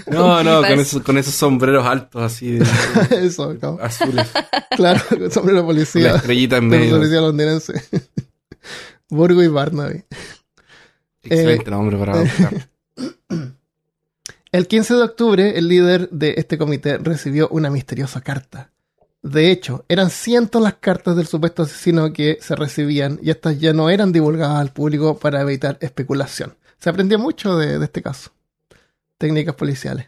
[0.07, 2.67] No, no, con esos, con esos sombreros altos así de-
[3.27, 3.79] Eso, ¿no?
[3.81, 4.29] azules.
[4.77, 6.15] claro, con sombrero de Con la policía.
[6.17, 6.97] estrellita en De medio.
[6.99, 7.73] policía londinense.
[9.09, 10.05] Burgo y Barnaby.
[11.23, 12.69] Excelente nombre para buscar.
[14.55, 18.71] El 15 de octubre, el líder de este comité recibió una misteriosa carta.
[19.21, 23.73] De hecho, eran cientos las cartas del supuesto asesino que se recibían y estas ya
[23.73, 26.55] no eran divulgadas al público para evitar especulación.
[26.79, 28.31] Se aprendió mucho de, este caso.
[29.19, 30.07] Técnicas policiales.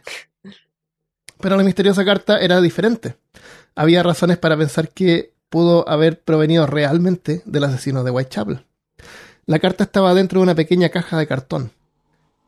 [1.41, 3.17] Pero la misteriosa carta era diferente.
[3.75, 8.65] Había razones para pensar que pudo haber provenido realmente del asesino de Whitechapel.
[9.45, 11.73] La carta estaba dentro de una pequeña caja de cartón.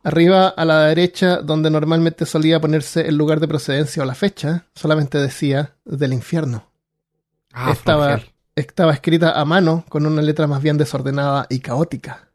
[0.03, 4.65] Arriba a la derecha, donde normalmente solía ponerse el lugar de procedencia o la fecha,
[4.73, 6.69] solamente decía del infierno.
[7.53, 8.31] Ah, Estaba- Frangel.
[8.55, 12.27] Estaba escrita a mano con una letra más bien desordenada y caótica.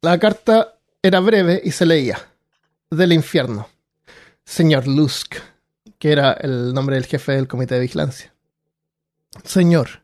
[0.00, 2.18] La carta era breve y se leía:
[2.90, 3.68] Del infierno.
[4.44, 5.36] Señor Lusk,
[5.98, 8.32] que era el nombre del jefe del comité de vigilancia.
[9.44, 10.02] Señor,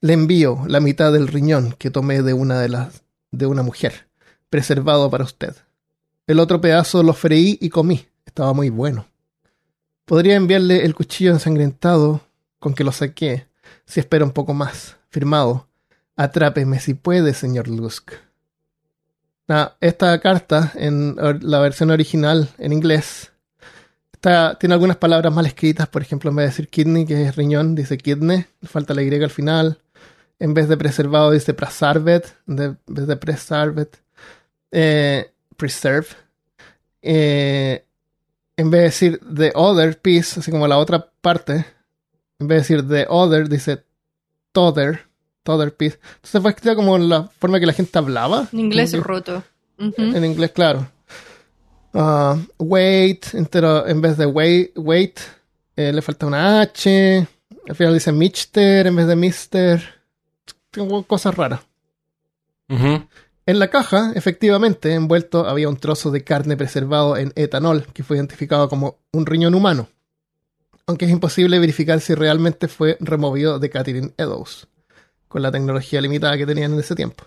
[0.00, 4.08] le envío la mitad del riñón que tomé de una de las de una mujer,
[4.48, 5.54] preservado para usted.
[6.28, 8.06] El otro pedazo lo freí y comí.
[8.24, 9.06] Estaba muy bueno.
[10.04, 12.20] Podría enviarle el cuchillo ensangrentado
[12.60, 13.46] con que lo saqué,
[13.86, 14.96] si espera un poco más.
[15.10, 15.66] Firmado.
[16.16, 18.12] Atrápeme si puede, señor Lusk.
[19.48, 23.32] Ah, esta carta, en la versión original en inglés,
[24.20, 25.88] tiene algunas palabras mal escritas.
[25.88, 28.44] Por ejemplo, en vez de decir kidney, que es riñón, dice kidney.
[28.64, 29.78] Falta la Y al final.
[30.38, 32.24] En vez de preservado, dice preserved.
[32.46, 33.88] de- En vez de preserved,
[34.70, 36.06] eh, preserve.
[37.02, 37.84] Eh,
[38.56, 41.66] en vez de decir the other piece, así como la otra parte,
[42.38, 43.84] en vez de decir the other, dice
[44.52, 45.06] t'other,
[45.42, 45.98] t'other piece.
[46.16, 48.48] Entonces fue escrita como la forma que la gente hablaba.
[48.52, 49.42] En inglés roto.
[49.78, 50.90] En inglés, claro.
[51.94, 55.20] Ah, wait, entero, en vez de wait, wait
[55.76, 57.26] eh, le falta una H.
[57.68, 59.82] Al final dice Mister en vez de Mister.
[60.70, 61.60] Tengo cosas raras.
[62.68, 63.06] Ujú.
[63.48, 68.18] En la caja, efectivamente, envuelto había un trozo de carne preservado en etanol que fue
[68.18, 69.88] identificado como un riñón humano,
[70.86, 74.68] aunque es imposible verificar si realmente fue removido de Catherine Eddowes,
[75.28, 77.24] con la tecnología limitada que tenían en ese tiempo.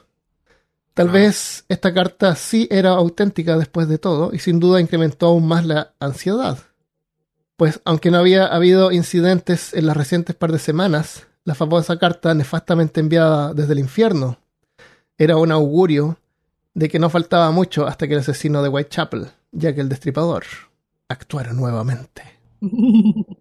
[0.93, 1.11] Tal Ah.
[1.11, 5.65] vez esta carta sí era auténtica después de todo y sin duda incrementó aún más
[5.65, 6.59] la ansiedad.
[7.57, 12.35] Pues aunque no había habido incidentes en las recientes par de semanas, la famosa carta
[12.35, 14.37] nefastamente enviada desde el infierno
[15.23, 16.17] era un augurio
[16.73, 20.43] de que no faltaba mucho hasta que el asesino de Whitechapel, Jack el Destripador,
[21.07, 22.23] actuara nuevamente.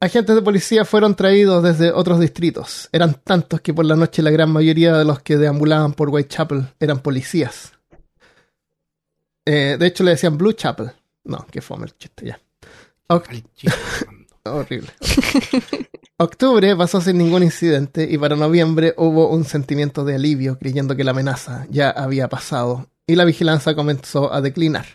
[0.00, 2.88] Agentes de policía fueron traídos desde otros distritos.
[2.92, 6.68] Eran tantos que por la noche la gran mayoría de los que deambulaban por Whitechapel
[6.78, 7.72] eran policías.
[9.44, 10.92] Eh, de hecho le decían Blue Chapel.
[11.24, 12.40] No, que fome el chiste ya.
[14.44, 14.90] Horrible.
[16.16, 21.02] Octubre pasó sin ningún incidente y para noviembre hubo un sentimiento de alivio creyendo que
[21.02, 24.86] la amenaza ya había pasado y la vigilancia comenzó a declinar.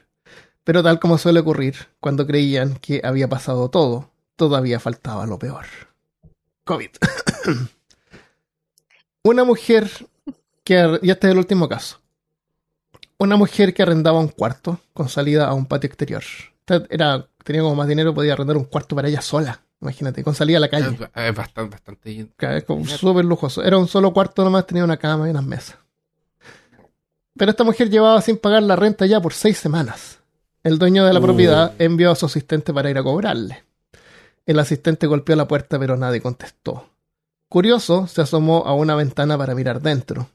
[0.63, 5.65] Pero tal como suele ocurrir, cuando creían que había pasado todo, todavía faltaba lo peor.
[6.63, 6.91] COVID.
[9.23, 9.91] Una mujer
[10.63, 10.99] que...
[11.01, 11.99] Y este es el último caso.
[13.17, 16.23] Una mujer que arrendaba un cuarto con salida a un patio exterior.
[16.89, 19.59] Era, tenía como más dinero, podía arrendar un cuarto para ella sola.
[19.81, 20.97] Imagínate, con salida a la calle.
[21.15, 22.27] Es, bastante, bastante.
[22.35, 23.63] Claro, es como súper lujoso.
[23.63, 25.77] Era un solo cuarto nomás, tenía una cama y unas mesas.
[27.37, 30.19] Pero esta mujer llevaba sin pagar la renta ya por seis semanas.
[30.63, 31.23] El dueño de la Uh.
[31.23, 33.63] propiedad envió a su asistente para ir a cobrarle.
[34.45, 36.89] El asistente golpeó la puerta pero nadie contestó.
[37.47, 40.29] Curioso, se asomó a una ventana para mirar dentro.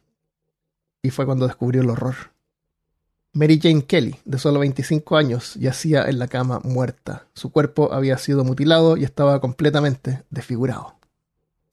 [1.02, 2.14] Y fue cuando descubrió el horror.
[3.34, 7.26] Mary Jane Kelly, de solo 25 años, yacía en la cama muerta.
[7.34, 10.94] Su cuerpo había sido mutilado y estaba completamente desfigurado.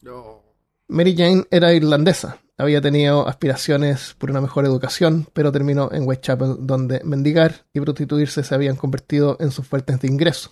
[0.02, 0.42] No.
[0.88, 2.40] Mary Jane era irlandesa.
[2.58, 8.44] Había tenido aspiraciones por una mejor educación, pero terminó en Whitechapel, donde mendigar y prostituirse
[8.44, 10.52] se habían convertido en sus fuentes de ingreso.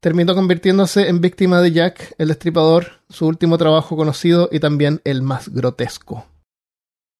[0.00, 5.20] Terminó convirtiéndose en víctima de Jack, el destripador, su último trabajo conocido y también el
[5.20, 6.24] más grotesco.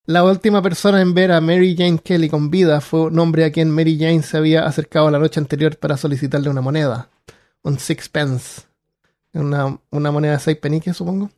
[0.06, 3.50] La última persona en ver a Mary Jane Kelly con vida fue un hombre a
[3.50, 7.08] quien Mary Jane se había acercado la noche anterior para solicitarle una moneda,
[7.62, 8.62] un sixpence,
[9.32, 11.30] una, una moneda de seis peniques, supongo.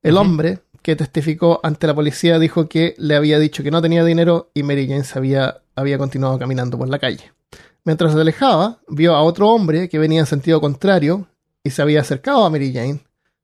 [0.00, 4.04] El hombre que testificó ante la policía dijo que le había dicho que no tenía
[4.04, 7.32] dinero y Mary Jane se había, había continuado caminando por la calle.
[7.82, 11.26] Mientras se alejaba, vio a otro hombre que venía en sentido contrario
[11.64, 13.00] y se había acercado a Mary Jane.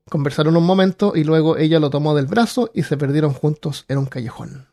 [0.09, 3.97] Conversaron un momento y luego ella lo tomó del brazo y se perdieron juntos en
[3.97, 4.67] un callejón.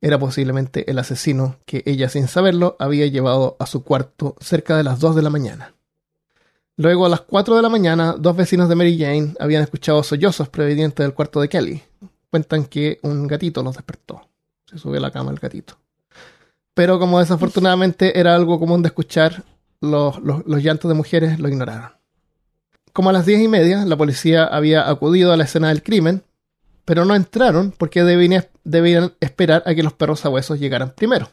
[0.00, 4.84] Era posiblemente el asesino que ella, sin saberlo, había llevado a su cuarto cerca de
[4.84, 5.74] las 2 de la mañana.
[6.78, 10.48] Luego, a las 4 de la mañana, dos vecinos de Mary Jane habían escuchado sollozos
[10.48, 11.82] provenientes del cuarto de Kelly.
[12.30, 14.28] Cuentan que un gatito los despertó.
[14.66, 15.78] Se subió a la cama el gatito.
[16.74, 19.42] Pero como desafortunadamente era algo común de escuchar,
[19.80, 21.95] los, los- los llantos de mujeres lo ignoraron.
[22.96, 26.22] Como a las diez y media, la policía había acudido a la escena del crimen,
[26.86, 31.28] pero no entraron porque debían, esperar a que los perros sabuesos llegaran primero.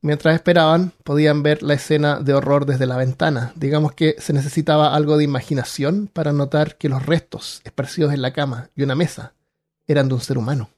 [0.00, 3.52] Mientras esperaban, podían ver la escena de horror desde la ventana.
[3.54, 8.32] Digamos que se necesitaba algo de imaginación para notar que los restos esparcidos en la
[8.32, 9.34] cama y una mesa
[9.86, 10.70] eran de un ser humano.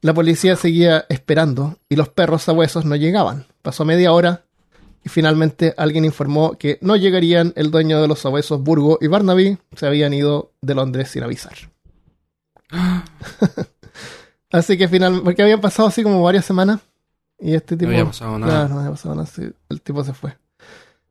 [0.00, 3.46] La policía seguía esperando y los perros sabuesos no llegaban.
[3.62, 4.42] Pasó media hora
[5.04, 9.58] y finalmente alguien informó que no llegarían el dueño de los sabuesos Burgo y Barnaby
[9.74, 11.54] se habían ido de Londres sin avisar.
[14.52, 16.80] así que finalmente, porque habían pasado así como varias semanas
[17.38, 17.90] y este No tipo...
[17.92, 18.68] había pasado nada.
[18.68, 20.36] No había pasado nada, sí, el tipo se fue.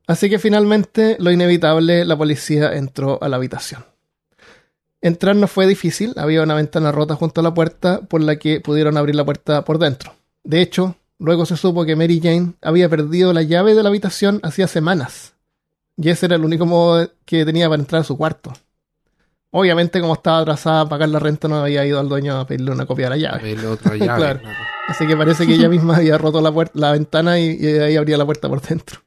[0.08, 3.86] Así que finalmente, lo inevitable, la policía entró a la habitación.
[5.02, 8.60] Entrar no fue difícil, había una ventana rota junto a la puerta por la que
[8.60, 10.14] pudieron abrir la puerta por dentro.
[10.44, 14.40] De hecho, luego se supo que Mary Jane había perdido la llave de la habitación
[14.44, 15.34] hacía semanas.
[15.98, 18.54] Y ese era el único modo que tenía para entrar a su cuarto.
[19.52, 22.72] Obviamente, como estaba atrasada a pagar la renta, no había ido al dueño a pedirle
[22.72, 23.42] una copia de la A llave.
[23.42, 24.06] pedirle otra llave.
[24.20, 24.40] Claro.
[24.42, 24.58] claro.
[24.88, 27.96] Así que parece que ella misma había roto la, puer- la ventana y, y ahí
[27.96, 29.02] abría la puerta por dentro.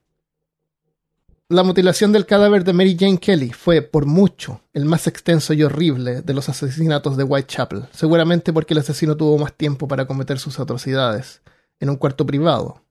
[1.49, 5.61] La mutilación del cadáver de Mary Jane Kelly fue, por mucho, el más extenso y
[5.63, 10.39] horrible de los asesinatos de Whitechapel, seguramente porque el asesino tuvo más tiempo para cometer
[10.39, 11.41] sus atrocidades
[11.83, 12.81] en un cuarto privado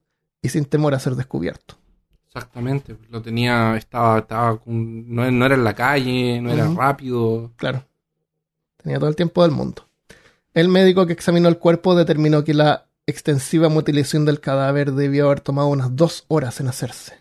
[0.41, 1.75] y sin temor a ser descubierto.
[2.27, 2.95] Exactamente.
[3.09, 7.51] Lo tenía, estaba, estaba con- no, no era en la calle, no era rápido.
[7.57, 7.85] Claro.
[8.77, 9.87] Tenía todo el tiempo del mundo.
[10.53, 15.41] El médico que examinó el cuerpo determinó que la extensiva mutilación del cadáver debió haber
[15.41, 17.15] tomado unas dos horas en hacerse.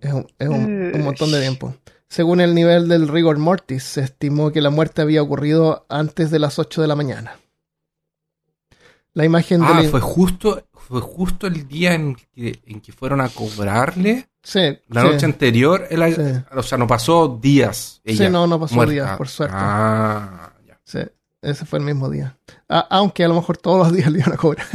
[0.00, 1.74] Es un, es un- un montón de tiempo.
[2.08, 6.38] Según el nivel del rigor mortis, se estimó que la muerte había ocurrido antes de
[6.38, 7.38] las 8 de la mañana.
[9.14, 9.90] La imagen Ah, del...
[9.90, 14.28] fue justo, fue justo el día en que, en que fueron a cobrarle.
[14.42, 16.22] Sí, La sí, noche anterior, Sí.
[16.56, 18.00] o sea, no pasó días.
[18.04, 18.92] Ella, Sí, no, no pasó muerta.
[18.92, 19.54] días, por suerte.
[19.58, 20.78] Ah, ya.
[20.84, 20.98] Sí,
[21.42, 22.36] ese fue el mismo día.
[22.68, 24.66] Ah, aunque a lo mejor todos los días le iban a cobrar.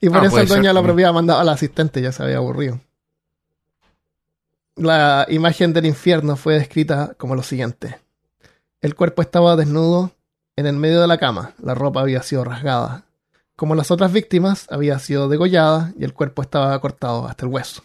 [0.00, 2.38] y por Ah, eso el dueño de la propiedad mandaba al asistente, ya se había
[2.38, 2.80] aburrido.
[4.76, 7.98] La imagen del infierno fue descrita como lo siguiente.
[8.80, 10.12] El cuerpo estaba desnudo
[10.56, 13.04] en el medio de la cama, la ropa había sido rasgada.
[13.56, 17.82] Como las otras víctimas, había sido degollada y el cuerpo estaba cortado hasta el hueso.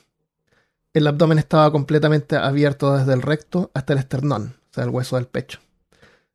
[0.94, 5.16] El abdomen estaba completamente abierto desde el recto hasta el esternón, o sea, el hueso
[5.16, 5.60] del pecho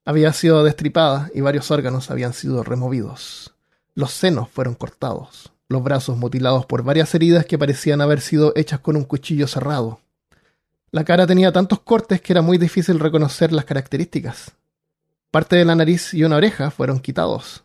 [0.05, 3.55] había sido destripada y varios órganos habían sido removidos.
[3.95, 8.81] Los senos fueron cortados, los brazos mutilados por varias heridas que parecían haber sido hechas
[8.81, 10.01] con un cuchillo cerrado.
[10.91, 14.53] La cara tenía tantos cortes que era muy difícil reconocer las características.
[15.33, 17.65] Parte de la nariz y una oreja fueron quitados.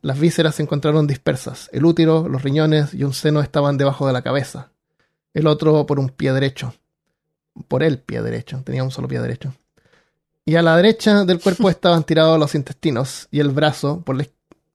[0.00, 1.68] Las vísceras se encontraron dispersas.
[1.74, 4.72] El útero, los riñones y un seno estaban debajo de la cabeza.
[5.34, 6.72] El otro por un pie derecho.
[7.68, 8.62] Por el pie derecho.
[8.64, 9.52] Tenía un solo pie derecho.
[10.46, 14.26] Y a la derecha del cuerpo estaban tirados los intestinos y el brazo por la,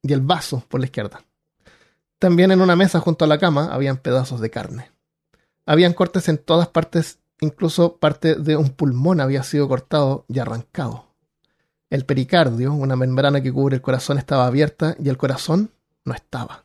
[0.04, 1.24] y el vaso por la izquierda.
[2.20, 4.92] También en una mesa junto a la cama habían pedazos de carne.
[5.66, 11.11] Habían cortes en todas partes, incluso parte de un pulmón había sido cortado y arrancado.
[11.92, 15.72] El pericardio, una membrana que cubre el corazón, estaba abierta y el corazón
[16.06, 16.64] no estaba.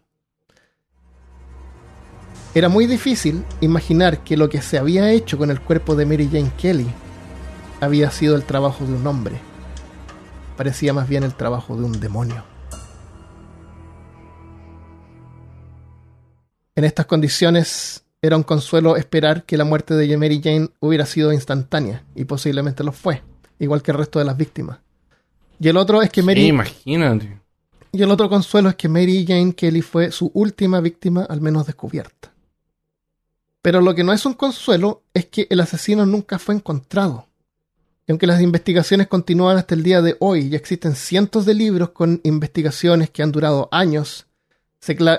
[2.55, 6.29] Era muy difícil imaginar que lo que se había hecho con el cuerpo de Mary
[6.31, 6.87] Jane Kelly
[7.81, 9.41] había sido el trabajo de un hombre.
[10.57, 12.45] Parecía más bien el trabajo de un demonio.
[16.77, 21.33] En estas condiciones era un consuelo esperar que la muerte de Mary Jane hubiera sido
[21.33, 23.25] instantánea, y posiblemente lo fue,
[23.59, 24.86] igual que el resto de las víctimas.
[25.59, 27.41] Y el otro es que Mary Sí, imagínate.
[27.93, 31.67] y el otro consuelo es que Mary Jane Kelly fue su última víctima al menos
[31.67, 32.33] descubierta.
[33.63, 37.27] Pero lo que no es un consuelo es que el asesino nunca fue encontrado.
[38.07, 41.91] Y aunque las investigaciones continúan hasta el día de hoy y existen cientos de libros
[41.91, 44.27] con investigaciones que han durado años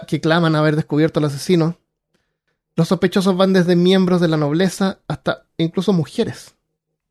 [0.08, 1.78] que claman haber descubierto al asesino,
[2.78, 6.56] los sospechosos van desde miembros de la nobleza hasta incluso mujeres.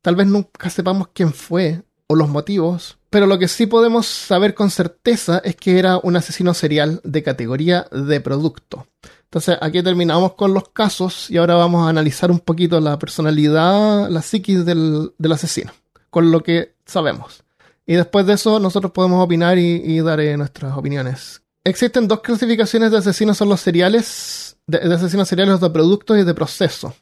[0.01, 4.55] Tal vez nunca sepamos quién fue o los motivos, pero lo que sí podemos saber
[4.55, 8.87] con certeza es que era un asesino serial de categoría de producto.
[9.25, 14.09] Entonces aquí terminamos con los casos y ahora vamos a analizar un poquito la personalidad,
[14.09, 15.73] la psiquis del, del asesino,
[16.11, 17.43] con lo que sabemos.
[17.87, 21.43] Y después de eso nosotros podemos opinar y, y dar eh, nuestras opiniones.
[21.65, 26.23] Existen dos clasificaciones de asesinos, son los seriales, de, de asesinos seriales de producto y
[26.23, 26.95] de proceso.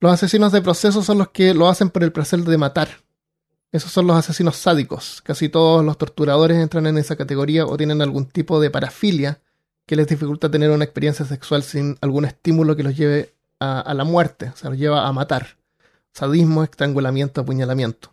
[0.00, 2.88] Los asesinos de proceso son los que lo hacen por el placer de matar.
[3.70, 5.20] Esos son los asesinos sádicos.
[5.22, 9.40] Casi todos los torturadores entran en esa categoría o tienen algún tipo de parafilia
[9.86, 14.04] que les dificulta tener una experiencia sexual sin algún estímulo que los lleve a, la
[14.04, 15.56] muerte, o sea, los lleva a matar.
[16.12, 18.12] Sadismo, estrangulamiento, apuñalamiento.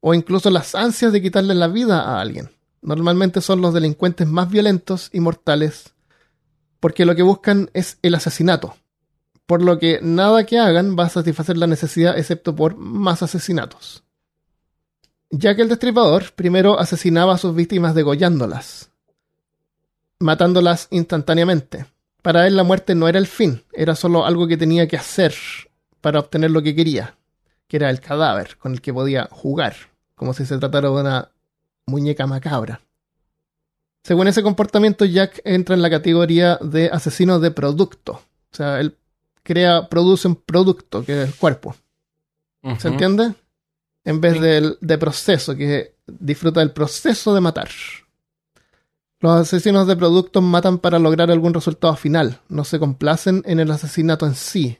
[0.00, 2.50] O incluso las ansias de quitarle la vida a alguien.
[2.82, 5.92] Normalmente son los delincuentes más violentos y mortales
[6.80, 8.76] porque lo que buscan es el asesinato.
[9.46, 14.04] Por lo que nada que hagan va a satisfacer la necesidad excepto por más asesinatos.
[15.30, 18.90] Ya que el destripador primero asesinaba a sus víctimas degollándolas,
[20.18, 21.86] matándolas instantáneamente.
[22.22, 25.34] Para él la muerte no era el fin, era solo algo que tenía que hacer
[26.00, 27.16] para obtener lo que quería,
[27.66, 29.76] que era el cadáver con el que podía jugar,
[30.14, 31.30] como si se tratara de una
[31.86, 32.80] muñeca macabra.
[34.02, 38.22] Según ese comportamiento, Jack entra en la categoría de asesino de producto.
[38.52, 38.96] O sea, él
[39.42, 41.76] crea, produce un producto, que es el cuerpo.
[42.78, 43.34] ¿Se entiende?
[44.08, 44.40] En vez Sí.
[44.40, 47.68] del de proceso, que disfruta del proceso de matar.
[49.20, 53.70] Los asesinos de productos matan para lograr algún resultado final, no se complacen en el
[53.70, 54.78] asesinato en sí.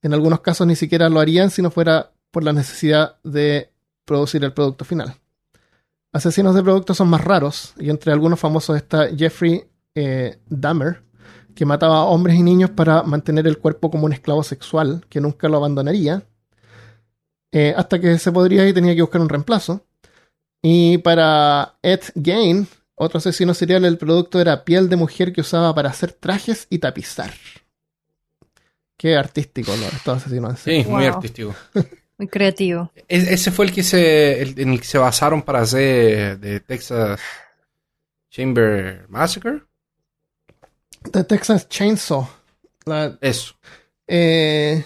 [0.00, 3.72] En algunos casos ni siquiera lo harían si no fuera por la necesidad de
[4.04, 5.16] producir el producto final.
[6.12, 9.64] Asesinos de productos son más raros, y entre algunos famosos está Jeffrey
[9.96, 11.02] eh, Dahmer,
[11.56, 15.20] que mataba a hombres y niños para mantener el cuerpo como un esclavo sexual, que
[15.20, 16.22] nunca lo abandonaría,
[17.52, 19.84] eh, hasta que se podría y tenía que buscar un reemplazo.
[20.62, 25.74] Y para Ed Gain, otro asesino serial, el producto era piel de mujer que usaba
[25.74, 27.32] para hacer trajes y tapizar.
[28.96, 29.86] Qué artístico, ¿no?
[29.86, 30.50] Estos asesinos.
[30.50, 30.84] en serie.
[30.84, 31.14] Sí, muy Wow.
[31.14, 31.54] artístico.
[32.18, 32.92] Muy creativo.
[33.08, 36.60] E- ese fue el que se, el- en el que se basaron para hacer de
[36.60, 37.18] Texas
[38.30, 39.62] Chamber Massacre.
[41.10, 42.28] The Texas Chainsaw.
[42.84, 43.54] La- Eso.
[44.06, 44.84] eh,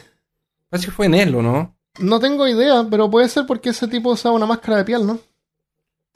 [0.70, 1.75] Parece que fue en él, ¿o no?
[1.98, 5.18] No tengo idea, pero puede ser porque ese tipo usaba una máscara de piel, ¿no?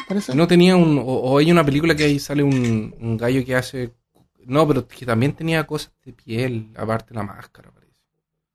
[0.09, 0.35] Parece.
[0.35, 0.99] No tenía un.
[0.99, 3.93] O, o hay una película que ahí sale un, un gallo que hace.
[4.47, 7.93] No, pero que también tenía cosas de piel, aparte de la máscara, parece.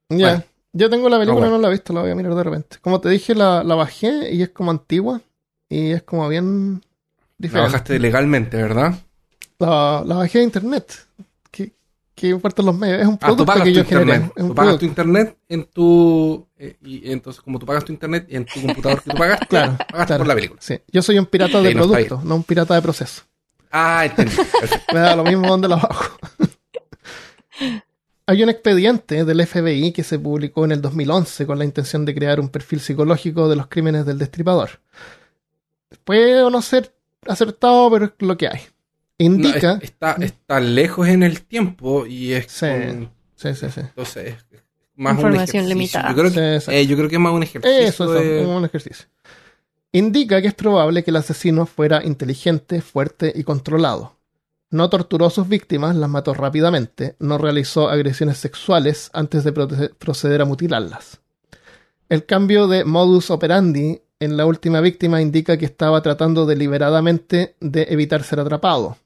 [0.10, 0.28] Ya.
[0.30, 0.44] Bueno.
[0.78, 1.56] Yo tengo la película, bueno.
[1.56, 2.78] no la he visto, la voy a mirar de repente.
[2.82, 5.22] Como te dije, la, la bajé y es como antigua.
[5.70, 6.82] Y es como bien La
[7.38, 7.72] diferente.
[7.72, 8.94] bajaste legalmente, ¿verdad?
[9.58, 11.08] La, la bajé de internet.
[12.16, 13.02] Que, parten los medios.
[13.02, 13.72] Es un Ah, producto pagas que.
[13.72, 16.48] Es un Tú pagas tu internet en tu.
[16.58, 19.78] eh, y entonces, como tú pagas tu internet en tu computador que tú pagaste, Claro,
[19.78, 20.18] pagaste claro.
[20.20, 20.62] por la película.
[20.64, 20.80] Sí.
[20.92, 23.24] Yo soy un pirata de no producto, no un pirata de proceso.
[23.70, 24.34] Ah, entendí.
[24.94, 26.18] Me da lo mismo donde la bajo.
[28.28, 32.16] Hay un expediente del FBI que se publicó en el 2011 con la intención de
[32.16, 34.80] crear un perfil psicológico de los crímenes del destripador.
[36.04, 36.92] Puede o no ser
[37.28, 38.62] acertado, pero es lo que hay.
[39.18, 39.74] Indica.
[39.82, 42.48] es- está, está lejos en el tiempo y es.
[42.52, 42.66] Sí.
[42.68, 43.82] con- Sí, sí, sí.
[43.82, 44.62] entonces, es
[44.96, 45.68] más un Información ejercicio.
[45.68, 46.10] limitada.
[46.10, 46.72] Yo creo, que, Sí, exacto.
[46.72, 47.78] eh, yo creo que es más un ejercicio.
[47.80, 49.06] Eso, eso, de- es un ejercicio.
[49.92, 54.16] Indica que es probable que el asesino fuera inteligente, fuerte y controlado.
[54.72, 60.42] No torturó a sus víctimas, las mató rápidamente, no realizó agresiones sexuales antes de proceder
[60.42, 61.20] a mutilarlas.
[62.10, 67.84] El cambio de modus operandi en la última víctima indica que estaba tratando deliberadamente de
[67.90, 68.98] evitar ser atrapado,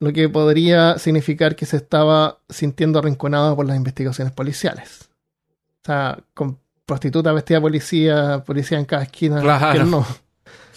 [0.00, 5.08] lo que podría significar que se estaba sintiendo arrinconado por las investigaciones policiales.
[5.82, 9.78] O sea, con prostituta vestida de policía, policía en cada esquina, Claro.
[9.78, 10.06] que no.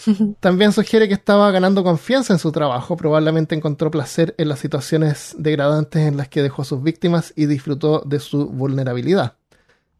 [0.40, 5.34] También sugiere que estaba ganando confianza en su trabajo, probablemente encontró placer en las situaciones
[5.38, 9.34] degradantes en las que dejó a sus víctimas y disfrutó de su vulnerabilidad.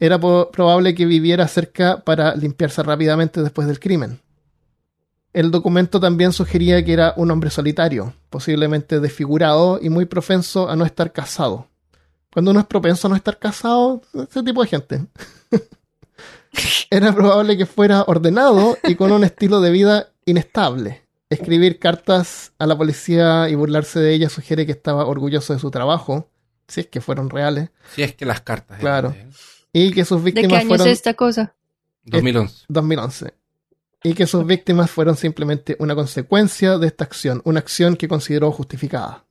[0.01, 4.21] Era probable que viviera cerca para limpiarse rápidamente después del crimen.
[5.39, 10.75] El documento también sugería que era un hombre solitario, posiblemente desfigurado y muy propenso a
[10.75, 11.69] no estar casado.
[12.33, 15.07] Cuando uno es propenso a no estar casado, ese tipo de gente.
[16.91, 21.03] Era probable que fuera ordenado y con un estilo de vida inestable.
[21.31, 25.71] Escribir cartas a la policía y burlarse de ella sugiere que estaba orgulloso de su
[25.71, 26.29] trabajo,
[26.67, 28.81] si es que fueron reales, Si es que las cartas.
[28.81, 29.15] eran Claro.
[29.73, 31.55] y que sus ¿De qué víctimas año fueron es esta cosa?
[32.03, 32.65] 2011.
[32.69, 33.38] 2011.
[34.03, 38.53] Y que sus víctimas fueron simplemente una consecuencia de esta acción, una acción que consideró
[38.53, 39.25] justificada.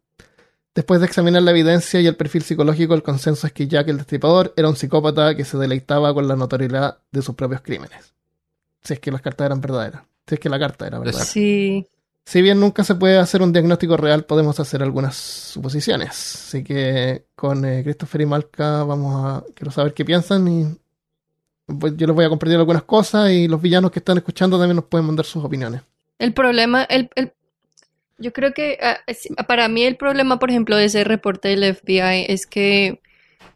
[0.76, 3.98] Después de examinar la evidencia y el perfil psicológico, el consenso es que Jack el
[3.98, 8.14] Destripador era un psicópata que se deleitaba con la notoriedad de sus propios crímenes.
[8.84, 10.04] Si es que las cartas eran verdaderas.
[10.28, 11.26] Si es que la carta era verdadera.
[11.26, 11.88] Sí.
[12.26, 16.10] Si bien nunca se puede hacer un diagnóstico real, podemos hacer algunas suposiciones.
[16.10, 19.44] Así que con eh, Christopher y Malca vamos a...
[19.56, 20.78] Quiero saber qué piensan y
[21.68, 24.86] yo les voy a compartir algunas cosas y los villanos que están escuchando también nos
[24.86, 25.82] pueden mandar sus opiniones.
[26.20, 27.34] El problema, el, el-
[28.20, 29.00] yo creo que ah,
[29.48, 33.00] para mí el problema, por ejemplo, de ese reporte del FBI es que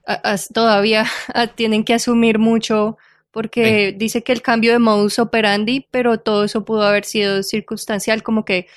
[0.05, 2.97] ah, todavía ah, tienen que asumir mucho
[3.31, 8.23] porque dice que el cambio de modus operandi, pero todo eso pudo haber sido circunstancial,
[8.23, 8.67] como que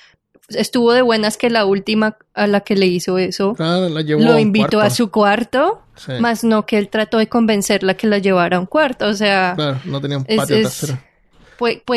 [0.49, 4.21] estuvo de buenas que la última a la que le hizo eso Claro, la llevó
[4.21, 8.07] a lo invitó a su cuarto, Sí, más no que él trató de convencerla que
[8.07, 9.53] la llevara a un cuarto, o sea...
[9.55, 10.99] Claro, no tenía un patio es- trasero.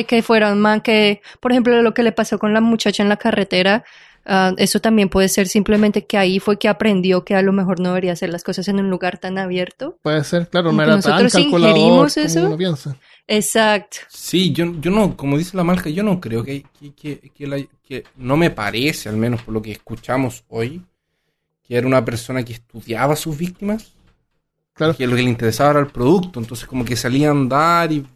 [0.07, 3.09] Que fuera un man que, por ejemplo, lo que le pasó con la muchacha en
[3.09, 3.85] la carretera,
[4.25, 7.81] ah, eso también puede ser simplemente que ahí fue que aprendió que a lo mejor
[7.81, 9.99] no debería hacer las cosas en un lugar tan abierto.
[10.03, 12.47] Puede ser, claro, no era tan calculador ingerimos como eso.
[12.47, 12.97] uno piensa.
[13.29, 13.99] Exacto.
[14.09, 17.47] Sí, yo, yo no, como dice la Malca, yo no creo que, que, que- que
[17.47, 20.83] la- que no me parece, al menos por lo que escuchamos hoy,
[21.63, 23.93] que era una persona que estudiaba a sus víctimas,
[24.73, 24.97] Claro.
[24.97, 28.07] que lo que le interesaba era el producto, entonces como que salía a andar y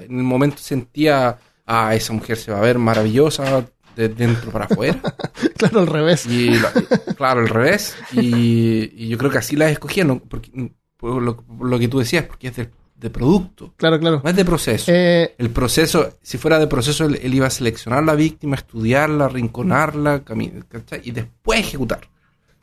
[0.00, 3.66] en el momento sentía, ah, esa mujer se va a ver maravillosa
[3.96, 5.00] de dentro para afuera,
[5.56, 6.26] Claro, al revés.
[6.26, 6.72] y la-
[7.16, 11.66] claro, al revés, y, y yo creo que así las escogieron, porque, por lo, por
[11.68, 14.20] lo que tú decías, porque es de, de producto, Claro, claro.
[14.24, 14.90] no es de proceso.
[14.92, 19.28] Eh, El proceso, si fuera de proceso, él, él iba a seleccionar la víctima, estudiarla,
[19.28, 21.00] rinconarla, cami- ¿cachai?
[21.04, 22.00] y después ejecutar.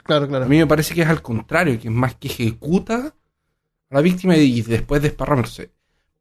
[0.04, 0.46] claro, A claro.
[0.48, 3.16] mí me parece que es al contrario, que es más que ejecuta
[3.90, 5.40] a la víctima y después desparrama.
[5.42, 5.70] Entonces,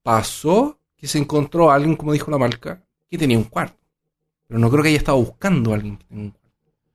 [0.02, 3.76] pasó que se encontró a alguien, como dijo la marca, que tenía un cuarto.
[4.46, 6.50] Pero no creo que haya estado buscando a alguien que tenía un cuarto.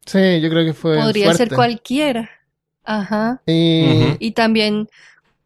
[0.05, 1.43] Sí, yo creo que fue Podría suerte.
[1.47, 2.29] ser cualquiera.
[2.83, 3.41] Ajá.
[3.45, 4.87] Y también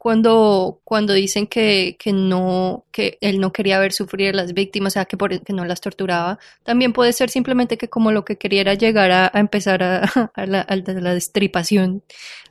[0.04, 4.92] cuando, cuando dicen que, que no, que él no quería ver sufrir a las víctimas,
[4.92, 8.26] o sea, que, por, que no las torturaba, también puede ser simplemente que como lo
[8.26, 10.02] que quería era llegar a, a empezar a,
[10.36, 12.04] a la, a la destripación.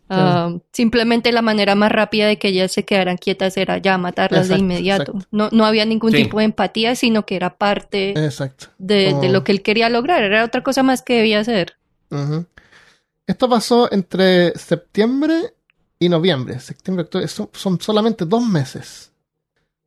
[0.09, 4.49] Ah, simplemente la manera más rápida de que ellas se quedaran quietas era ya matarlas
[4.49, 5.13] de inmediato.
[5.13, 5.29] exacto.
[5.31, 6.23] No, no había ningún Sí.
[6.23, 8.15] tipo de empatía, sino que era parte
[8.79, 10.23] de, lo que él quería lograr.
[10.23, 11.77] Era otra cosa más que debía hacer.
[13.27, 15.53] Esto pasó entre septiembre
[16.05, 16.59] y noviembre.
[16.61, 19.13] Septiembre, octubre, son, son solamente dos meses.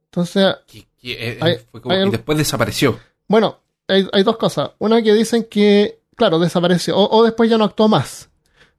[0.05, 0.55] Entonces,
[1.03, 2.97] eh, Hay- fue como hay después desapareció.
[3.27, 4.71] bueno, hay, hay dos cosas.
[4.79, 8.29] Una que dicen que, claro, desapareció o, o después ya no actuó más.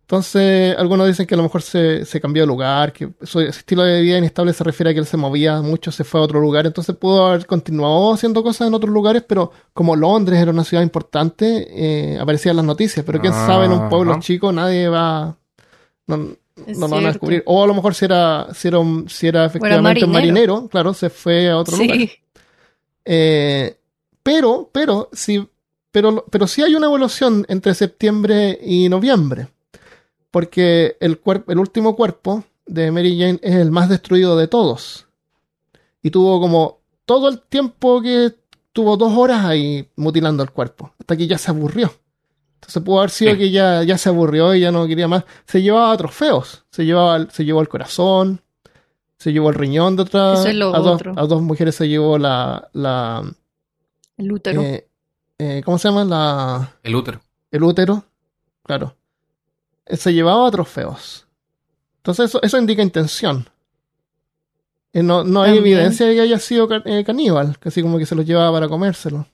[0.01, 3.83] Entonces, algunos dicen que a lo mejor se, se cambió de lugar, que su estilo
[3.83, 6.39] de vida inestable se refiere a que él se movía mucho, se fue a otro
[6.39, 10.63] lugar, entonces pudo haber continuado haciendo cosas en otros lugares, pero como Londres era una
[10.63, 11.67] ciudad importante,
[12.15, 14.21] eh, aparecían las noticias, pero quién sabe, en un pueblo Ajá.
[14.21, 15.37] chico nadie va...
[16.07, 17.43] No, Es no lo van a descubrir.
[17.47, 20.33] O a lo mejor si era, si era, un- si era efectivamente un marinero.
[20.55, 21.99] marinero, claro, se fue a otro lugar.
[23.05, 23.77] Eh,
[24.23, 25.47] pero, pero, sí,
[25.91, 29.49] pero, pero sí hay una evolución entre septiembre y noviembre.
[30.31, 35.07] Porque el, el último cuerpo de Mary Jane es el más destruido de todos.
[36.03, 38.33] Y tuvo como todo el tiempo que
[38.73, 40.93] tuvo dos horas ahí mutilando el cuerpo.
[40.99, 41.93] Hasta que ya se aburrió.
[42.57, 43.39] Entonces pudo haber sido Sí.
[43.39, 45.25] que ya, ya se aburrió y ya no quería más.
[45.47, 46.65] Se llevaba trofeos.
[46.71, 48.41] Se llevaba, el- se llevó el corazón.
[49.19, 50.35] Se llevó el riñón de otra.
[50.35, 51.15] Eso es lo a, dos, otro.
[51.17, 53.23] a dos mujeres se llevó la, la
[54.19, 54.61] El útero.
[54.63, 54.89] eh,
[55.39, 56.05] eh, ¿Cómo se llama?
[56.05, 57.21] La, El útero.
[57.51, 58.05] el útero.
[58.63, 58.95] Claro.
[59.87, 61.27] Eh, Se llevaba trofeos.
[61.99, 63.49] Entonces eso, eso indica intención.
[64.93, 65.77] Eh, no, no hay También.
[65.79, 68.69] evidencia de que haya sido ca- eh, caníbal, casi como que se los llevaba para
[68.69, 69.27] comérselo.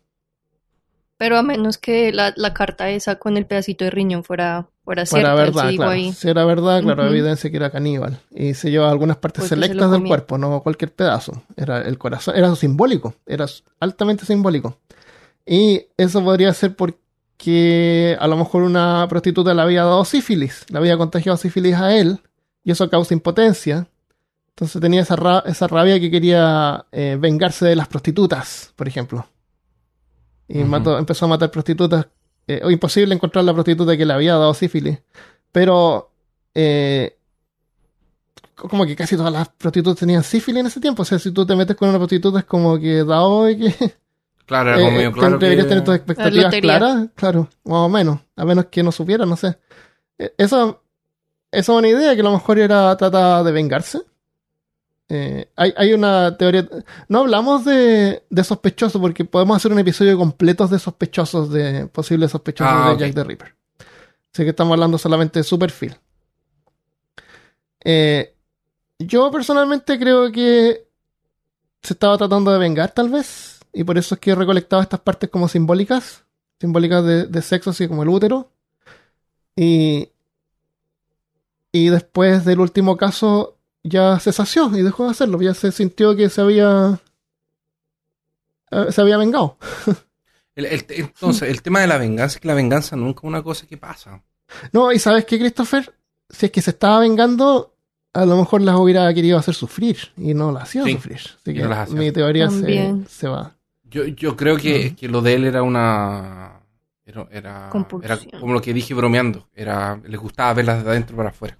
[1.23, 5.07] Pero a menos que la, la carta esa con el pedacito de riñón fuera, fuera
[5.07, 5.35] cierta.
[5.35, 5.93] Verdad, sí claro.
[5.93, 6.13] ahí.
[6.13, 7.13] Si era verdad, claro, Ujú.
[7.13, 8.19] evidencia que era caníbal.
[8.33, 11.45] Y se llevaba algunas partes se selectas del cuerpo, no cualquier pedazo.
[11.57, 13.47] Era el corazón, era simbólico, era
[13.79, 14.79] altamente simbólico.
[15.47, 20.79] Y eso podría ser porque a lo mejor una prostituta le había dado sífilis, le
[20.79, 22.19] había contagiado sífilis a él,
[22.65, 23.87] y eso causa impotencia.
[24.49, 29.29] Entonces tenía esa, ra- esa rabia que quería eh, vengarse de las prostitutas, por ejemplo.
[30.55, 32.07] Y mató- empezó a matar prostitutas.
[32.47, 34.99] Eh, o imposible encontrar la prostituta que le había dado sífilis.
[35.53, 36.11] Pero
[36.55, 37.17] eh,
[38.57, 41.03] como que casi todas las prostitutas tenían sífilis en ese tiempo.
[41.03, 43.75] O sea, si tú te metes con una prostituta es como que dado de que
[44.47, 47.09] Claro, era eh, como medio eh, claro deberías que- tener tus expectativas claras.
[47.15, 48.21] Claro, más o menos.
[48.37, 49.59] A menos que no supiera, no sé.
[50.19, 50.83] Eh, Eso,
[51.51, 54.01] esa es una idea que a lo mejor era trata de vengarse.
[55.15, 56.67] Eh, hay, hay una teoría.
[57.09, 62.31] No hablamos de, de sospechosos porque podemos hacer un episodio completo de sospechosos, de posibles
[62.31, 62.97] sospechosos Ah, de.
[62.97, 63.55] Jack the Ripper.
[64.33, 65.95] Así que estamos hablando solamente de su perfil.
[67.85, 68.35] Eh,
[68.99, 70.87] yo personalmente creo que
[71.83, 73.61] se estaba tratando de vengar, tal vez.
[73.75, 76.25] Y por eso es que he recolectado estas partes como simbólicas.
[76.59, 78.51] Simbólicas de, de sexo, así como el útero.
[79.57, 80.09] Y.
[81.71, 85.41] Y después del último caso, ya se sació y dejó de hacerlo.
[85.43, 87.01] Ya se sintió que se había.
[88.71, 89.57] eh, Se había vengado.
[90.55, 93.43] El- el- entonces, el tema de la venganza es que la venganza nunca es una
[93.43, 94.23] cosa que pasa.
[94.71, 95.95] No, y sabes qué, Christopher,
[96.29, 97.75] si es que se estaba vengando,
[98.13, 101.17] a lo mejor las hubiera querido hacer sufrir y no las hacía Sí, sufrir.
[101.17, 103.07] Así que no mi teoría se, También.
[103.09, 103.57] se va.
[103.85, 106.61] Yo, yo creo que, que lo de él era una.
[107.07, 107.71] Era, era,
[108.03, 109.49] era como lo que dije bromeando.
[109.55, 111.57] Era, les gustaba verlas de adentro para afuera.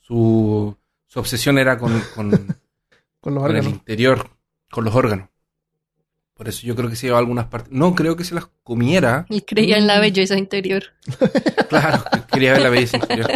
[0.00, 0.76] Su,
[1.06, 3.66] su obsesión era con, con, Con los con el órganos.
[3.72, 4.30] interior,
[4.70, 5.28] con los órganos.
[6.34, 7.72] Por eso yo creo que se llevaba algunas partes.
[7.72, 9.24] No creo que se las comiera.
[9.30, 10.00] Y creía en la Mm.
[10.02, 10.84] belleza interior.
[11.68, 13.28] Claro, que quería ver la belleza interior.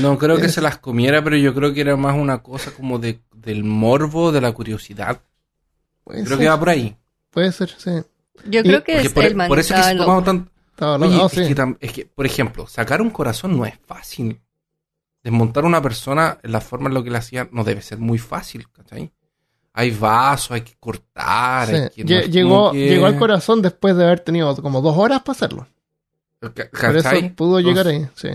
[0.00, 2.98] No creo que se las comiera, pero yo creo que era más una cosa como
[3.00, 5.20] de, del morbo, de la curiosidad.
[6.04, 6.96] Puede Creo ser, que va por ahí.
[7.30, 7.90] puede ser, sí.
[8.46, 10.04] Yo Y- creo que es por, el man por eso es que se loco.
[10.04, 11.16] tomaba tan, Estaba Oye, loco.
[11.16, 11.54] No, es, sí.
[11.54, 14.40] que tam- es que, por ejemplo, sacar un corazón no es fácil.
[15.22, 18.18] Desmontar una persona en la forma en la que la hacía no debe ser muy
[18.18, 19.12] fácil, ¿cachai?
[19.74, 21.74] Hay vasos, hay que cortar, Sí.
[21.74, 22.04] hay que...
[22.04, 25.36] Lle- como llegó, que- llegó al corazón después de haber tenido como dos horas para
[25.36, 25.66] hacerlo.
[26.40, 28.28] Por eso pudo llegar ahí, sí.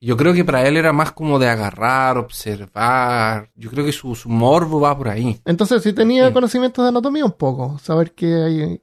[0.00, 3.50] Yo creo que para él era más como de agarrar, observar.
[3.56, 5.40] Yo creo que su, su morbo va por ahí.
[5.44, 6.32] Entonces sí tenía Sí.
[6.32, 7.78] conocimientos de anatomía un poco.
[7.82, 8.58] Saber que hay...
[8.60, 8.80] Bueno,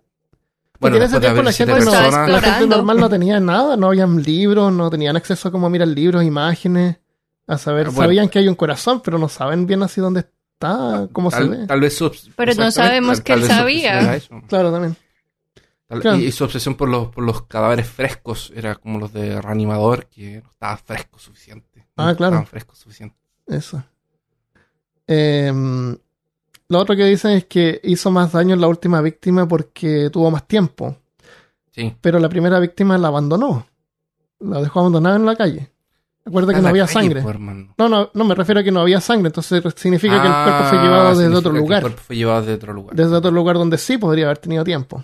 [0.79, 4.73] Porque en ese tiempo la gente, no- la normal no tenía nada, no habían libros,
[4.73, 6.97] no tenían acceso a cómo mirar libros, imágenes,
[7.47, 8.01] a saber, Ah, bueno.
[8.07, 11.49] sabían que hay un corazón, pero no saben bien así dónde, está como se Tal,
[11.49, 11.67] ve.
[11.67, 11.99] tal vez
[12.35, 14.19] Pero no sabemos tal- que tal él sabía.
[14.47, 14.95] Claro, también.
[15.87, 16.17] Tal- Claro.
[16.17, 20.07] Y, y su obsesión por los, por los cadáveres frescos era como los de reanimador,
[20.07, 21.85] que no estaba fresco suficiente.
[21.95, 22.33] Ah, No claro.
[22.35, 23.15] estaban frescos suficiente.
[23.45, 23.83] Eso.
[25.07, 25.95] Em,
[26.69, 30.31] lo otro que dicen es que hizo más daño en la última víctima porque tuvo
[30.31, 30.97] más tiempo.
[31.71, 31.95] Sí.
[32.01, 33.67] Pero la primera víctima la abandonó.
[34.39, 35.71] La dejó abandonada en la calle.
[36.25, 37.21] Recuerda que Está no había calle, sangre.
[37.21, 37.75] po, hermano.
[37.77, 39.27] No, no, no, me refiero a que no había sangre.
[39.27, 41.81] Entonces significa que el Ah, cuerpo fue llevado desde otro que El lugar.
[41.81, 42.95] cuerpo fue llevado desde otro lugar.
[42.95, 45.03] Desde otro lugar donde sí podría haber tenido tiempo.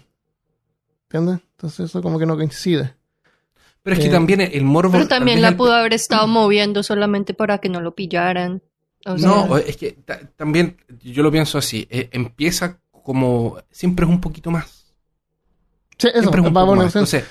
[1.09, 1.41] ¿Entiendes?
[1.51, 2.95] Entonces eso como que no coincide.
[3.83, 4.91] Pero es que Eh, también el morbo.
[4.93, 8.61] Pero también la el- pudo haber estado moviendo solamente para que no lo pillaran.
[9.05, 11.87] O sea, No, es que ta- también yo lo pienso así.
[11.89, 13.57] eh, empieza como.
[13.71, 14.80] Siempre es un poquito más.
[16.01, 16.31] Sí, eso.
[16.31, 17.25] Va Entonces,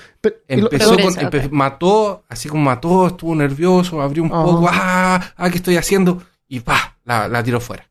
[0.47, 1.13] empezó con.
[1.15, 4.67] Empe- mató, así como mató, estuvo nervioso, abrió un poco.
[4.71, 5.33] ¡Ah!
[5.35, 5.49] ¡Ah!
[5.49, 6.21] ¿Qué estoy haciendo?
[6.47, 6.97] Y ¡pa!
[7.03, 7.89] La, la tiró fuera.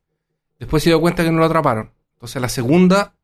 [0.58, 1.90] Después se dio cuenta que no lo atraparon.
[2.14, 3.14] Entonces, la segunda,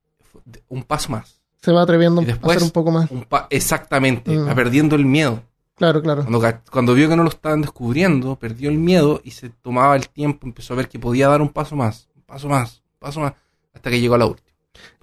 [0.68, 1.40] un paso más.
[1.62, 3.10] se va atreviendo Y a después- hacer un poco más.
[3.10, 4.48] Un exactamente, Mm.
[4.48, 5.42] va perdiendo el miedo.
[5.76, 6.22] Claro, claro.
[6.24, 10.08] Cuando, cuando vio que no lo estaban descubriendo, perdió el miedo y se tomaba el
[10.10, 13.20] tiempo, empezó a ver que podía dar un paso más, un paso más, un paso
[13.20, 13.32] más,
[13.74, 14.48] hasta que llegó a la última.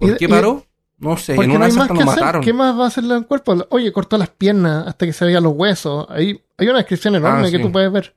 [0.00, 0.64] Y- ¿Por qué paró?
[1.04, 2.20] No sé, Porque en no una hay de más que lo hacer.
[2.22, 2.42] mataron.
[2.42, 3.66] ¿Qué más va a hacerle al cuerpo?
[3.70, 6.06] Oye, cortó las piernas hasta que se veían los huesos.
[6.08, 7.62] Ahí hay una descripción enorme Ah, que sí.
[7.62, 8.14] tú puedes ver.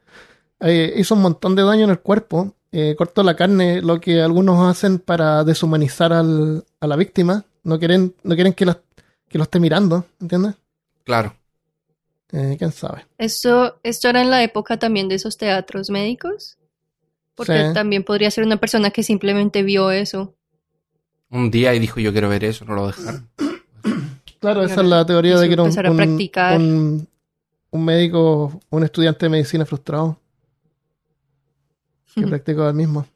[0.61, 2.53] Eh, hizo un montón de daño en el cuerpo.
[2.73, 7.45] eh, cortó la carne, lo que algunos hacen para deshumanizar al- a la víctima.
[7.63, 8.79] No quieren, no quieren que, la-
[9.29, 10.55] que lo esté mirando, ¿entiendes?
[11.05, 11.33] Claro.
[12.33, 13.05] Eh, ¿Quién sabe?
[13.17, 16.57] Esto, esto era en la época también de esos teatros médicos.
[17.35, 17.73] Porque Sí.
[17.73, 20.33] también podría ser una persona que simplemente vio eso.
[21.29, 23.29] Un día y dijo yo quiero ver eso, no lo dejaron.
[24.39, 26.59] Claro, esa Claro, es la teoría de que era un, empezar a un- practicar.
[26.59, 27.07] un-
[27.71, 30.19] un médico, un estudiante de medicina frustrado
[32.13, 32.29] que Ujú.
[32.29, 33.07] practicó el mismo.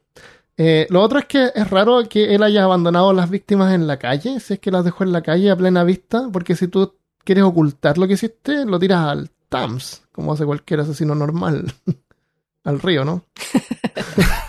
[0.56, 3.86] Eh, lo otro es que es raro que él haya abandonado a las víctimas en
[3.86, 6.66] la calle, si es que las dejó en la calle a plena vista, porque si
[6.68, 6.94] tú
[7.24, 11.72] quieres ocultar lo que hiciste, lo tiras al Tams, como hace cualquier asesino normal.
[12.64, 13.24] al río, ¿no?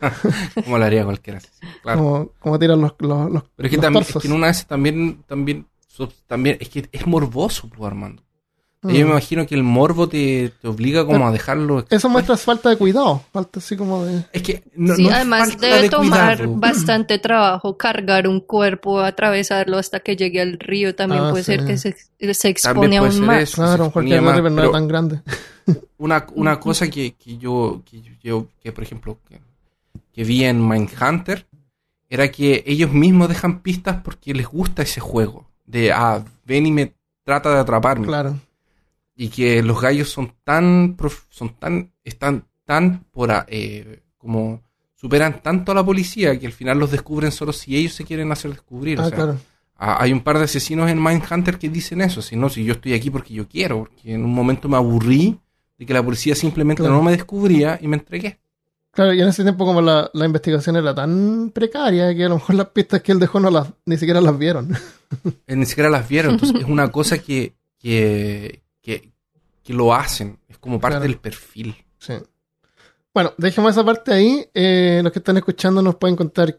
[0.64, 1.40] Como lo haría cualquiera.
[1.82, 1.98] Claro.
[1.98, 4.46] Como, como tiran los, los, los- Pero es que los también, es que en una
[4.48, 8.22] vez también, también, so- también, es que es morboso, pues, Armando.
[8.84, 8.88] Mm.
[8.90, 11.84] Yo me imagino que el morbo te, te obliga como Pero- a dejarlo.
[11.88, 14.24] Eso muestra falta de cuidado, falta así como de...
[14.32, 16.56] Es que no, sí, no es además falta debe de tomar cuidado.
[16.58, 20.96] bastante trabajo cargar un cuerpo, atravesarlo hasta que llegue al río.
[20.96, 21.52] También Ah, puede sí.
[21.52, 21.94] ser que se,
[22.34, 23.42] se expone aún más.
[23.44, 23.62] eso.
[23.62, 25.20] Claro, cualquier más, River no era tan grande.
[25.98, 29.40] Una, una cosa que, que yo, que yo, que por ejemplo, que,
[30.12, 31.46] que vi en Mindhunter,
[32.08, 35.48] era que ellos mismos dejan pistas porque les gusta ese juego.
[35.64, 36.94] De, ah, ven y me
[37.24, 38.06] trata de atraparme.
[38.06, 38.38] Claro.
[39.16, 40.96] Y que los gallos son tan,
[41.30, 44.60] son tan, están tan por, eh, como,
[44.94, 48.30] superan tanto a la policía que al final los descubren solo si ellos se quieren
[48.32, 48.98] hacer descubrir.
[48.98, 49.38] o Ah, sea, claro.
[49.76, 52.74] a- hay un par de asesinos en Mindhunter que dicen eso, si no, si yo
[52.74, 55.38] estoy aquí porque yo quiero, porque en un momento me aburrí
[55.78, 56.96] de que la policía simplemente Claro.
[56.96, 58.38] no me descubría y me entregué.
[58.92, 62.34] Claro, y en ese tiempo como la, la investigación era tan precaria que a lo
[62.36, 64.76] mejor las pistas que él dejó no las, ni siquiera las vieron.
[65.46, 69.12] Eh, Ni siquiera las vieron, entonces es una cosa que, que, que,
[69.62, 71.02] que lo hacen, es como parte Claro.
[71.06, 71.76] del perfil.
[71.98, 72.14] Sí.
[73.12, 74.46] Bueno, dejemos esa parte ahí.
[74.54, 76.58] Eh, los que están escuchando nos pueden contar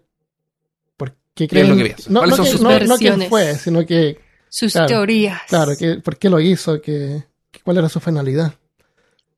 [0.96, 1.70] por qué ¿Qué es creen...
[1.70, 2.14] lo que piensan?
[2.14, 4.20] No, ¿Cuáles no son que- sus no- no quién fue, sino que,
[4.50, 5.42] Sus Claro, teorías.
[5.48, 8.54] claro, que, por qué lo hizo, que, que cuál era su finalidad.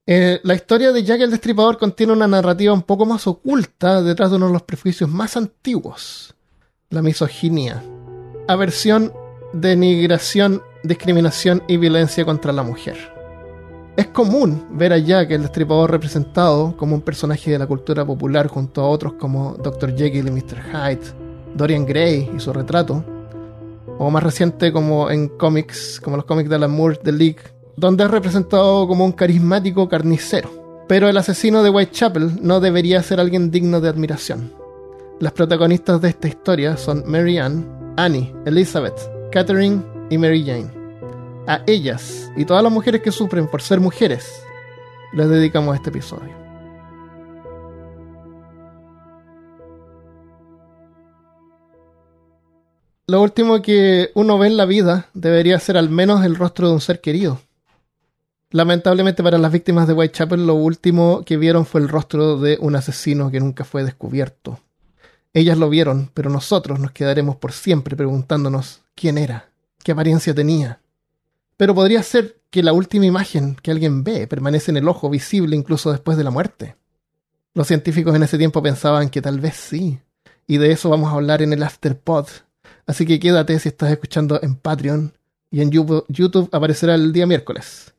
[0.07, 4.30] Eh, la historia de Jack el Destripador contiene una narrativa un poco más oculta detrás
[4.30, 6.36] de uno de los prejuicios más antiguos,
[6.91, 7.84] la misoginia,
[8.48, 9.11] aversión,
[9.52, 13.15] denigración, discriminación y violencia contra la mujer.
[13.98, 18.45] Es común ver a Jack el Destripador representado como un personaje de la cultura popular
[18.45, 19.98] junto a otros como Dr.
[19.98, 20.61] Jekyll y Mr.
[20.72, 21.14] Hyde,
[21.56, 23.03] Dorian Gray y su retrato,
[23.98, 28.03] o más reciente como en cómics, como los cómics de Alan Moore, The League, donde
[28.03, 30.49] es representado como un carismático carnicero.
[30.88, 34.53] Pero el asesino de Whitechapel no debería ser alguien digno de admiración.
[35.19, 38.97] Las protagonistas de esta historia son Mary Ann, Annie, Elizabeth,
[39.31, 40.69] Catherine y Mary Jane.
[41.47, 44.26] A ellas y todas las mujeres que sufren por ser mujeres,
[45.14, 46.45] les dedicamos este episodio.
[53.07, 56.73] Lo último que uno ve en la vida debería ser al menos el rostro de
[56.73, 57.39] un ser querido.
[58.56, 62.77] Lamentablemente para las víctimas de Whitechapel lo último que vieron fue el rostro de un
[62.77, 64.61] asesino que nunca fue descubierto.
[65.34, 69.49] Ellas lo vieron, pero nosotros nos quedaremos por siempre preguntándonos quién era,
[69.84, 70.80] qué apariencia tenía.
[71.57, 75.57] Pero podría ser que la última imagen que alguien ve permanece en el ojo visible
[75.57, 76.77] incluso después de la muerte.
[77.56, 79.99] Los científicos en ese tiempo pensaban que tal vez sí.
[80.48, 82.27] Y de eso vamos a hablar en el Afterpod.
[82.88, 85.11] Así que quédate si estás escuchando en Patreon
[85.52, 87.91] y en YouTube, aparecerá el día miércoles.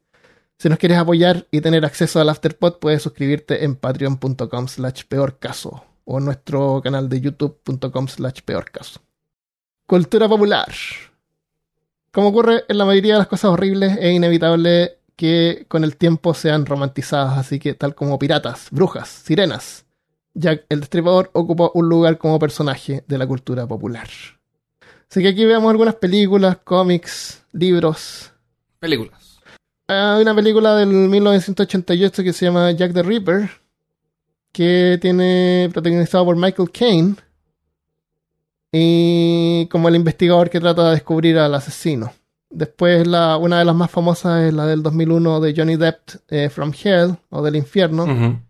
[0.58, 5.84] Si nos quieres apoyar y tener acceso al Afterpod, puedes suscribirte en patreon.com slash peorcaso
[6.04, 9.00] o en nuestro canal de youtube.com slash peorcaso.
[9.86, 10.72] Cultura popular.
[12.10, 16.32] Como ocurre en la mayoría de las cosas horribles, es inevitable que con el tiempo
[16.32, 19.86] sean romantizadas, así que tal como piratas, brujas, sirenas,
[20.36, 24.08] Jack el Destripador ocupa un lugar como personaje de la cultura popular.
[25.10, 28.32] Así que aquí vemos algunas películas, cómics, libros.
[28.78, 29.25] Películas.
[29.88, 33.48] Hay una película del 1988 que se llama Jack the Ripper,
[34.52, 37.14] que tiene protagonizado por Michael Caine
[38.72, 42.12] y como el investigador que trata de descubrir al asesino.
[42.50, 45.98] Después la, una de las más famosas es la del 2001 de Johnny Depp,
[46.28, 48.40] eh, From Hell, o del infierno,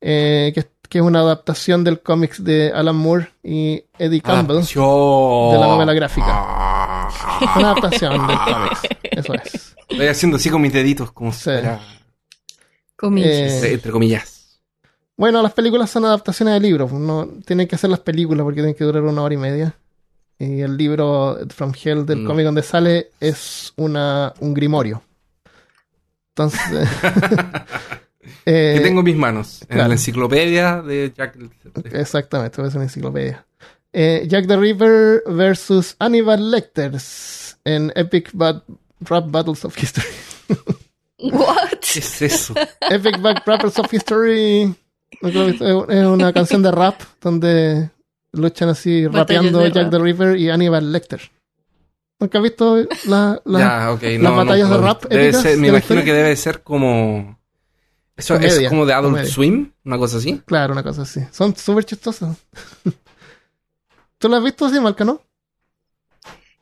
[0.00, 4.56] eh, que, que es una adaptación del cómics de Alan Moore y Eddie Campbell.
[4.58, 5.52] Adaptación.
[5.52, 6.28] de la novela gráfica.
[6.30, 7.08] Ah.
[7.56, 8.80] Una adaptación del cómics,
[9.10, 9.74] eso es.
[9.88, 11.44] Estoy haciendo así con mis deditos, como si Sí.
[11.44, 11.80] fuera-
[12.96, 13.30] Comillas.
[13.30, 14.60] Eh, entre, entre comillas.
[15.16, 16.92] Bueno, las películas son adaptaciones de libros.
[16.92, 19.74] No, tienen que hacer las películas porque tienen que durar una hora y media.
[20.38, 22.30] Y el libro From Hell del No.
[22.30, 25.02] cómic donde sale es una, un grimorio.
[26.30, 26.60] Entonces.
[28.46, 29.64] eh, que tengo en mis manos.
[29.68, 31.36] En la enciclopedia de Jack.
[31.92, 33.44] Exactamente, es una enciclopedia.
[33.92, 36.92] Eh, Jack the Ripper versus Hannibal Lecter
[37.64, 38.62] en Epic Bat-
[39.00, 40.06] Rap Battles of History.
[41.18, 41.78] What?
[41.80, 42.54] ¿Qué es eso?
[42.80, 44.74] Epic Back Rappers of History.
[45.22, 45.46] No creo
[45.86, 47.90] que es una canción de rap donde
[48.32, 49.90] luchan así Batallas rapeando Jack rap.
[49.90, 51.20] the Ripper y Hannibal Lecter.
[52.20, 52.76] ¿Nunca has visto
[53.06, 53.58] la, la-
[54.00, 54.18] ya.
[54.18, 56.04] No, batallas no, de rap Debe épicas ser- me la imagino historia?
[56.04, 57.38] que debe ser como.
[58.16, 59.32] Eso Comedia, es como de Adult comedia.
[59.32, 60.42] Swim, una cosa así.
[60.44, 61.20] Claro, una cosa así.
[61.30, 62.36] Son súper chistosas.
[64.18, 65.22] ¿Tú las has visto así, Marca, no?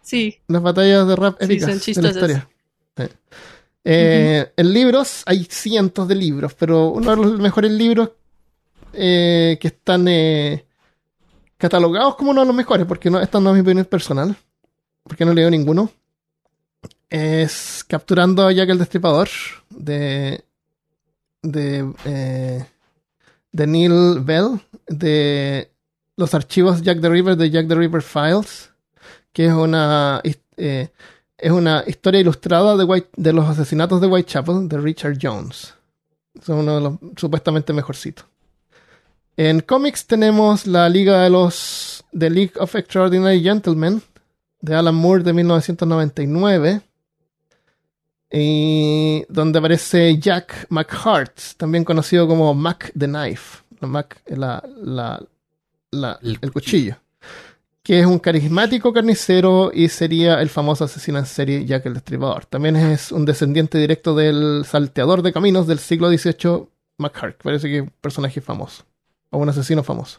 [0.06, 0.38] Sí.
[0.46, 2.48] Las batallas de rap Sí, épicas son de la historia.
[2.96, 3.04] Sí.
[3.82, 8.10] Eh, En libros hay cientos de libros, pero uno de los mejores libros
[8.92, 10.64] eh, que están eh,
[11.56, 14.36] catalogados como uno de los mejores, porque no, esta no es mi opinión personal,
[15.02, 15.90] porque no leo ninguno,
[17.10, 19.28] es Capturando a Jack el Destripador
[19.70, 20.44] de
[21.42, 22.64] de, eh,
[23.50, 25.70] de Neil Bell, de
[26.16, 28.70] los archivos Jack the Ripper de Jack the Ripper Files,
[29.36, 30.22] que es una
[30.56, 30.88] eh,
[31.36, 35.74] es una historia ilustrada de, White- de los asesinatos de Whitechapel de Richard Jones.
[36.42, 38.24] Son uno de los supuestamente mejorcitos.
[39.36, 44.00] En cómics tenemos la Liga de los The League of Extraordinary Gentlemen
[44.62, 46.80] de Alan Moore de 1999
[48.32, 55.22] y donde aparece Jack McHart, también conocido como Mac the Knife, la Mac, la, la-
[55.90, 56.96] la- El el, cuchillo,
[57.86, 62.44] que es un carismático carnicero y sería el famoso asesino en serie Jack el Destripador.
[62.44, 66.66] También es un descendiente directo del salteador de caminos del siglo XVIII,
[66.98, 68.82] McHart, parece que es un personaje famoso,
[69.30, 70.18] o un asesino famoso.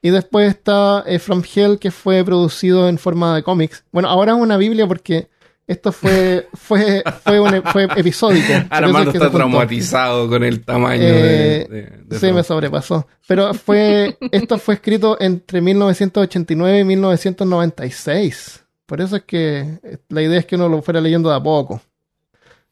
[0.00, 1.42] Y después está eh, From
[1.78, 3.84] que fue producido en forma de cómics.
[3.92, 5.28] Bueno, ahora es una Biblia porque
[5.68, 8.52] esto fue, fue, fue, un- fue episódico.
[8.70, 13.06] Armando está traumatizado con el tamaño Eh, de, de- de Sí, me sobrepasó.
[13.28, 18.64] Pero fue, esto fue escrito entre 1989 y 1996.
[18.86, 21.40] Por eso es que eh, la idea es que uno lo fuera leyendo de a
[21.42, 21.80] poco.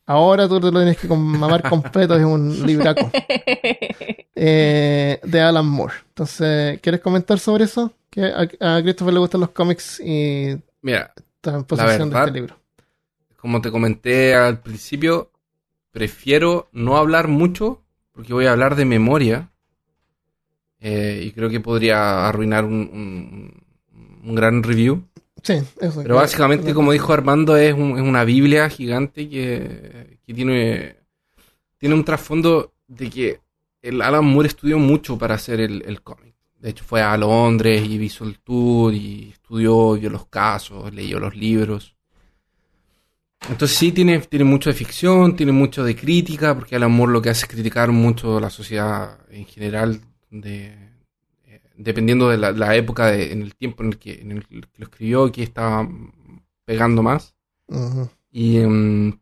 [0.07, 3.11] Ahora tú te lo tienes que mamar completo, es un libraco
[4.35, 5.95] eh, de Alan Moore.
[6.09, 7.93] Entonces, ¿quieres comentar sobre eso?
[8.11, 12.29] Que a, a Christopher le gustan los cómics y Mira, está en posesión de verdad,
[12.29, 12.57] este libro.
[13.37, 15.31] Como te comenté al principio,
[15.93, 17.83] prefiero no hablar mucho
[18.13, 19.53] porque voy a hablar de memoria
[20.81, 23.67] eh, y creo que podría arruinar un, un-
[24.29, 25.05] un gran review.
[25.43, 26.03] Sí, eso.
[26.03, 30.97] Pero básicamente, como dijo Armando, es, un- es una Biblia gigante que, que tiene,
[31.79, 33.41] tiene un trasfondo de que
[33.83, 36.35] el Alan Moore estudió mucho para hacer el, el cómic.
[36.61, 41.21] De hecho, fue a Londres y hizo el tour y estudió, vio los casos, leyó
[41.21, 41.96] los libros.
[43.49, 47.23] Entonces sí tiene, tiene mucho de ficción, tiene mucho de crítica, porque Alan Moore lo
[47.23, 50.01] que hace es criticar mucho la sociedad en general,
[50.31, 50.67] de,
[51.45, 54.47] eh, dependiendo de la, la época, de- en el tiempo en el, que, en el
[54.47, 55.89] que lo escribió, que estaba
[56.65, 57.37] pegando más.
[57.69, 58.11] Ujú.
[58.33, 59.19] Y, em,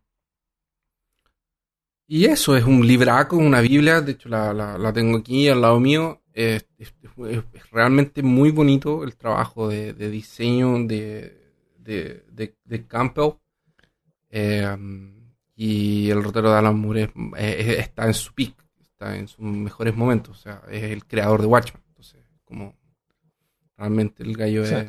[2.07, 5.61] y eso, es un libraco, una Biblia, de hecho la, la- la tengo aquí al
[5.61, 6.23] lado mío.
[6.33, 6.95] Es, es-
[7.29, 13.33] es- es realmente muy bonito el trabajo de, de diseño de, de, de- de Campbell.
[14.37, 15.15] Em,
[15.55, 17.05] y el rotero de Alan Moore
[17.37, 18.55] es- es- está en su pick.
[18.83, 20.39] está en sus mejores momentos.
[20.39, 21.83] O sea, es el creador de Watchmen.
[21.89, 22.75] Entonces, como
[23.77, 24.75] realmente el gallo Sí.
[24.75, 24.89] es,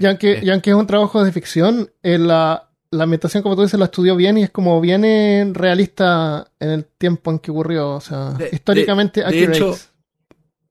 [0.00, 3.56] Y aunque, es- y aunque es un trabajo de ficción, eh, la, la ambientación, como
[3.56, 7.38] tú dices, la estudió bien y es como bien eh, realista en el tiempo en
[7.40, 7.90] que ocurrió.
[7.96, 9.74] O sea, De- históricamente de- de hecho,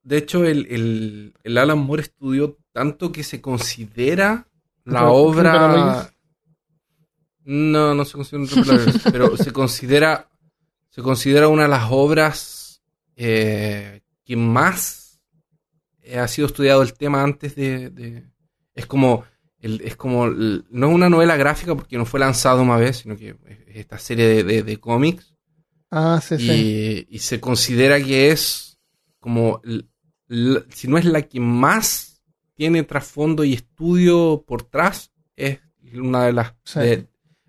[0.03, 4.47] De hecho, el, el- el Alan Moore estudió tanto que se considera
[4.85, 6.09] la obra.
[7.49, 10.29] No, no se considera un pero se considera.
[10.89, 12.81] Se considera una de las obras
[13.15, 15.21] eh, que más
[16.01, 17.89] eh, ha sido estudiado el tema antes de.
[17.89, 18.23] de-
[18.75, 19.23] es como.
[19.59, 20.25] el- es como.
[20.25, 23.59] el- no es una novela gráfica porque no fue lanzado una vez, sino que es
[23.77, 25.33] esta serie de, de- de cómics.
[25.89, 26.51] Ah, sí, sí.
[27.09, 28.77] y, y se considera que es
[29.21, 29.61] como,
[30.69, 32.21] si no es la que más
[32.55, 35.59] tiene trasfondo y estudio por tras, es
[35.93, 36.79] una de las, Sí.
[36.81, 37.07] de-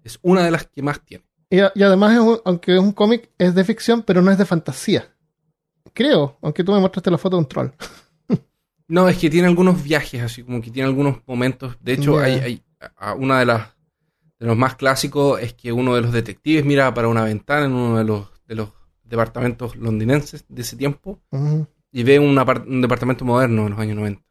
[0.09, 1.25] es una de las que más tiene.
[1.51, 4.45] Y, además, es un- aunque es un cómic, es de ficción, pero no es de
[4.45, 5.15] fantasía.
[5.95, 7.69] Creo, aunque tú me mostraste la foto de un troll.
[8.91, 11.77] No, es que tiene algunos viajes, así como que tiene algunos momentos.
[11.81, 12.25] De hecho, Ya.
[12.25, 12.63] hay, hay
[12.97, 13.69] a- una de las
[14.41, 17.73] de los más clásicos es que uno de los detectives mira para una ventana en
[17.73, 18.71] uno de los de los
[19.05, 21.21] departamentos londinenses de ese tiempo
[21.93, 22.35] y ve un,
[22.81, 24.23] departamento moderno en los años 90.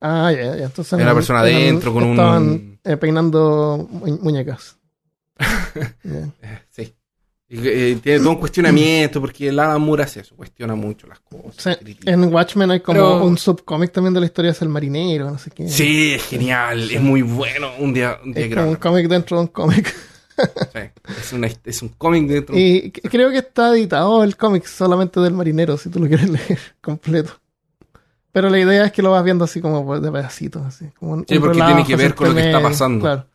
[0.00, 0.64] Ah, ya, ya.
[0.64, 0.94] Entonces.
[1.00, 4.78] Una persona adentro con un- estaban, eh, peinando mu- muñecas.
[6.70, 6.94] Sí.
[7.48, 11.20] Y, eh, tiene todo un cuestionamiento porque el Alan Moore hace eso, cuestiona mucho las
[11.20, 11.76] cosas.
[11.78, 12.10] Sí, critica.
[12.10, 15.38] en Watchmen hay como Pero- un subcómic también de la historia es el marinero, no
[15.38, 15.68] sé qué.
[15.68, 17.68] Sí, es genial, es muy bueno.
[17.78, 19.94] Un día, un día es como un cómic dentro de un cómic.
[20.72, 20.78] Sí,
[21.20, 22.56] es, una- es un cómic dentro.
[22.56, 26.58] Y creo que está editado el cómic solamente del marinero, si tú lo quieres leer
[26.80, 27.32] completo.
[28.32, 30.86] Pero la idea es que lo vas viendo así como de pedacitos, así.
[30.98, 33.00] Como un- Sí, porque tiene que ver con lo que está pasando.
[33.04, 33.26] Claro.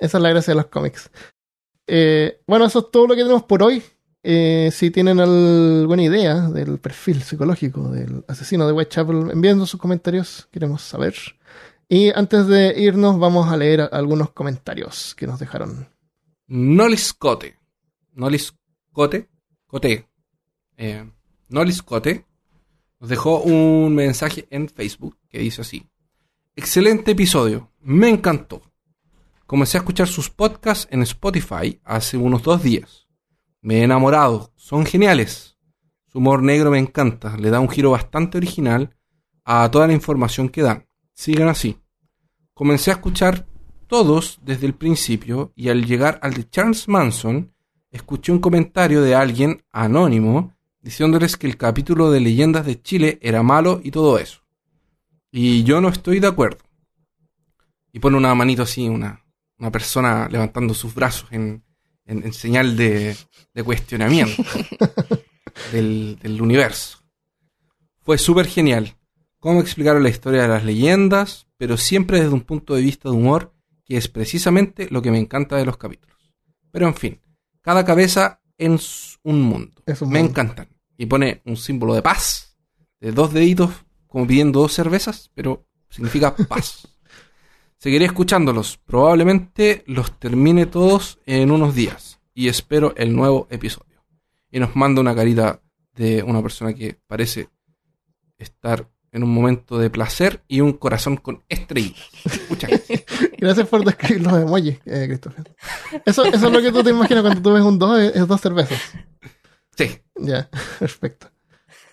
[0.00, 1.10] Esa es la gracia de los cómics.
[1.86, 3.82] Eh, bueno, eso es todo lo que tenemos por hoy.
[4.22, 10.48] Eh, si tienen alguna idea del perfil psicológico del asesino de Whitechapel, enviando sus comentarios,
[10.50, 11.14] queremos saber.
[11.88, 15.88] Y antes de irnos, vamos a leer algunos comentarios que nos dejaron.
[16.46, 17.58] Nolis Cote.
[18.14, 18.54] Nolis
[18.92, 19.28] Cote.
[19.66, 20.08] Cote.
[20.76, 21.10] Eh,
[21.48, 22.24] Nolis Cote
[23.00, 25.86] nos dejó un mensaje en Facebook que dice así.
[26.54, 27.70] Excelente episodio.
[27.80, 28.62] Me encantó.
[29.50, 33.08] Comencé a escuchar sus podcasts en Spotify hace unos dos días.
[33.60, 34.52] Me he enamorado.
[34.54, 35.58] Son geniales.
[36.06, 37.36] Su humor negro me encanta.
[37.36, 38.94] Le da un giro bastante original
[39.44, 40.86] a toda la información que dan.
[41.14, 41.80] Sigan así.
[42.54, 43.48] Comencé a escuchar
[43.88, 47.52] todos desde el principio y al llegar al de Charles Manson,
[47.90, 53.42] escuché un comentario de alguien anónimo diciéndoles que el capítulo de Leyendas de Chile era
[53.42, 54.42] malo y todo eso.
[55.32, 56.60] Y yo no estoy de acuerdo.
[57.92, 59.19] Y pone una manito así, una,
[59.60, 61.62] una persona levantando sus brazos en,
[62.06, 63.16] en- en señal de,
[63.54, 64.42] de cuestionamiento
[65.72, 66.98] del, del universo.
[68.02, 68.96] Fue súper genial.
[69.38, 73.14] Cómo explicaron la historia de las leyendas, pero siempre desde un punto de vista de
[73.16, 73.54] humor,
[73.84, 76.16] que es precisamente lo que me encanta de los capítulos.
[76.70, 77.20] Pero en fin,
[77.62, 78.78] cada cabeza en
[79.22, 79.82] un mundo.
[79.86, 80.18] Un me mundo.
[80.30, 80.68] encantan.
[80.96, 82.56] Y pone un símbolo de paz,
[83.00, 83.70] de dos deditos,
[84.06, 86.86] como pidiendo dos cervezas, pero significa paz.
[87.80, 88.78] Seguiré escuchándolos.
[88.84, 92.20] Probablemente los termine todos en unos días.
[92.34, 94.04] Y espero el nuevo episodio.
[94.50, 95.62] Y nos manda una carita
[95.94, 97.48] de una persona que parece
[98.36, 102.06] estar en un momento de placer y un corazón con estrellitas.
[102.50, 103.04] Muchas gracias.
[103.38, 105.56] Gracias por describir los emojis, eh, Christopher.
[106.04, 108.28] Eso, eso es lo que tú te imaginas cuando tú ves un 2, es, es
[108.28, 108.78] dos cervezas.
[109.74, 109.98] Sí.
[110.16, 111.30] Ya, perfecto.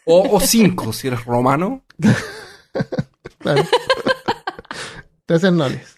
[0.04, 1.86] O, o cinco, si eres romano.
[3.40, 3.64] Claro.
[5.28, 5.98] Nolis.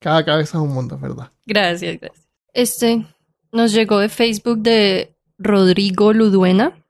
[0.00, 1.30] Cada cabeza es un mundo, ¿verdad?
[1.46, 2.28] Gracias, gracias.
[2.52, 3.06] Este
[3.52, 6.84] nos llegó de Facebook de Rodrigo Luduena.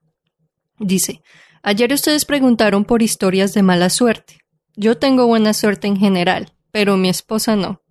[0.79, 1.23] Dice,
[1.63, 4.39] ayer ustedes preguntaron por historias de mala suerte.
[4.77, 7.83] Yo tengo buena suerte en general, pero mi esposa no.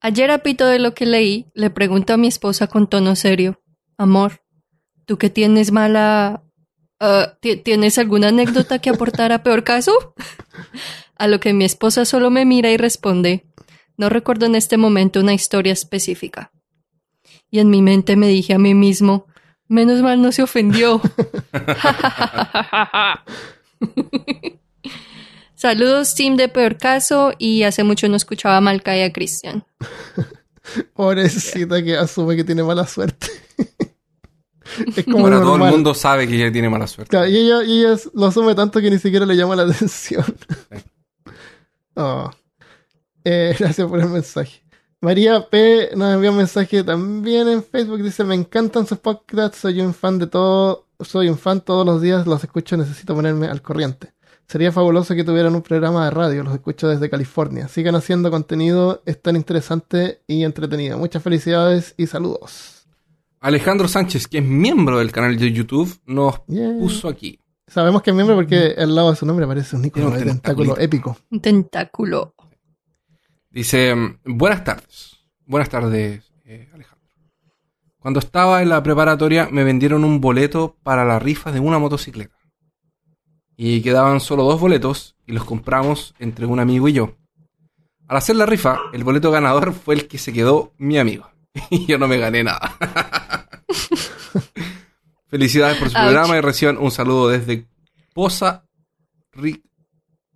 [0.00, 3.60] Ayer a pito de lo que leí, le pregunto a mi esposa con tono serio,
[3.96, 4.42] Amor,
[5.04, 6.42] ¿tú que tienes mala...
[7.04, 10.14] ah, ti- ¿Tienes alguna anécdota que aportar a peor caso?
[11.16, 13.44] A lo que mi esposa solo me mira y responde,
[13.96, 16.50] no recuerdo en este momento una historia específica.
[17.50, 19.26] Y en mi mente me dije a mí mismo,
[19.68, 21.00] menos mal no se ofendió.
[25.54, 29.64] Saludos, team de Peor Caso, y hace mucho no escuchaba a Malca y a Cristian.
[30.94, 33.28] Pobrecita que asume que tiene mala suerte.
[34.96, 37.10] es como Ahora todo el mundo sabe que ella tiene mala suerte.
[37.10, 40.24] Claro, y ella, y ella lo asume tanto que ni siquiera le llama la atención.
[41.94, 42.30] Oh.
[43.24, 44.62] Eh, gracias por el mensaje.
[45.00, 48.02] María P nos envió un mensaje también en Facebook.
[48.02, 52.00] Dice, me encantan sus podcasts, soy un fan de todo, soy un fan todos los
[52.00, 54.14] días, los escucho, necesito ponerme al corriente.
[54.48, 57.68] Sería fabuloso que tuvieran un programa de radio, los escucho desde California.
[57.68, 60.98] Sigan haciendo contenido, es tan interesante y entretenido.
[60.98, 62.73] Muchas felicidades y saludos.
[63.44, 66.78] Alejandro Sánchez, que es miembro del canal de YouTube, nos Yeah.
[66.78, 67.38] puso aquí.
[67.66, 70.24] Sabemos que es miembro porque al lado de su nombre aparece un icono un de
[70.24, 71.18] tentáculo épico.
[71.30, 72.34] Un tentáculo.
[73.50, 73.94] Dice,
[74.24, 75.18] buenas tardes.
[75.44, 77.06] Buenas tardes, eh, Alejandro.
[77.98, 82.38] Cuando estaba en la preparatoria me vendieron un boleto para la rifa de una motocicleta.
[83.58, 87.14] Y quedaban solo dos boletos y los compramos entre un amigo y yo.
[88.08, 91.28] Al hacer la rifa, el boleto ganador fue el que se quedó mi amigo.
[91.70, 92.76] Y yo no me gané nada.
[95.26, 96.04] Felicidades por su Ouch.
[96.04, 97.66] programa y reciban un saludo desde
[98.12, 98.66] Poza,
[99.32, 99.62] Ri-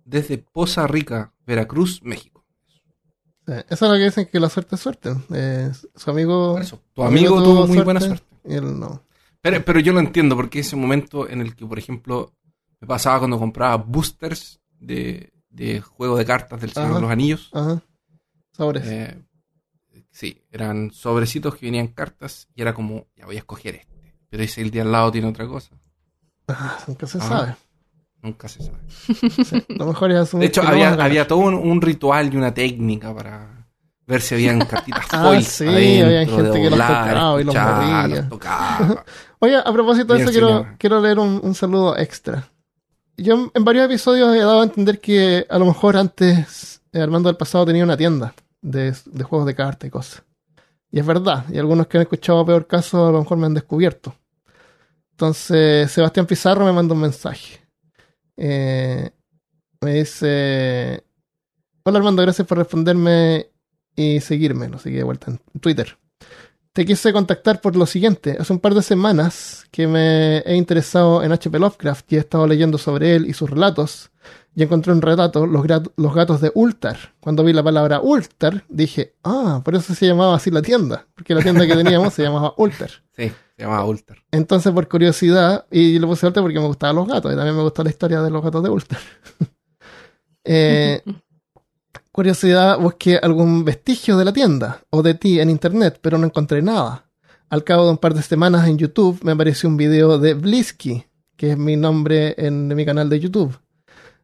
[0.03, 2.43] desde Poza Rica, Veracruz, México.
[3.47, 5.11] Eso es lo que dicen que la suerte es suerte.
[5.33, 6.59] Eh, su amigo.
[6.59, 8.27] Eso, tu amigo tuvo muy buena suerte.
[8.45, 9.03] Y él no.
[9.41, 12.31] Pero, pero yo lo entiendo, porque ese momento en el que, por ejemplo,
[12.79, 16.95] me pasaba cuando compraba boosters de, de juego de cartas del Señor Ajá.
[16.97, 17.49] de los Anillos.
[17.53, 17.81] Ajá.
[18.51, 18.85] Sobres.
[18.85, 19.17] eh,
[20.11, 23.88] sí, eran sobrecitos que venían cartas y era como, ya voy a escoger este.
[24.29, 25.71] Pero ese el de al lado tiene otra cosa.
[26.47, 27.55] Ah, nunca se sabe.
[28.21, 28.79] Nunca se sabe.
[28.89, 33.13] Sí, Lo mejor es De hecho, había, había todo un, un ritual y una técnica
[33.15, 33.65] para
[34.05, 37.55] ver si habían cartitas Ah, foil sí, adentro, había gente que los tocaba y los
[37.55, 38.07] movía.
[38.07, 38.97] los.
[39.39, 42.49] Oye, a propósito de eso, quiero, quiero leer un, un saludo extra.
[43.15, 46.99] Yo en- en varios episodios he dado a entender que a lo mejor antes eh,
[47.01, 50.23] Armando del pasado tenía una tienda de, de juegos de cartas y cosas.
[50.91, 53.53] Y es verdad, y algunos que han escuchado peor caso a lo mejor me han
[53.53, 54.15] descubierto.
[55.19, 57.59] Entonces, Sebastián Pizarro me manda un mensaje.
[58.37, 59.09] Eh,
[59.81, 61.03] me dice:
[61.83, 63.49] Hola Armando, gracias por responderme
[63.97, 64.69] y seguirme.
[64.69, 65.97] Lo seguí de vuelta en Twitter.
[66.71, 68.37] Te quise contactar por lo siguiente.
[68.39, 71.59] Hace un par de semanas que me he interesado en H.P.
[71.59, 74.11] Lovecraft y he estado leyendo sobre él y sus relatos.
[74.55, 75.65] Y encontré un relato, los,
[75.97, 76.97] los gatos de Ultar.
[77.19, 81.07] Cuando vi la palabra Ultar, dije, ah, por eso se llamaba así la tienda.
[81.13, 82.91] Porque la tienda que teníamos se llamaba Ultar.
[83.17, 84.17] Sí, se llamaba Ultar.
[84.31, 87.63] Entonces, por curiosidad, y lo puse Ultar porque me gustaban los gatos, y también me
[87.63, 88.99] gustó la historia de los gatos de Ultar.
[90.51, 91.01] Eh,
[92.11, 96.61] curiosidad, busqué algún vestigio de la tienda o de ti en internet, pero no encontré
[96.61, 97.05] nada.
[97.49, 101.03] Al cabo de un par de semanas en YouTube me apareció un video de Blisky,
[101.35, 103.59] que es mi nombre en mi canal de YouTube.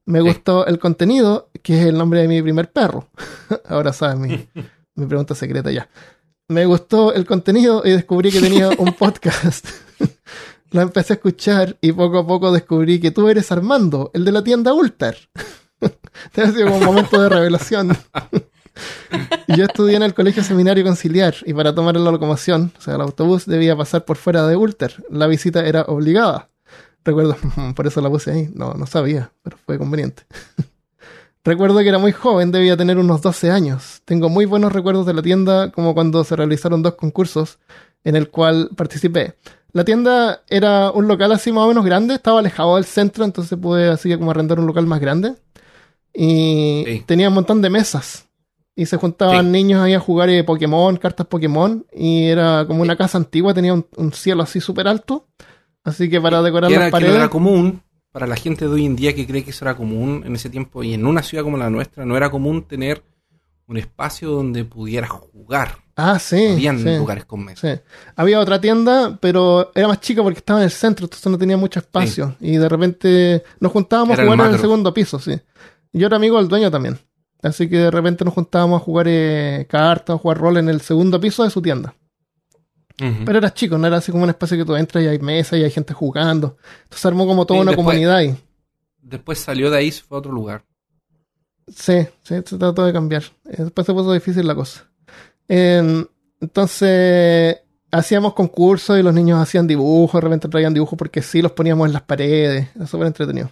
[0.06, 0.26] Me Sí.
[0.28, 3.08] gustó el contenido, que es el nombre de mi primer perro.
[3.68, 4.48] Ahora sabes mi,
[4.96, 5.90] mi pregunta secreta ya.
[6.48, 9.68] Me gustó el contenido y descubrí que tenía un podcast.
[10.72, 14.32] Lo empecé a escuchar y poco a poco descubrí que tú eres Armando, el de
[14.32, 15.16] la tienda Ultar.
[16.34, 17.98] Te ha sido como un momento de revelación.
[19.48, 23.02] Yo estudié en el colegio seminario conciliar y para tomar la locomoción, o sea, el
[23.02, 25.04] autobús debía pasar por fuera de Ultar.
[25.10, 26.50] La visita era obligada.
[27.04, 27.38] Recuerdo,
[27.76, 28.50] por eso la puse ahí.
[28.54, 30.24] No, no sabía, pero fue conveniente.
[31.46, 34.02] Recuerdo que era muy joven, debía tener unos 12 años.
[34.04, 37.60] Tengo muy buenos recuerdos de la tienda, como cuando se realizaron dos concursos
[38.04, 39.36] en el cual participé.
[39.72, 43.58] La tienda era un local así más o menos grande, estaba alejado del centro, entonces
[43.60, 45.36] pude así como arrendar un local más grande.
[46.14, 47.04] Y Sí.
[47.06, 48.26] tenía un montón de mesas.
[48.76, 49.52] Y se juntaban Sí.
[49.52, 51.86] niños ahí a jugar eh, Pokémon, cartas Pokémon.
[51.94, 55.28] Y era como una casa antigua, tenía un, un cielo así súper alto.
[55.84, 57.16] Así que para decorar que, era, las que no paredes.
[57.18, 57.82] era común
[58.16, 60.50] para la gente de hoy en día que cree que eso era común en ese
[60.50, 63.04] tiempo y en una ciudad como la nuestra no era común tener
[63.68, 65.80] un espacio donde pudieras jugar.
[65.98, 66.48] Ah, sí.
[66.54, 66.96] Habían sí.
[66.96, 67.60] lugares con mesas.
[67.78, 67.82] Sí.
[68.16, 71.58] Había otra tienda, pero era más chica porque estaba en el centro, entonces no tenía
[71.58, 72.38] mucho espacio.
[72.40, 75.38] Y de repente nos juntábamos Era a el jugar en el segundo piso, sí.
[75.92, 76.98] Y Yo era amigo del dueño también.
[77.44, 80.80] Así que de repente nos juntábamos a jugar eh, cartas, a jugar rol en el
[80.80, 81.94] segundo piso de su tienda.
[82.98, 85.60] Pero era chico, no era así como un espacio que tú entras y hay mesas
[85.60, 86.58] y hay gente jugando.
[86.84, 88.36] Entonces armó como toda una después- comunidad ahí.
[89.02, 90.64] Después salió de ahí y se fue a otro lugar.
[91.68, 93.24] Sí, sí, se trató de cambiar.
[93.46, 94.90] Eh, Después se puso difícil la cosa.
[95.48, 96.06] Eh,
[96.42, 97.58] entonces,
[97.92, 101.88] hacíamos concursos y los niños hacían dibujos, de repente traían dibujos porque sí, los poníamos
[101.88, 102.70] en las paredes.
[102.76, 103.52] Era súper entretenido.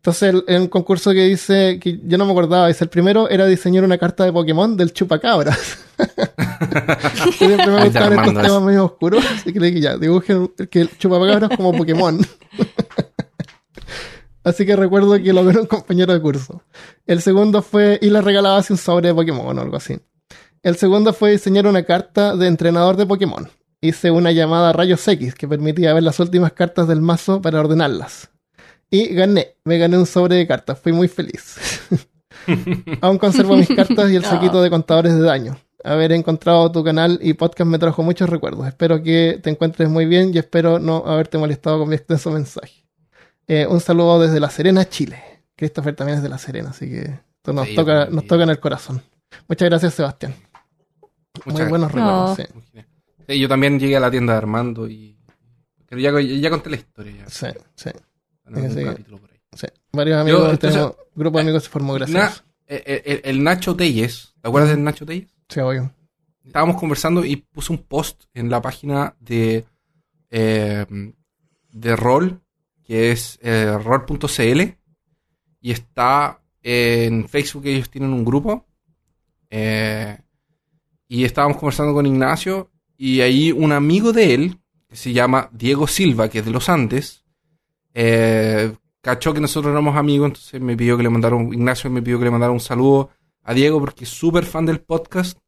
[0.00, 3.28] Entonces, el, el- un concurso que dice, que yo no me acordaba, dice, el primero
[3.28, 5.78] era diseñar una carta de Pokémon del chupacabras.
[7.36, 10.96] Siempre me gustaban estos temas medio oscuros, así que le dije, ya, dibujen que el
[10.98, 12.18] chupacabras como Pokémon.
[14.42, 16.62] Así que recuerdo que lo vio un compañero de curso.
[17.06, 19.98] El segundo fue, y le regalaba así un sobre de Pokémon o algo así.
[20.62, 23.50] El segundo fue diseñar una carta de entrenador de Pokémon.
[23.82, 28.30] Hice una llamada Rayos X que permitía ver las últimas cartas del mazo para ordenarlas.
[28.90, 31.56] Y gané, me gané un sobre de cartas, fui muy feliz.
[33.00, 35.58] Aún conservo mis cartas y el saquito de contadores de daño.
[35.82, 38.66] Haber encontrado tu canal y podcast me trajo muchos recuerdos.
[38.66, 42.84] Espero que te encuentres muy bien y espero no haberte molestado con mi extenso mensaje.
[43.46, 45.22] Eh, un saludo desde La Serena, Chile.
[45.56, 48.50] Christopher también es de La Serena, así que esto nos, Sí, toca, nos toca en
[48.50, 49.02] el corazón.
[49.48, 50.34] Muchas gracias, Sebastián.
[51.46, 52.48] Muchas muy buenos gracias.
[52.48, 52.74] recuerdos.
[52.74, 52.82] No.
[53.28, 53.40] sí.
[53.40, 55.16] Yo también llegué a la tienda de Armando y.
[55.88, 57.12] Pero ya, ya conté la historia.
[57.16, 57.28] Ya.
[57.28, 57.46] Sí,
[57.76, 57.90] sí,
[58.58, 58.84] En algún sí.
[58.84, 59.38] capítulo por ahí.
[59.54, 59.66] sí.
[59.92, 62.16] Varios amigos, entonces- tenemos- grupo de amigos se formó gracias.
[62.16, 65.28] Na- eh, eh, el, el Nacho Telles, ¿te acuerdas del Nacho Telles?
[65.48, 65.92] Sí, obvio.
[66.44, 69.64] Estábamos conversando y puse un post en la página de,
[70.30, 70.86] eh,
[71.72, 72.40] de rol,
[72.84, 74.60] que es eh, rol.cl,
[75.60, 78.66] y está en Facebook, ellos tienen un grupo,
[79.50, 80.18] eh,
[81.08, 84.58] y estábamos conversando con Ignacio, y ahí un amigo de él,
[84.88, 87.24] que se llama Diego Silva, que es de los Andes,
[87.94, 92.02] eh, cachó que nosotros éramos amigos, entonces me pidió que le mandara un, Ignacio me
[92.02, 93.10] pidió que le mandara un saludo
[93.42, 95.38] a Diego porque es súper fan del podcast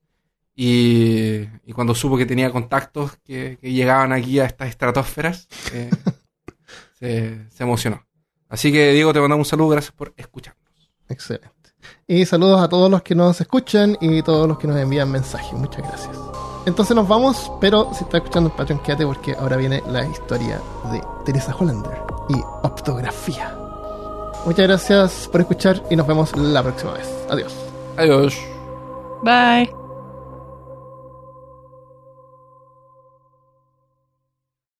[0.55, 5.91] y, y cuando supo que tenía contactos que, que llegaban aquí a estas estratosferas, eh,
[6.99, 8.05] se, se emocionó.
[8.49, 10.63] Así que Diego, te mandamos un saludo, gracias por escucharnos.
[11.09, 11.51] Excelente.
[12.07, 15.53] Y saludos a todos los que nos escuchan y todos los que nos envían mensajes.
[15.55, 16.17] Muchas gracias.
[16.67, 20.61] Entonces nos vamos, pero si estás escuchando el Patreon, quédate porque ahora viene la historia
[20.93, 23.57] de Teresa Hollander y optografía.
[24.45, 27.09] Muchas gracias por escuchar y nos vemos la próxima vez.
[27.31, 27.55] Adiós.
[27.97, 28.37] Adiós.
[29.23, 29.82] Bye.